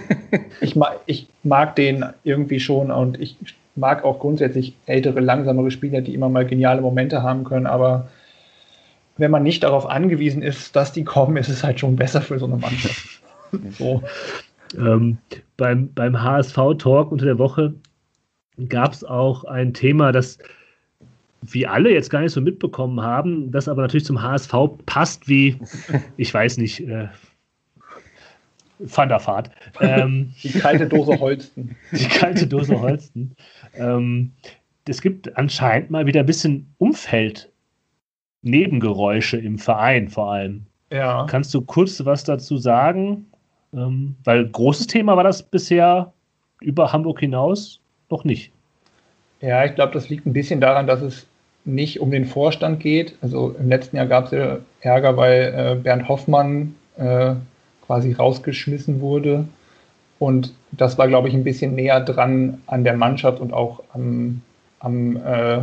[0.60, 3.36] ich, mag, ich mag den irgendwie schon und ich
[3.74, 7.66] mag auch grundsätzlich ältere, langsamere Spieler, die immer mal geniale Momente haben können.
[7.66, 8.08] Aber
[9.16, 12.38] wenn man nicht darauf angewiesen ist, dass die kommen, ist es halt schon besser für
[12.38, 13.20] so eine Mannschaft.
[13.70, 14.02] so.
[14.76, 15.18] ähm,
[15.56, 17.74] beim, beim HSV-Talk unter der Woche
[18.68, 20.38] gab es auch ein Thema, das
[21.42, 24.54] wie alle jetzt gar nicht so mitbekommen haben, das aber natürlich zum HSV
[24.86, 25.58] passt wie,
[26.16, 27.08] ich weiß nicht, äh,
[28.80, 29.50] Van der Vaart.
[29.80, 31.74] Ähm, die kalte Dose Holsten.
[31.92, 33.34] Die kalte Dose Holsten.
[33.74, 34.30] Ähm,
[34.86, 40.64] es gibt anscheinend mal wieder ein bisschen Umfeld-Nebengeräusche im Verein vor allem.
[40.90, 41.26] Ja.
[41.28, 43.26] Kannst du kurz was dazu sagen?
[43.74, 46.12] Ähm, weil großes Thema war das bisher
[46.60, 48.52] über Hamburg hinaus noch nicht.
[49.40, 51.27] Ja, ich glaube, das liegt ein bisschen daran, dass es
[51.68, 53.14] nicht um den Vorstand geht.
[53.20, 57.34] Also im letzten Jahr gab es ja Ärger, weil äh, Bernd Hoffmann äh,
[57.86, 59.46] quasi rausgeschmissen wurde.
[60.18, 64.42] Und das war, glaube ich, ein bisschen näher dran an der Mannschaft und auch am,
[64.80, 65.60] am äh,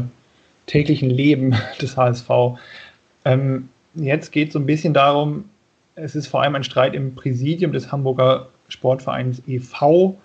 [0.68, 2.30] täglichen Leben des HSV.
[3.26, 5.45] Ähm, jetzt geht es so ein bisschen darum,
[5.95, 10.18] es ist vor allem ein Streit im Präsidium des Hamburger Sportvereins e.V.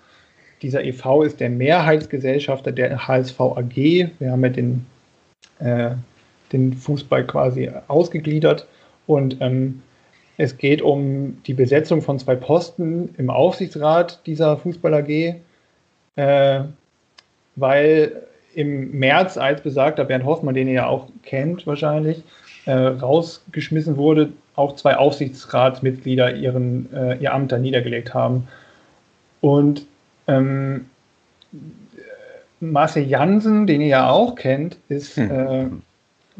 [0.61, 1.23] Dieser e.V.
[1.23, 3.75] ist der Mehrheitsgesellschafter der HSV AG.
[3.75, 4.85] Wir haben ja den,
[5.61, 5.91] äh,
[6.51, 8.67] den Fußball quasi ausgegliedert
[9.07, 9.81] und ähm,
[10.37, 15.35] es geht um die Besetzung von zwei Posten im Aufsichtsrat dieser Fußball AG,
[16.15, 16.63] äh,
[17.55, 18.23] weil
[18.55, 22.23] im März, als besagter Bernd Hoffmann, den ihr ja auch kennt wahrscheinlich,
[22.65, 28.47] äh, rausgeschmissen wurde, auch zwei Aufsichtsratsmitglieder ihren, äh, ihr Amt da niedergelegt haben.
[29.41, 29.85] Und
[30.27, 30.85] ähm,
[32.61, 35.31] Marcel Jansen, den ihr ja auch kennt, ist hm.
[35.31, 35.65] äh,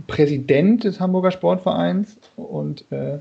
[0.08, 3.18] Präsident des Hamburger Sportvereins und äh,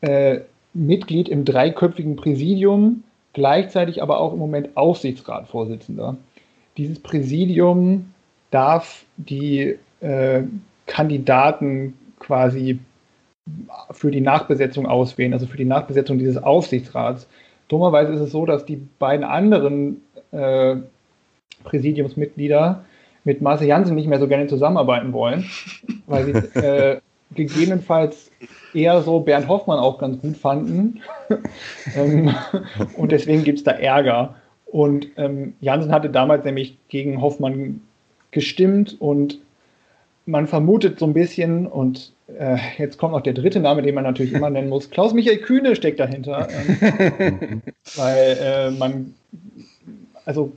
[0.00, 0.40] äh,
[0.74, 6.16] Mitglied im dreiköpfigen Präsidium, gleichzeitig aber auch im Moment Aufsichtsratsvorsitzender.
[6.76, 8.12] Dieses Präsidium
[8.50, 10.42] darf die äh,
[10.86, 12.78] Kandidaten quasi
[13.92, 17.28] für die Nachbesetzung auswählen, also für die Nachbesetzung dieses Aufsichtsrats.
[17.68, 20.76] Dummerweise ist es so, dass die beiden anderen äh,
[21.66, 22.84] Präsidiumsmitglieder
[23.24, 25.44] mit Marcel Janssen nicht mehr so gerne zusammenarbeiten wollen,
[26.06, 27.00] weil sie äh,
[27.34, 28.30] gegebenenfalls
[28.72, 31.02] eher so Bernd Hoffmann auch ganz gut fanden.
[31.96, 32.34] ähm,
[32.96, 34.36] und deswegen gibt es da Ärger.
[34.66, 37.80] Und ähm, Jansen hatte damals nämlich gegen Hoffmann
[38.30, 39.40] gestimmt und
[40.26, 44.04] man vermutet so ein bisschen, und äh, jetzt kommt noch der dritte Name, den man
[44.04, 47.62] natürlich immer nennen muss, Klaus-Michael Kühne steckt dahinter, ähm,
[47.96, 49.14] weil äh, man,
[50.24, 50.52] also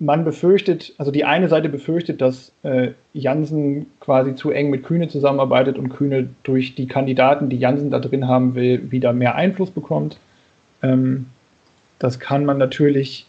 [0.00, 5.08] man befürchtet, also die eine Seite befürchtet, dass äh, Jansen quasi zu eng mit Kühne
[5.08, 9.70] zusammenarbeitet und Kühne durch die Kandidaten, die Jansen da drin haben will, wieder mehr Einfluss
[9.70, 10.18] bekommt.
[10.82, 11.26] Ähm,
[11.98, 13.26] das kann man natürlich,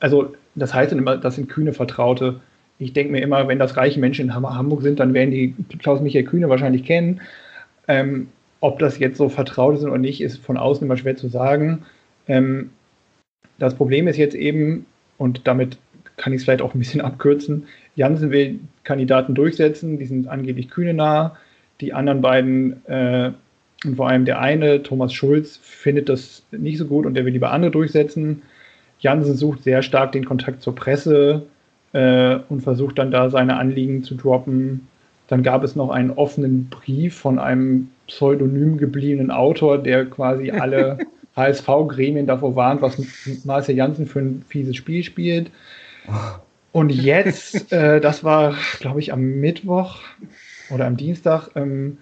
[0.00, 2.40] also das heißt immer, das sind Kühne Vertraute.
[2.78, 6.24] Ich denke mir immer, wenn das reiche Menschen in Hamburg sind, dann werden die Klaus-Michael
[6.24, 7.20] Kühne wahrscheinlich kennen.
[7.86, 8.28] Ähm,
[8.58, 11.84] ob das jetzt so Vertraute sind oder nicht, ist von außen immer schwer zu sagen.
[12.26, 12.70] Ähm,
[13.58, 14.86] das Problem ist jetzt eben,
[15.22, 15.78] und damit
[16.16, 17.66] kann ich es vielleicht auch ein bisschen abkürzen.
[17.94, 21.36] Jansen will Kandidaten durchsetzen, die sind angeblich kühne nah.
[21.80, 23.32] Die anderen beiden, äh,
[23.84, 27.32] und vor allem der eine, Thomas Schulz, findet das nicht so gut und der will
[27.32, 28.42] lieber andere durchsetzen.
[29.00, 31.42] Jansen sucht sehr stark den Kontakt zur Presse
[31.92, 34.86] äh, und versucht dann da seine Anliegen zu droppen.
[35.28, 40.98] Dann gab es noch einen offenen Brief von einem pseudonym gebliebenen Autor, der quasi alle
[41.36, 43.00] HSV-Gremien davor warnt, was
[43.44, 45.50] Marcel Janssen für ein fieses Spiel spielt.
[46.72, 49.98] Und jetzt, äh, das war, glaube ich, am Mittwoch
[50.70, 51.98] oder am Dienstag, ähm,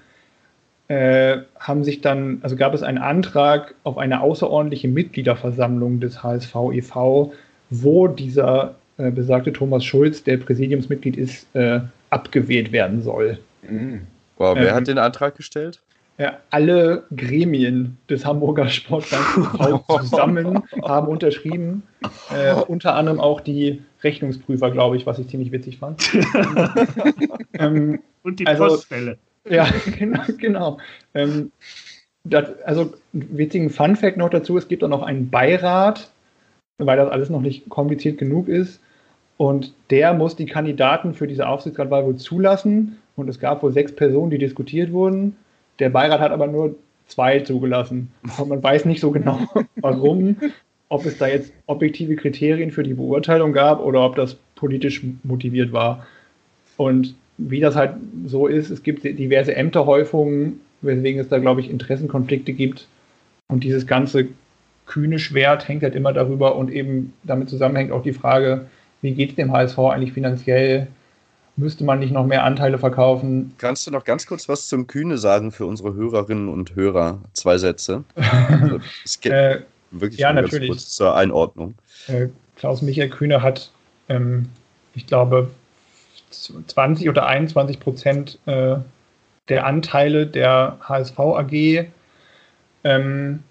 [0.89, 6.55] äh, haben sich dann, also gab es einen Antrag auf eine außerordentliche Mitgliederversammlung des HSV
[6.73, 7.33] e.V.,
[7.71, 11.81] wo dieser äh, besagte Thomas Schulz, der Präsidiumsmitglied ist, äh,
[12.11, 13.39] abgewählt werden soll.
[13.63, 14.01] Mhm.
[14.37, 15.81] Boah, wer ähm, hat den Antrag gestellt?
[16.21, 21.83] Ja, alle Gremien des Hamburger Sportvereins zusammen haben unterschrieben.
[22.31, 26.11] Äh, unter anderem auch die Rechnungsprüfer, glaube ich, was ich ziemlich witzig fand.
[27.55, 29.17] ähm, Und die also, Postfälle.
[29.49, 29.67] Ja,
[29.99, 30.21] genau.
[30.37, 30.79] genau.
[31.15, 31.53] Ähm,
[32.25, 36.11] das, also witzigen Fun Fact noch dazu: Es gibt auch noch einen Beirat,
[36.77, 38.83] weil das alles noch nicht kompliziert genug ist.
[39.39, 42.99] Und der muss die Kandidaten für diese Aufsichtsratwahl wohl zulassen.
[43.17, 45.35] Und es gab wohl sechs Personen, die diskutiert wurden.
[45.81, 46.77] Der Beirat hat aber nur
[47.07, 48.13] zwei zugelassen.
[48.39, 49.41] Und man weiß nicht so genau,
[49.77, 50.37] warum,
[50.89, 55.73] ob es da jetzt objektive Kriterien für die Beurteilung gab oder ob das politisch motiviert
[55.73, 56.07] war.
[56.77, 57.95] Und wie das halt
[58.27, 62.87] so ist, es gibt diverse Ämterhäufungen, weswegen es da, glaube ich, Interessenkonflikte gibt.
[63.49, 64.29] Und dieses ganze
[64.87, 68.67] kühne Schwert hängt halt immer darüber und eben damit zusammenhängt auch die Frage,
[69.03, 70.89] wie geht es dem HSV eigentlich finanziell?
[71.57, 73.55] Müsste man nicht noch mehr Anteile verkaufen.
[73.59, 77.19] Kannst du noch ganz kurz was zum Kühne sagen für unsere Hörerinnen und Hörer?
[77.33, 78.05] Zwei Sätze.
[78.15, 78.79] Also,
[79.29, 79.61] äh,
[79.91, 80.71] wirklich ja, natürlich.
[80.71, 81.75] kurz zur Einordnung.
[82.09, 83.71] Äh, Klaus-Michael Kühne hat,
[84.09, 84.49] ähm,
[84.95, 85.51] ich glaube,
[86.31, 88.77] 20 oder 21 Prozent äh,
[89.49, 91.87] der Anteile der HSV AG.
[92.85, 93.43] Ähm,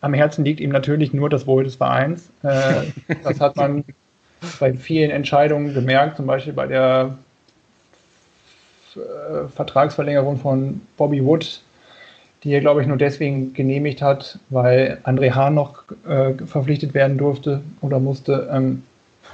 [0.00, 2.30] am Herzen liegt ihm natürlich nur das Wohl des Vereins.
[2.42, 2.86] Äh,
[3.24, 3.84] das hat man
[4.60, 7.16] bei vielen Entscheidungen gemerkt, zum Beispiel bei der
[8.94, 11.60] äh, Vertragsverlängerung von Bobby Wood,
[12.44, 17.18] die er, glaube ich, nur deswegen genehmigt hat, weil André Hahn noch äh, verpflichtet werden
[17.18, 18.48] durfte oder musste.
[18.52, 18.82] Ähm,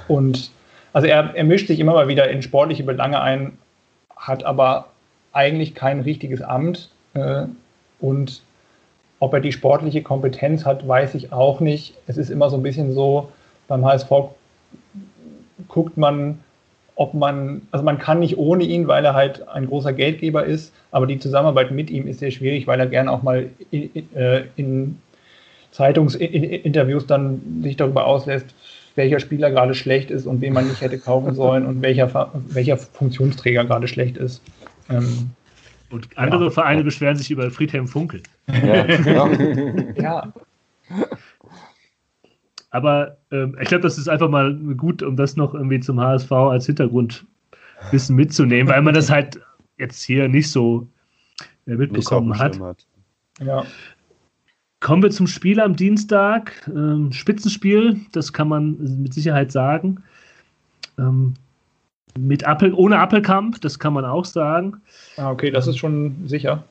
[0.07, 0.51] und
[0.93, 3.57] also er, er mischt sich immer mal wieder in sportliche Belange ein,
[4.15, 4.87] hat aber
[5.33, 6.89] eigentlich kein richtiges Amt.
[7.13, 7.43] Äh,
[7.99, 8.41] und
[9.19, 11.93] ob er die sportliche Kompetenz hat, weiß ich auch nicht.
[12.07, 13.29] Es ist immer so ein bisschen so,
[13.67, 14.09] beim HSV
[15.67, 16.39] guckt man,
[16.95, 20.73] ob man, also man kann nicht ohne ihn, weil er halt ein großer Geldgeber ist,
[20.91, 24.43] aber die Zusammenarbeit mit ihm ist sehr schwierig, weil er gerne auch mal in, äh,
[24.55, 24.97] in
[25.71, 28.47] Zeitungsinterviews dann sich darüber auslässt,
[28.95, 32.77] welcher Spieler gerade schlecht ist und wen man nicht hätte kaufen sollen und welcher, welcher
[32.77, 34.41] Funktionsträger gerade schlecht ist.
[34.89, 35.31] Ähm,
[35.89, 36.49] und andere ja.
[36.49, 38.23] Vereine beschweren sich über Friedhelm Funkel.
[38.47, 38.85] Ja.
[39.95, 40.33] ja.
[42.75, 46.29] Aber ähm, ich glaube, das ist einfach mal gut, um das noch irgendwie zum HSV
[46.29, 49.39] als Hintergrundwissen mitzunehmen, weil man das halt
[49.77, 50.85] jetzt hier nicht so
[51.67, 52.59] äh, mitbekommen nicht hat.
[52.59, 52.85] hat.
[53.39, 53.63] Ja.
[54.81, 56.51] Kommen wir zum Spiel am Dienstag.
[56.67, 60.03] Ähm, Spitzenspiel, das kann man mit Sicherheit sagen.
[60.99, 61.35] Ähm,
[62.19, 64.81] mit Appel, ohne Appelkamp, das kann man auch sagen.
[65.15, 66.65] Ah, okay, das ist schon sicher.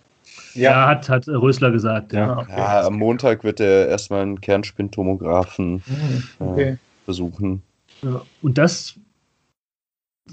[0.55, 2.12] Ja, ja hat, hat Rösler gesagt.
[2.12, 2.26] Ja.
[2.26, 2.55] Ja, okay.
[2.56, 6.68] ja, am Montag wird er erstmal einen Kernspintomographen mhm, okay.
[6.70, 6.76] äh,
[7.06, 7.62] besuchen.
[8.02, 8.94] Ja, und das,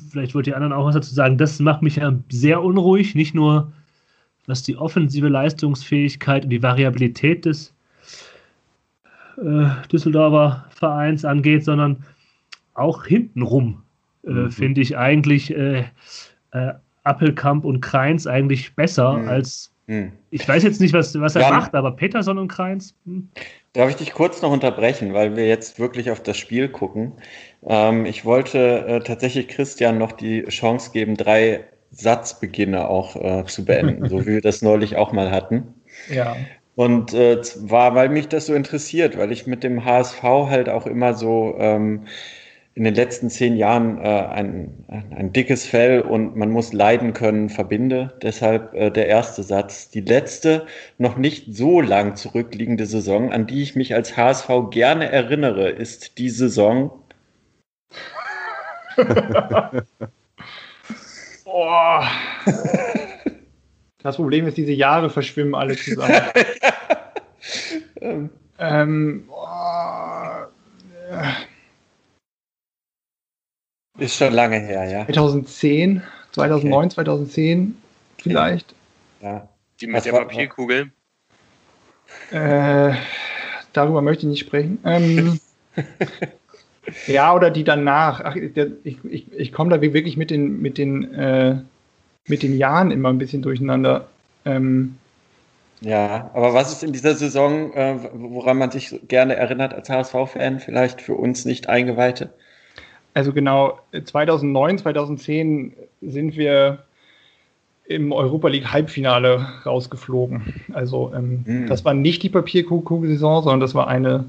[0.10, 3.34] vielleicht wollt ihr anderen auch was dazu sagen, das macht mich ja sehr unruhig, nicht
[3.34, 3.72] nur
[4.48, 7.74] was die offensive Leistungsfähigkeit und die Variabilität des
[9.38, 12.04] äh, Düsseldorfer Vereins angeht, sondern
[12.74, 13.82] auch hintenrum
[14.26, 14.52] äh, mhm.
[14.52, 15.86] finde ich eigentlich äh,
[16.52, 16.74] äh,
[17.04, 19.28] Appelkamp und Kreins eigentlich besser mhm.
[19.28, 20.14] als hm.
[20.30, 22.96] Ich weiß jetzt nicht, was, was er Dann, macht, aber Peterson und Kreins.
[23.06, 23.28] Hm.
[23.74, 27.12] Darf ich dich kurz noch unterbrechen, weil wir jetzt wirklich auf das Spiel gucken.
[27.68, 33.66] Ähm, ich wollte äh, tatsächlich Christian noch die Chance geben, drei Satzbeginne auch äh, zu
[33.66, 35.74] beenden, so wie wir das neulich auch mal hatten.
[36.10, 36.38] Ja.
[36.76, 40.88] Und äh, zwar, weil mich das so interessiert, weil ich mit dem HSV halt auch
[40.88, 42.06] immer so ähm,
[42.74, 47.50] in den letzten zehn Jahren äh, ein, ein dickes Fell und man muss leiden können
[47.50, 48.14] verbinde.
[48.22, 49.90] Deshalb äh, der erste Satz.
[49.90, 50.66] Die letzte,
[50.98, 56.18] noch nicht so lang zurückliegende Saison, an die ich mich als HSV gerne erinnere, ist
[56.18, 56.92] die Saison.
[61.46, 62.00] oh.
[64.02, 66.22] Das Problem ist, diese Jahre verschwimmen alle zusammen.
[68.60, 70.46] ähm, oh.
[74.02, 75.06] Ist schon lange her, ja.
[75.06, 76.02] 2010,
[76.32, 76.90] 2009, okay.
[76.90, 77.78] 2010
[78.18, 78.74] vielleicht.
[79.22, 79.48] Ja.
[79.80, 80.92] Die mit der Papierkugel.
[82.32, 82.94] Äh,
[83.74, 84.80] darüber möchte ich nicht sprechen.
[84.86, 85.40] Ähm,
[87.06, 88.22] ja, oder die danach.
[88.22, 91.58] Ach, ich, ich, ich komme da wirklich mit den, mit, den, äh,
[92.28, 94.08] mit den Jahren immer ein bisschen durcheinander.
[94.46, 94.98] Ähm,
[95.80, 100.60] ja, aber was ist in dieser Saison, äh, woran man sich gerne erinnert als HSV-Fan,
[100.60, 102.34] vielleicht für uns nicht Eingeweihte?
[103.14, 106.80] Also genau, 2009, 2010 sind wir
[107.86, 110.62] im Europa League Halbfinale rausgeflogen.
[110.74, 111.68] Also ähm, mhm.
[111.68, 114.26] das war nicht die Papierkugelsaison, sondern das war eine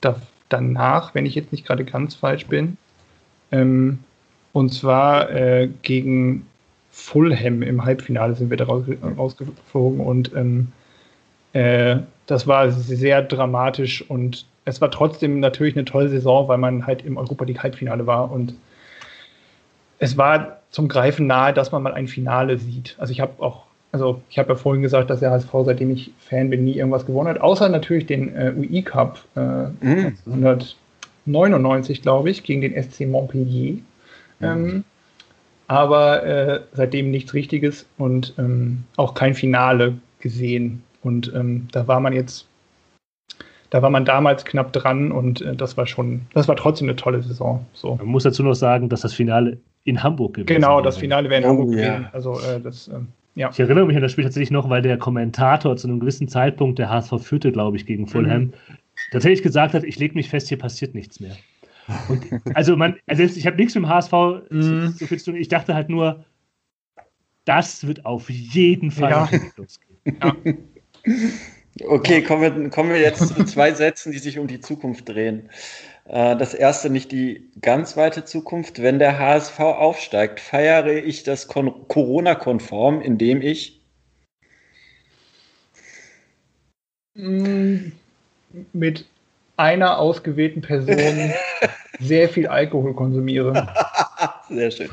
[0.00, 2.76] da, danach, wenn ich jetzt nicht gerade ganz falsch bin.
[3.52, 4.00] Ähm,
[4.52, 6.46] und zwar äh, gegen
[6.90, 8.84] Fulham im Halbfinale sind wir da raus,
[9.16, 10.72] rausgeflogen und ähm,
[11.52, 16.86] äh, das war sehr dramatisch und es war trotzdem natürlich eine tolle Saison, weil man
[16.86, 18.54] halt im Europa League Halbfinale war und
[19.98, 22.96] es war zum Greifen nahe, dass man mal ein Finale sieht.
[22.98, 26.12] Also ich habe auch, also ich habe ja vorhin gesagt, dass der HSV, seitdem ich
[26.18, 30.16] Fan bin, nie irgendwas gewonnen hat, außer natürlich den äh, UI Cup äh, mhm.
[30.26, 33.72] 1999, glaube ich, gegen den SC Montpellier.
[33.72, 33.82] Mhm.
[34.40, 34.84] Ähm,
[35.66, 40.82] aber äh, seitdem nichts Richtiges und ähm, auch kein Finale gesehen.
[41.02, 42.46] Und ähm, da war man jetzt
[43.70, 46.96] da war man damals knapp dran und äh, das war schon, das war trotzdem eine
[46.96, 47.64] tolle Saison.
[47.72, 47.94] So.
[47.96, 51.40] Man muss dazu noch sagen, dass das Finale in Hamburg gewesen Genau, das Finale wäre
[51.40, 51.94] in oh, Hamburg ja.
[51.94, 52.08] gewesen.
[52.12, 52.98] Also äh, das, äh,
[53.36, 53.50] ja.
[53.50, 56.78] Ich erinnere mich an das Spiel tatsächlich noch, weil der Kommentator zu einem gewissen Zeitpunkt,
[56.78, 58.52] der HSV führte, glaube ich, gegen Fulham, mhm.
[59.12, 61.36] tatsächlich gesagt hat, ich lege mich fest, hier passiert nichts mehr.
[62.08, 64.12] Und, also man, also ich habe nichts mit dem HSV
[64.50, 64.88] mhm.
[64.88, 65.40] so viel zu tun.
[65.40, 66.24] Ich dachte halt nur,
[67.44, 69.28] das wird auf jeden Fall ja.
[69.56, 69.96] losgehen.
[70.20, 70.36] Ja.
[71.78, 75.48] Okay, kommen wir, kommen wir jetzt zu zwei Sätzen, die sich um die Zukunft drehen.
[76.06, 78.82] Äh, das erste nicht die ganz weite Zukunft.
[78.82, 83.80] Wenn der HSV aufsteigt, feiere ich das Corona-konform, indem ich
[87.14, 87.92] mm,
[88.72, 89.06] mit
[89.56, 91.32] einer ausgewählten Person
[92.00, 93.72] sehr viel Alkohol konsumiere.
[94.48, 94.90] Sehr schön.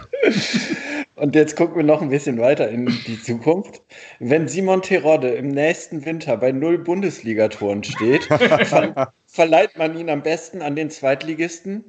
[1.17, 3.81] Und jetzt gucken wir noch ein bisschen weiter in die Zukunft.
[4.19, 10.21] Wenn Simon Terodde im nächsten Winter bei null Bundesligatoren steht, ver verleiht man ihn am
[10.21, 11.83] besten an den Zweitligisten?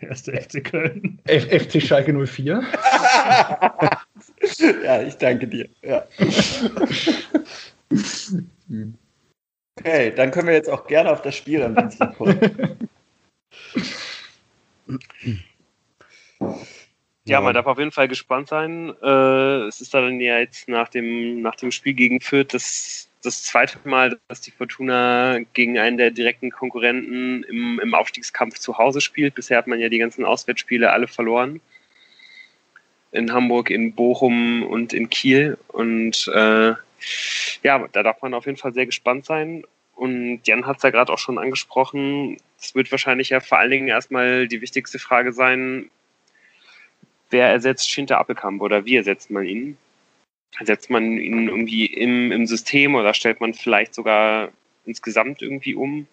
[0.00, 1.20] Erste FC Köln.
[1.26, 2.60] F FC Schalke 04.
[4.84, 5.68] ja, ich danke dir.
[5.82, 6.04] Ja.
[9.78, 12.88] Okay, dann können wir jetzt auch gerne auf das Spiel ein bisschen gucken.
[17.28, 18.94] Ja, man darf auf jeden Fall gespannt sein.
[19.02, 23.42] Äh, es ist dann ja jetzt nach dem, nach dem Spiel gegen Fürth das, das
[23.42, 29.02] zweite Mal, dass die Fortuna gegen einen der direkten Konkurrenten im, im Aufstiegskampf zu Hause
[29.02, 29.34] spielt.
[29.34, 31.60] Bisher hat man ja die ganzen Auswärtsspiele alle verloren.
[33.12, 35.58] In Hamburg, in Bochum und in Kiel.
[35.68, 36.72] Und äh,
[37.62, 39.64] ja, da darf man auf jeden Fall sehr gespannt sein.
[39.94, 42.38] Und Jan hat es ja gerade auch schon angesprochen.
[42.58, 45.90] Es wird wahrscheinlich ja vor allen Dingen erstmal die wichtigste Frage sein,
[47.30, 49.76] wer ersetzt Schinter Appelkamp oder wie ersetzt man ihn?
[50.58, 54.50] Ersetzt man ihn irgendwie im, im System oder stellt man vielleicht sogar
[54.86, 56.06] insgesamt irgendwie um?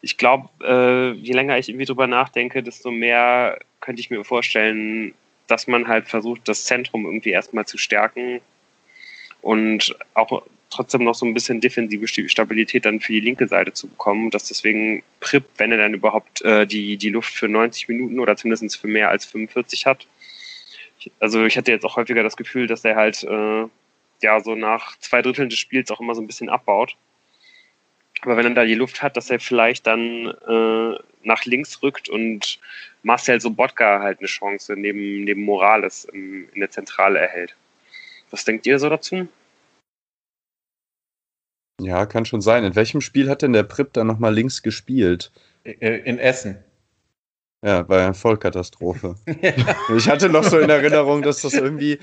[0.00, 5.14] Ich glaube, äh, je länger ich irgendwie drüber nachdenke, desto mehr könnte ich mir vorstellen,
[5.46, 8.40] dass man halt versucht, das Zentrum irgendwie erstmal zu stärken
[9.42, 13.88] und auch trotzdem noch so ein bisschen defensive Stabilität dann für die linke Seite zu
[13.88, 18.18] bekommen, dass deswegen Prip, wenn er dann überhaupt äh, die, die Luft für 90 Minuten
[18.18, 20.06] oder zumindest für mehr als 45 hat,
[21.20, 23.66] also ich hatte jetzt auch häufiger das Gefühl, dass er halt äh,
[24.22, 26.96] ja so nach zwei Dritteln des Spiels auch immer so ein bisschen abbaut.
[28.22, 32.08] Aber wenn er da die Luft hat, dass er vielleicht dann äh, nach links rückt
[32.08, 32.60] und
[33.02, 37.56] Marcel Sobotka halt eine Chance neben, neben Morales im, in der Zentrale erhält.
[38.30, 39.28] Was denkt ihr so dazu?
[41.80, 42.64] Ja, kann schon sein.
[42.64, 45.32] In welchem Spiel hat denn der Prip da nochmal links gespielt?
[45.64, 46.62] Äh, in Essen.
[47.64, 49.14] Ja, war eine Vollkatastrophe.
[49.42, 49.96] Ja.
[49.96, 51.98] Ich hatte noch so in Erinnerung, dass das irgendwie,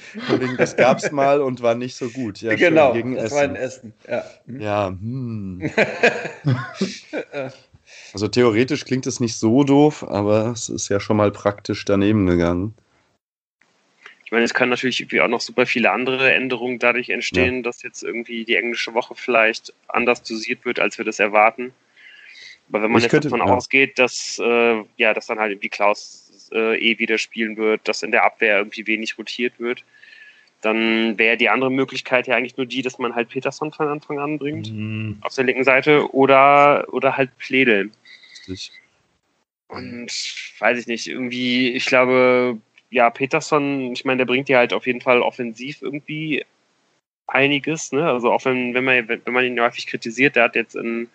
[0.57, 2.41] das gab es mal und war nicht so gut.
[2.41, 3.35] Ja, genau, gegen das Essen.
[3.35, 3.93] war in Essen.
[4.07, 4.61] Ja, hm.
[4.61, 5.71] ja hm.
[8.13, 12.25] Also theoretisch klingt es nicht so doof, aber es ist ja schon mal praktisch daneben
[12.25, 12.73] gegangen.
[14.25, 17.61] Ich meine, es können natürlich irgendwie auch noch super viele andere Änderungen dadurch entstehen, ja.
[17.63, 21.73] dass jetzt irgendwie die englische Woche vielleicht anders dosiert wird, als wir das erwarten.
[22.69, 23.53] Aber wenn man ich jetzt könnte, davon ja.
[23.53, 28.03] ausgeht, dass, äh, ja, dass dann halt irgendwie Klaus äh, eh wieder spielen wird, dass
[28.03, 29.83] in der Abwehr irgendwie wenig rotiert wird,
[30.61, 34.19] dann wäre die andere Möglichkeit ja eigentlich nur die, dass man halt Peterson von Anfang
[34.19, 35.17] an bringt, mhm.
[35.21, 37.91] auf der linken Seite, oder, oder halt Pledel.
[38.47, 38.71] Richtig.
[39.67, 40.11] Und
[40.59, 42.57] weiß ich nicht, irgendwie, ich glaube,
[42.89, 46.43] ja, Peterson, ich meine, der bringt ja halt auf jeden Fall offensiv irgendwie
[47.27, 48.09] einiges, ne?
[48.09, 51.07] Also auch wenn, wenn man, wenn man ihn häufig kritisiert, der hat jetzt in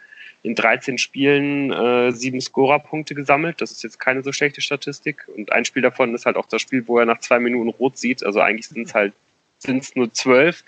[0.44, 3.62] in 13 Spielen äh, sieben Scorerpunkte gesammelt.
[3.62, 5.26] Das ist jetzt keine so schlechte Statistik.
[5.34, 7.96] Und ein Spiel davon ist halt auch das Spiel, wo er nach zwei Minuten rot
[7.96, 8.22] sieht.
[8.22, 9.14] Also eigentlich sind es halt
[9.56, 10.62] sind's nur zwölf.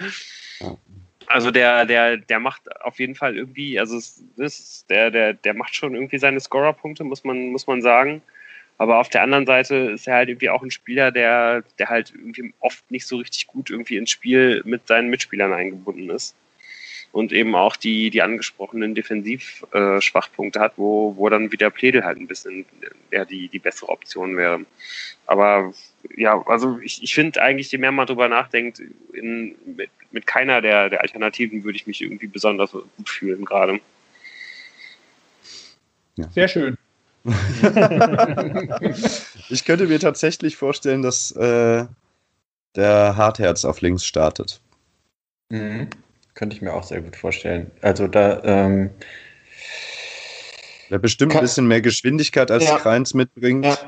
[1.27, 5.74] Also der, der, der macht auf jeden Fall irgendwie, also es, der, der, der macht
[5.74, 8.23] schon irgendwie seine Scorerpunkte, muss man, muss man sagen.
[8.78, 12.15] Aber auf der anderen Seite ist er halt irgendwie auch ein Spieler, der, der halt
[12.15, 16.35] irgendwie oft nicht so richtig gut irgendwie ins Spiel mit seinen Mitspielern eingebunden ist
[17.16, 22.18] und eben auch die, die angesprochenen Defensivschwachpunkte äh, hat, wo, wo dann wieder Pledel halt
[22.18, 22.66] ein bisschen
[23.10, 24.66] ja, die, die bessere Option wäre.
[25.24, 25.72] Aber
[26.14, 28.82] ja, also ich, ich finde eigentlich, je mehr man darüber nachdenkt,
[29.14, 33.80] in, mit, mit keiner der, der Alternativen würde ich mich irgendwie besonders gut fühlen gerade.
[36.16, 36.28] Ja.
[36.28, 36.76] Sehr schön.
[39.48, 41.86] ich könnte mir tatsächlich vorstellen, dass äh,
[42.76, 44.60] der Hartherz auf links startet.
[45.48, 45.88] Mhm.
[46.36, 47.70] Könnte ich mir auch sehr gut vorstellen.
[47.80, 48.42] Also da.
[48.44, 48.90] Ähm,
[50.90, 53.64] der bestimmt kann, ein bisschen mehr Geschwindigkeit als ja, Kreins mitbringt.
[53.64, 53.78] Ja.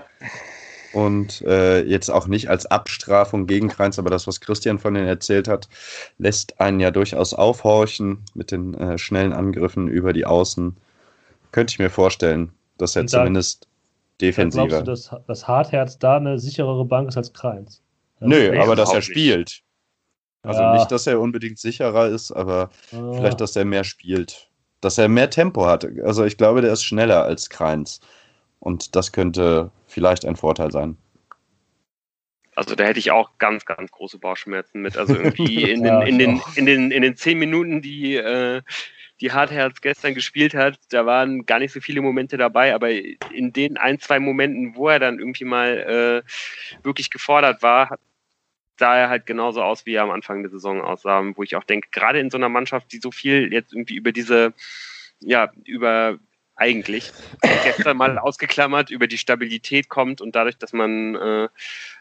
[0.94, 5.06] Und äh, jetzt auch nicht als Abstrafung gegen Kreins, aber das, was Christian von Ihnen
[5.06, 5.68] erzählt hat,
[6.16, 10.74] lässt einen ja durchaus aufhorchen mit den äh, schnellen Angriffen über die Außen.
[11.52, 13.68] Könnte ich mir vorstellen, dass er da, zumindest
[14.22, 14.82] defensiver.
[14.82, 17.82] Glaubst du, dass, dass Hartherz da eine sicherere Bank ist als Kreins?
[18.20, 19.62] Nö, aber dass er spielt.
[20.48, 20.74] Also ja.
[20.74, 23.12] nicht, dass er unbedingt sicherer ist, aber ah.
[23.14, 24.48] vielleicht, dass er mehr spielt.
[24.80, 25.86] Dass er mehr Tempo hat.
[26.04, 28.00] Also ich glaube, der ist schneller als Kreins.
[28.58, 30.96] Und das könnte vielleicht ein Vorteil sein.
[32.54, 34.96] Also da hätte ich auch ganz, ganz große Bauchschmerzen mit.
[34.96, 38.62] Also irgendwie in den, ja, in den, in den, in den zehn Minuten, die, äh,
[39.20, 43.52] die Hartherz gestern gespielt hat, da waren gar nicht so viele Momente dabei, aber in
[43.52, 47.98] den ein, zwei Momenten, wo er dann irgendwie mal äh, wirklich gefordert war,
[48.78, 51.64] sah er halt genauso aus, wie er am Anfang der Saison aussah, wo ich auch
[51.64, 54.54] denke, gerade in so einer Mannschaft, die so viel jetzt irgendwie über diese,
[55.20, 56.18] ja, über
[56.56, 57.12] eigentlich
[57.64, 61.48] gestern mal ausgeklammert, über die Stabilität kommt und dadurch, dass man äh,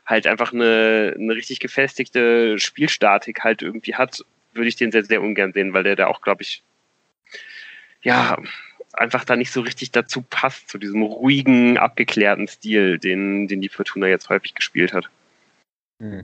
[0.05, 5.21] halt einfach eine, eine richtig gefestigte Spielstatik halt irgendwie hat, würde ich den sehr, sehr
[5.21, 6.63] ungern sehen, weil der da auch, glaube ich,
[8.01, 8.37] ja,
[8.93, 13.69] einfach da nicht so richtig dazu passt, zu diesem ruhigen, abgeklärten Stil, den, den die
[13.69, 15.09] Fortuna jetzt häufig gespielt hat.
[16.01, 16.23] Hm.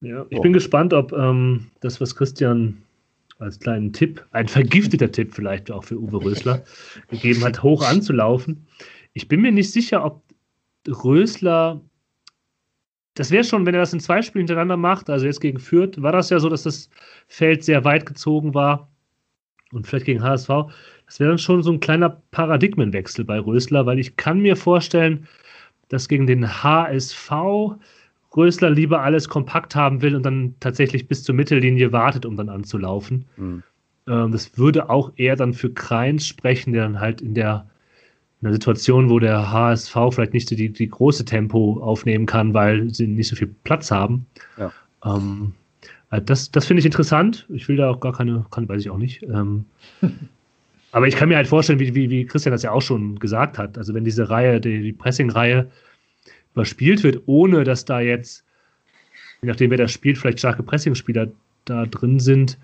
[0.00, 2.82] Ja, ich bin gespannt, ob ähm, das, was Christian
[3.38, 6.64] als kleinen Tipp, ein vergifteter Tipp vielleicht auch für Uwe Rösler
[7.08, 8.66] gegeben hat, hoch anzulaufen.
[9.12, 10.22] Ich bin mir nicht sicher, ob
[10.88, 11.80] Rösler,
[13.14, 16.00] das wäre schon, wenn er das in zwei Spielen hintereinander macht, also jetzt gegen Fürth,
[16.02, 16.90] war das ja so, dass das
[17.26, 18.90] Feld sehr weit gezogen war
[19.72, 20.48] und vielleicht gegen HSV.
[21.06, 25.26] Das wäre dann schon so ein kleiner Paradigmenwechsel bei Rösler, weil ich kann mir vorstellen,
[25.88, 27.30] dass gegen den HSV
[28.36, 32.48] Rösler lieber alles kompakt haben will und dann tatsächlich bis zur Mittellinie wartet, um dann
[32.48, 33.24] anzulaufen.
[33.36, 33.62] Mhm.
[34.08, 37.66] Ähm, das würde auch eher dann für Kreins sprechen, der dann halt in der,
[38.40, 42.54] in der Situation, wo der HSV vielleicht nicht so die, die große Tempo aufnehmen kann,
[42.54, 44.26] weil sie nicht so viel Platz haben.
[44.58, 44.72] Ja.
[45.04, 45.52] Ähm,
[46.10, 47.46] äh, das das finde ich interessant.
[47.48, 49.22] Ich will da auch gar keine, kann, weiß ich auch nicht.
[49.22, 49.64] Ähm,
[50.92, 53.58] aber ich kann mir halt vorstellen, wie, wie, wie Christian das ja auch schon gesagt
[53.58, 53.78] hat.
[53.78, 55.70] Also wenn diese Reihe, die, die Pressing-Reihe
[56.56, 58.44] überspielt wird, ohne dass da jetzt,
[59.42, 61.28] je nachdem wer das spielt, vielleicht starke Pressingspieler
[61.66, 62.58] da drin sind,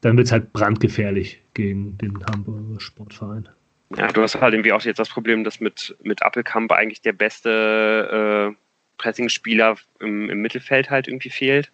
[0.00, 3.48] dann wird es halt brandgefährlich gegen den Hamburger Sportverein.
[3.96, 7.12] Ja, du hast halt irgendwie auch jetzt das Problem, dass mit, mit Appelkamp eigentlich der
[7.12, 8.56] beste äh,
[8.96, 11.70] Pressingspieler im, im Mittelfeld halt irgendwie fehlt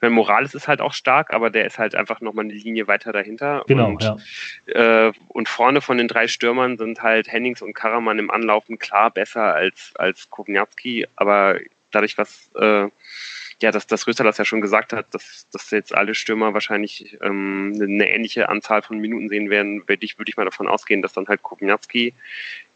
[0.00, 3.12] meine, Morales ist halt auch stark, aber der ist halt einfach nochmal eine Linie weiter
[3.12, 3.64] dahinter.
[3.66, 5.06] Genau, und, ja.
[5.06, 9.10] äh, und vorne von den drei Stürmern sind halt Hennings und Karaman im Anlaufen klar
[9.10, 11.58] besser als, als Kovnatski, aber
[11.90, 12.88] dadurch, was äh,
[13.62, 17.16] ja, dass das Röster das ja schon gesagt hat, dass, dass jetzt alle Stürmer wahrscheinlich
[17.22, 21.02] ähm, eine ähnliche Anzahl von Minuten sehen werden, würde ich, würde ich mal davon ausgehen,
[21.02, 22.14] dass dann halt Kovnatski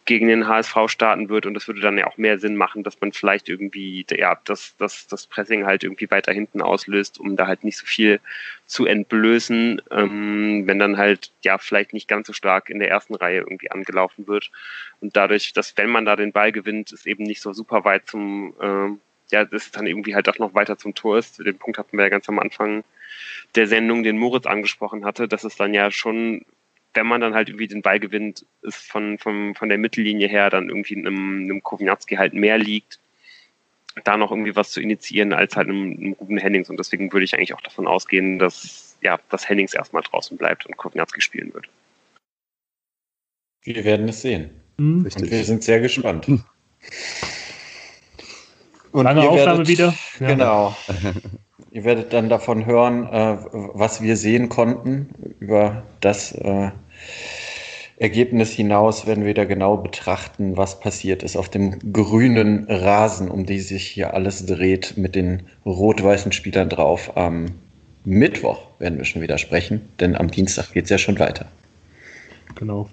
[0.08, 2.98] gegen den HSV starten wird und das würde dann ja auch mehr Sinn machen, dass
[2.98, 7.46] man vielleicht irgendwie ja, das, das, das Pressing halt irgendwie weiter hinten auslöst, um da
[7.46, 8.18] halt nicht so viel
[8.64, 13.16] zu entblößen, ähm, wenn dann halt ja vielleicht nicht ganz so stark in der ersten
[13.16, 14.50] Reihe irgendwie angelaufen wird
[15.00, 18.08] und dadurch, dass wenn man da den Ball gewinnt, es eben nicht so super weit
[18.08, 18.96] zum äh,
[19.30, 21.38] ja, das ist dann irgendwie halt auch noch weiter zum Tor ist.
[21.38, 22.82] Den Punkt hatten wir ja ganz am Anfang
[23.56, 26.46] der Sendung, den Moritz angesprochen hatte, dass es dann ja schon
[26.94, 30.50] wenn man dann halt irgendwie den Ball gewinnt, ist von, von, von der Mittellinie her
[30.50, 32.98] dann irgendwie einem, einem Kovnatski halt mehr liegt,
[34.04, 36.70] da noch irgendwie was zu initiieren als halt einem, einem Ruben Hennings.
[36.70, 40.66] Und deswegen würde ich eigentlich auch davon ausgehen, dass, ja, dass Hennings erstmal draußen bleibt
[40.66, 41.68] und Kovnatski spielen wird.
[43.62, 44.50] Wir werden es sehen.
[44.78, 45.04] Mhm.
[45.04, 46.28] Und wir sind sehr gespannt.
[48.92, 49.94] Und Lange Aufnahme werdet, wieder.
[50.20, 50.76] Ja.
[51.70, 53.36] Ihr werdet dann davon hören, äh,
[53.74, 56.70] was wir sehen konnten über das äh,
[58.00, 63.44] Ergebnis hinaus werden wir da genau betrachten, was passiert ist auf dem grünen Rasen, um
[63.44, 67.16] die sich hier alles dreht, mit den rot-weißen Spielern drauf.
[67.16, 67.46] Am
[68.04, 71.46] Mittwoch werden wir schon wieder sprechen, denn am Dienstag geht es ja schon weiter.
[72.54, 72.88] Genau.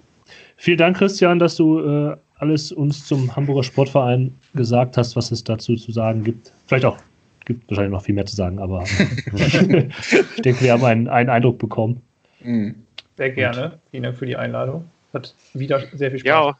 [0.57, 5.43] Vielen Dank, Christian, dass du äh, alles uns zum Hamburger Sportverein gesagt hast, was es
[5.43, 6.51] dazu zu sagen gibt.
[6.65, 6.97] Vielleicht auch,
[7.45, 8.83] gibt wahrscheinlich noch viel mehr zu sagen, aber
[9.33, 12.01] ich denke, wir haben einen, einen Eindruck bekommen.
[12.41, 12.75] Mhm.
[13.17, 13.79] Sehr gerne.
[13.91, 14.89] Vielen Dank für die Einladung.
[15.13, 16.27] Hat wieder sehr viel Spaß.
[16.27, 16.57] Ja,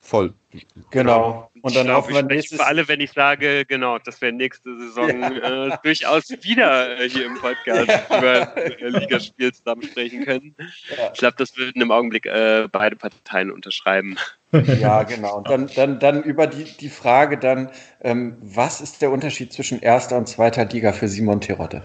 [0.00, 0.32] voll.
[0.90, 1.50] Genau.
[1.62, 2.58] Und dann hoffen wir nächstes...
[2.58, 5.66] für alle, wenn ich sage, genau, dass wir nächste Saison ja.
[5.66, 8.18] äh, durchaus wieder äh, hier im Podcast ja.
[8.18, 10.54] über äh, Ligaspiel zusammen sprechen können.
[10.96, 11.10] Ja.
[11.12, 14.16] Ich glaube, das würden im Augenblick äh, beide Parteien unterschreiben.
[14.52, 15.38] Ja, genau.
[15.38, 17.70] Und dann, dann, dann über die, die Frage dann,
[18.00, 21.82] ähm, was ist der Unterschied zwischen erster und zweiter Liga für Simon Terodde?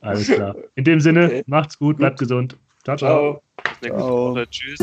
[0.00, 0.56] Alles klar.
[0.74, 1.42] In dem Sinne, okay.
[1.46, 2.56] macht's gut, bleibt gesund.
[2.84, 3.42] Ciao, ciao.
[3.82, 4.44] ciao.
[4.50, 4.78] Tschüss.